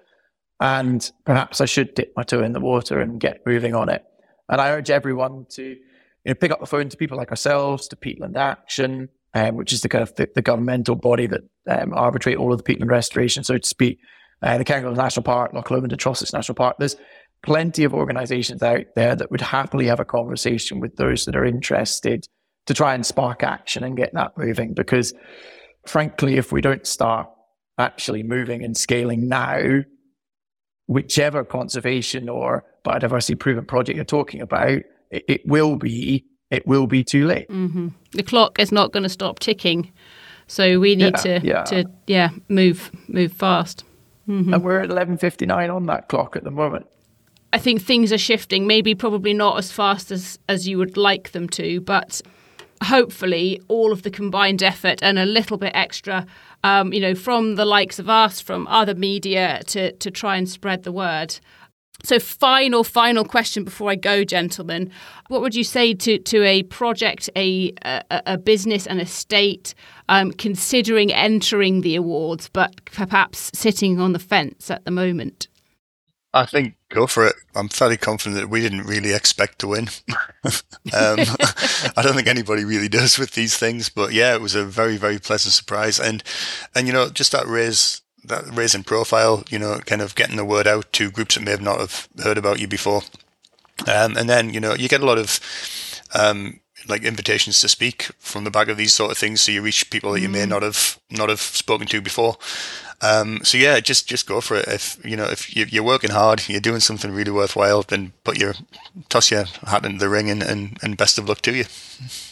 and 0.61 1.11
perhaps 1.24 1.61
I 1.61 1.66
should 1.66 1.94
dip 1.94 2.12
my 2.16 2.22
toe 2.22 2.42
in 2.42 2.53
the 2.53 2.61
water 2.61 3.01
and 3.01 3.20
get 3.20 3.46
moving 3.46 3.74
on 3.74 3.88
it. 3.88 4.05
And 4.49 4.61
I 4.61 4.70
urge 4.70 4.90
everyone 4.90 5.46
to 5.51 5.62
you 5.62 5.78
know 6.26 6.34
pick 6.34 6.51
up 6.51 6.61
the 6.61 6.66
phone 6.66 6.88
to 6.88 6.96
people 6.96 7.16
like 7.16 7.30
ourselves, 7.30 7.88
to 7.88 7.96
Peatland 7.96 8.36
Action, 8.36 9.09
um, 9.34 9.57
which 9.57 9.72
is 9.72 9.82
the 9.82 9.88
kind 9.88 10.03
of 10.03 10.14
the, 10.14 10.28
the 10.34 10.42
governmental 10.42 10.94
body 10.94 11.26
that 11.26 11.42
um, 11.68 11.92
arbitrate 11.92 12.38
all 12.38 12.53
of 12.53 12.62
the 12.62 12.64
peatland 12.64 12.90
restoration, 12.90 13.44
so 13.44 13.59
to 13.59 13.68
speak. 13.68 13.99
Uh, 14.40 14.57
the 14.57 14.64
Cairngorms 14.64 14.96
National 14.96 15.24
Park, 15.24 15.53
Loch 15.53 15.70
Lomond 15.70 15.92
and 15.92 16.01
Trossachs 16.01 16.32
National 16.32 16.55
Park. 16.55 16.76
There's 16.78 16.96
plenty 17.42 17.84
of 17.84 17.92
organisations 17.92 18.62
out 18.62 18.86
there 18.94 19.16
that 19.16 19.30
would 19.30 19.40
happily 19.40 19.86
have 19.86 20.01
a 20.01 20.05
conversation 20.05 20.80
with 20.80 20.96
those 20.96 21.24
that 21.24 21.36
are 21.36 21.44
interested 21.44 22.28
to 22.68 22.74
try 22.74 22.94
and 22.94 23.04
spark 23.04 23.42
action 23.42 23.82
and 23.82 23.96
get 23.96 24.12
that 24.12 24.36
moving. 24.36 24.74
Because 24.74 25.14
frankly, 25.86 26.36
if 26.36 26.52
we 26.52 26.60
don't 26.60 26.86
start 26.86 27.28
actually 27.78 28.22
moving 28.22 28.62
and 28.62 28.76
scaling 28.76 29.26
now, 29.26 29.80
whichever 30.86 31.44
conservation 31.44 32.28
or 32.28 32.64
biodiversity 32.84 33.30
improvement 33.30 33.68
project 33.68 33.96
you're 33.96 34.04
talking 34.04 34.42
about, 34.42 34.82
it, 35.10 35.24
it 35.26 35.46
will 35.46 35.76
be 35.76 36.26
it 36.50 36.66
will 36.66 36.86
be 36.86 37.02
too 37.02 37.26
late. 37.26 37.48
Mm-hmm. 37.48 37.88
The 38.12 38.22
clock 38.22 38.58
is 38.58 38.70
not 38.70 38.92
going 38.92 39.02
to 39.02 39.08
stop 39.08 39.38
ticking, 39.38 39.90
so 40.46 40.78
we 40.78 40.94
need 40.94 41.14
yeah, 41.24 41.38
to 41.38 41.40
yeah. 41.42 41.64
to 41.64 41.84
yeah 42.06 42.28
move 42.50 42.90
move 43.08 43.32
fast. 43.32 43.82
Mm-hmm. 44.28 44.52
And 44.52 44.62
we're 44.62 44.80
at 44.80 44.90
eleven 44.90 45.16
fifty 45.16 45.46
nine 45.46 45.70
on 45.70 45.86
that 45.86 46.08
clock 46.08 46.36
at 46.36 46.44
the 46.44 46.50
moment. 46.50 46.86
I 47.50 47.58
think 47.58 47.80
things 47.80 48.12
are 48.12 48.18
shifting, 48.18 48.66
maybe 48.66 48.94
probably 48.94 49.32
not 49.32 49.56
as 49.56 49.72
fast 49.72 50.10
as 50.10 50.38
as 50.50 50.68
you 50.68 50.76
would 50.76 50.98
like 50.98 51.32
them 51.32 51.48
to, 51.50 51.80
but 51.80 52.20
hopefully 52.85 53.61
all 53.68 53.93
of 53.93 54.03
the 54.03 54.11
combined 54.11 54.62
effort 54.62 54.99
and 55.03 55.18
a 55.18 55.24
little 55.24 55.59
bit 55.59 55.72
extra, 55.74 56.26
um, 56.64 56.93
you 56.93 57.01
know, 57.01 57.14
from 57.14 57.57
the 57.57 57.64
likes 57.64 57.99
of 57.99 58.09
us, 58.09 58.41
from 58.41 58.66
other 58.68 58.95
media 58.95 59.62
to, 59.66 59.93
to 59.93 60.11
try 60.11 60.37
and 60.37 60.49
spread 60.49 60.83
the 60.83 60.93
word. 60.93 61.39
So, 62.05 62.20
final, 62.20 62.85
final 62.85 63.24
question 63.24 63.64
before 63.64 63.91
I 63.91 63.97
go, 63.97 64.22
gentlemen. 64.22 64.93
What 65.26 65.41
would 65.41 65.57
you 65.57 65.64
say 65.64 65.95
to, 65.95 66.18
to 66.18 66.45
a 66.45 66.62
project, 66.62 67.29
a, 67.35 67.72
a, 67.83 68.03
a 68.11 68.39
business, 68.39 68.87
an 68.87 69.01
estate 69.01 69.74
um, 70.09 70.31
considering 70.31 71.12
entering 71.12 71.81
the 71.81 71.97
awards, 71.97 72.49
but 72.53 72.85
perhaps 72.85 73.51
sitting 73.53 73.99
on 73.99 74.12
the 74.12 74.20
fence 74.20 74.70
at 74.70 74.85
the 74.85 74.93
moment? 74.93 75.49
I 76.33 76.47
think 76.47 76.76
go 76.89 77.07
for 77.07 77.26
it. 77.26 77.34
I'm 77.55 77.68
fairly 77.68 77.97
confident 77.97 78.41
that 78.41 78.49
we 78.49 78.61
didn't 78.61 78.86
really 78.86 79.12
expect 79.12 79.59
to 79.61 79.68
win. 79.68 79.89
um, 80.45 81.18
I 81.97 82.03
don't 82.03 82.14
think 82.14 82.28
anybody 82.28 82.64
really 82.64 82.89
does 82.89 83.18
with 83.18 83.32
these 83.32 83.57
things, 83.57 83.89
but 83.89 84.12
yeah, 84.12 84.34
it 84.34 84.41
was 84.41 84.55
a 84.55 84.64
very, 84.64 84.97
very 84.97 85.18
pleasant 85.18 85.55
surprise. 85.55 86.01
And 86.01 86.22
and 86.74 86.86
you 86.86 86.93
know, 86.93 87.09
just 87.11 87.32
that 87.32 87.47
raise 87.47 88.03
that 88.24 88.45
raising 88.53 88.84
profile, 88.84 89.45
you 89.51 89.59
know, 89.59 89.78
kind 89.86 90.03
of 90.03 90.14
getting 90.14 90.36
the 90.36 90.45
word 90.45 90.66
out 90.66 90.93
to 90.95 91.11
groups 91.11 91.34
that 91.34 91.45
may 91.45 91.51
have 91.51 91.62
not 91.62 91.80
have 91.80 92.09
heard 92.22 92.39
about 92.39 92.61
you 92.61 92.68
before. 92.68 93.03
Um, 93.86 94.16
and 94.16 94.28
then 94.28 94.53
you 94.53 94.61
know, 94.61 94.74
you 94.74 94.89
get 94.89 95.03
a 95.03 95.07
lot 95.07 95.18
of 95.18 95.41
um, 96.14 96.61
like 96.89 97.03
invitations 97.03 97.61
to 97.61 97.68
speak 97.68 98.05
from 98.18 98.45
the 98.45 98.51
back 98.51 98.68
of 98.68 98.76
these 98.76 98.93
sort 98.93 99.11
of 99.11 99.18
things, 99.18 99.41
so 99.41 99.53
you 99.53 99.62
reach 99.62 99.91
people 99.91 100.12
that 100.12 100.20
you 100.20 100.28
may 100.28 100.45
mm. 100.45 100.49
not 100.49 100.62
have 100.62 100.99
not 101.11 101.28
have 101.28 101.41
spoken 101.41 101.86
to 101.89 102.01
before. 102.01 102.36
Um, 103.01 103.40
so 103.44 103.59
yeah, 103.59 103.78
just 103.78 104.09
just 104.09 104.26
go 104.26 104.40
for 104.40 104.57
it. 104.57 104.66
If 104.66 105.05
you 105.05 105.16
know 105.16 105.26
if 105.26 105.55
you're 105.55 105.84
working 105.84 106.11
hard, 106.11 106.49
you're 106.49 106.61
doing 106.61 106.80
something 106.80 107.12
really 107.12 107.30
worthwhile, 107.30 107.82
then 107.82 108.12
put 108.24 108.38
your 108.38 108.55
toss 109.09 109.30
your 109.30 109.44
hat 109.66 109.84
into 109.84 109.99
the 109.99 110.09
ring 110.09 110.30
and, 110.30 110.42
and, 110.42 110.78
and 110.82 110.96
best 110.96 111.16
of 111.18 111.28
luck 111.28 111.40
to 111.42 111.55
you. 111.55 111.64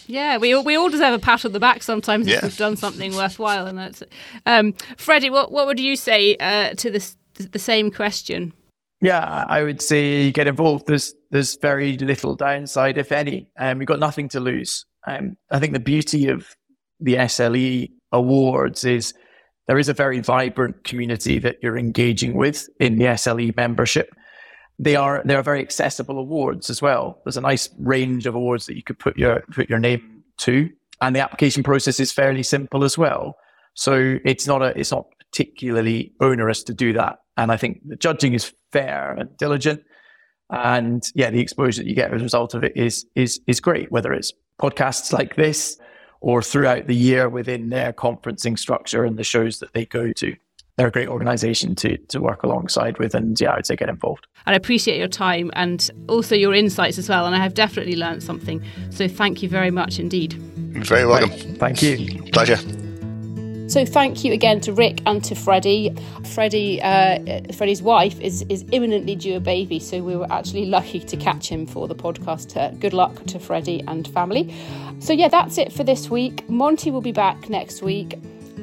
Yeah, 0.07 0.39
we 0.39 0.53
all, 0.53 0.65
we 0.65 0.77
all 0.77 0.89
deserve 0.89 1.15
a 1.15 1.19
pat 1.19 1.45
on 1.45 1.53
the 1.53 1.61
back 1.61 1.83
sometimes 1.83 2.27
yeah. 2.27 2.37
if 2.37 2.43
we've 2.43 2.57
done 2.57 2.77
something 2.77 3.15
worthwhile. 3.15 3.67
And 3.67 3.79
that's 3.79 4.03
um, 4.45 4.75
Freddie. 4.97 5.31
What 5.31 5.53
what 5.53 5.67
would 5.67 5.79
you 5.79 5.95
say 5.95 6.37
uh, 6.37 6.71
to 6.75 6.91
this 6.91 7.17
the 7.35 7.59
same 7.59 7.91
question? 7.93 8.53
Yeah, 9.01 9.45
I 9.49 9.63
would 9.63 9.83
say 9.83 10.33
get 10.33 10.49
involved. 10.49 10.87
There's 10.87 11.15
there's 11.31 11.57
very 11.59 11.97
little 11.99 12.35
downside, 12.35 12.99
if 12.99 13.13
any. 13.13 13.49
Um, 13.59 13.79
we've 13.79 13.87
got 13.87 14.01
nothing 14.01 14.29
to 14.31 14.41
lose. 14.41 14.85
Um, 15.07 15.37
I 15.51 15.61
think 15.61 15.75
the 15.75 15.81
beauty 15.81 16.29
of 16.29 16.57
the 16.99 17.15
SLE 17.15 17.91
awards 18.11 18.85
is 18.85 19.13
there 19.67 19.79
is 19.79 19.89
a 19.89 19.95
very 19.95 20.21
vibrant 20.21 20.85
community 20.85 21.39
that 21.41 21.57
you're 21.63 21.79
engaging 21.79 22.35
with 22.35 22.69
in 22.79 22.99
the 22.99 23.07
SLE 23.07 23.57
membership. 23.57 24.15
They 24.79 24.97
are 24.97 25.23
they 25.25 25.35
are 25.35 25.43
very 25.43 25.61
accessible 25.61 26.19
awards 26.19 26.71
as 26.71 26.83
well. 26.83 27.21
There's 27.25 27.37
a 27.37 27.41
nice 27.43 27.71
range 27.79 28.27
of 28.27 28.35
awards 28.35 28.67
that 28.67 28.77
you 28.77 28.83
could 28.83 28.99
put 28.99 29.17
your 29.17 29.43
put 29.53 29.71
your 29.71 29.79
name 29.79 30.23
to, 30.39 30.69
and 31.01 31.17
the 31.17 31.21
application 31.21 31.63
process 31.63 31.99
is 31.99 32.13
fairly 32.13 32.43
simple 32.43 32.85
as 32.85 32.99
well. 32.99 33.37
So 33.75 34.19
it's 34.25 34.47
not 34.47 34.63
a 34.63 34.79
it's 34.79 34.93
not 34.93 35.07
particularly 35.19 36.13
onerous 36.21 36.63
to 36.65 36.75
do 36.75 36.93
that. 36.93 37.19
And 37.37 37.51
I 37.51 37.57
think 37.57 37.81
the 37.87 37.97
judging 37.97 38.35
is 38.35 38.53
fair 38.73 39.13
and 39.13 39.37
diligent. 39.39 39.83
And 40.51 41.03
yeah, 41.15 41.31
the 41.31 41.41
exposure 41.41 41.83
that 41.83 41.89
you 41.89 41.95
get 41.95 42.13
as 42.13 42.21
a 42.21 42.25
result 42.25 42.55
of 42.55 42.63
it 42.63 42.73
is 42.77 43.07
is 43.15 43.41
is 43.47 43.61
great, 43.61 43.91
whether 43.91 44.13
it's 44.13 44.33
podcasts 44.61 45.13
like 45.13 45.37
this, 45.37 45.79
or 46.27 46.43
throughout 46.43 46.89
the 46.89 46.95
year 46.95 47.29
within 47.29 47.69
their 47.69 47.93
conferencing 47.93 48.59
structure 48.59 49.05
and 49.05 49.17
the 49.17 49.23
shows 49.23 49.61
that 49.61 49.73
they 49.75 49.87
go 49.87 50.13
to. 50.13 50.35
they're 50.77 50.89
a 50.89 50.91
great 50.91 51.09
organization 51.09 51.75
to 51.77 51.97
to 52.09 52.21
work 52.21 52.43
alongside 52.43 52.99
with 52.99 53.15
and 53.15 53.41
yeah, 53.41 53.53
I 53.53 53.57
would 53.57 53.67
say 53.67 53.77
get 53.77 53.89
involved. 53.89 54.27
And 54.45 54.53
I 54.53 54.57
appreciate 54.57 54.99
your 54.99 55.09
time 55.09 55.51
and 55.55 55.89
also 56.09 56.35
your 56.35 56.53
insights 56.53 56.99
as 56.99 57.09
well. 57.09 57.27
And 57.27 57.35
I 57.35 57.39
have 57.39 57.55
definitely 57.55 57.97
learned 57.97 58.25
something. 58.25 58.61
So 58.91 59.07
thank 59.07 59.43
you 59.43 59.49
very 59.49 59.71
much 59.71 60.01
indeed. 60.01 60.35
You're 60.75 60.85
very 60.85 61.07
welcome. 61.07 61.31
Thank 61.31 61.81
you. 61.83 62.25
Pleasure. 62.33 62.59
So 63.69 63.85
thank 63.85 64.25
you 64.25 64.33
again 64.33 64.61
to 64.61 64.73
Rick 64.73 65.01
and 65.07 65.23
to 65.25 65.35
Freddie. 65.35 65.95
Freddie, 66.35 66.81
uh, 66.81 67.19
Freddie's 67.53 67.83
wife 67.83 68.21
is 68.21 68.45
is 68.49 68.65
imminently 68.71 69.17
due 69.17 69.37
a 69.37 69.41
baby, 69.41 69.81
so 69.81 70.03
we 70.03 70.17
were 70.17 70.31
actually 70.33 70.67
lucky 70.67 71.01
to 71.01 71.17
catch 71.17 71.49
him 71.49 71.67
for 71.67 71.89
the 71.89 71.95
podcast. 71.95 72.57
Uh, 72.57 72.71
good 72.79 72.93
luck 72.93 73.25
to 73.27 73.39
Freddie 73.39 73.83
and 73.89 74.07
family. 74.09 74.55
So 75.01 75.13
yeah, 75.13 75.29
that's 75.29 75.59
it 75.59 75.73
for 75.73 75.85
this 75.85 76.09
week. 76.09 76.49
Monty 76.49 76.91
will 76.91 77.01
be 77.01 77.13
back 77.13 77.49
next 77.49 77.83
week 77.83 78.19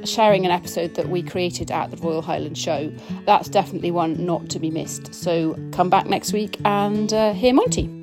sharing 0.05 0.45
an 0.45 0.51
episode 0.51 0.95
that 0.95 1.09
we 1.09 1.21
created 1.21 1.71
at 1.71 1.91
the 1.91 1.97
Royal 1.97 2.21
Highland 2.21 2.57
Show. 2.57 2.91
That's 3.25 3.49
definitely 3.49 3.91
one 3.91 4.25
not 4.25 4.49
to 4.49 4.59
be 4.59 4.69
missed. 4.69 5.13
So 5.13 5.57
come 5.71 5.89
back 5.89 6.07
next 6.07 6.33
week 6.33 6.57
and 6.65 7.11
uh, 7.13 7.33
hear 7.33 7.53
Monty. 7.53 8.02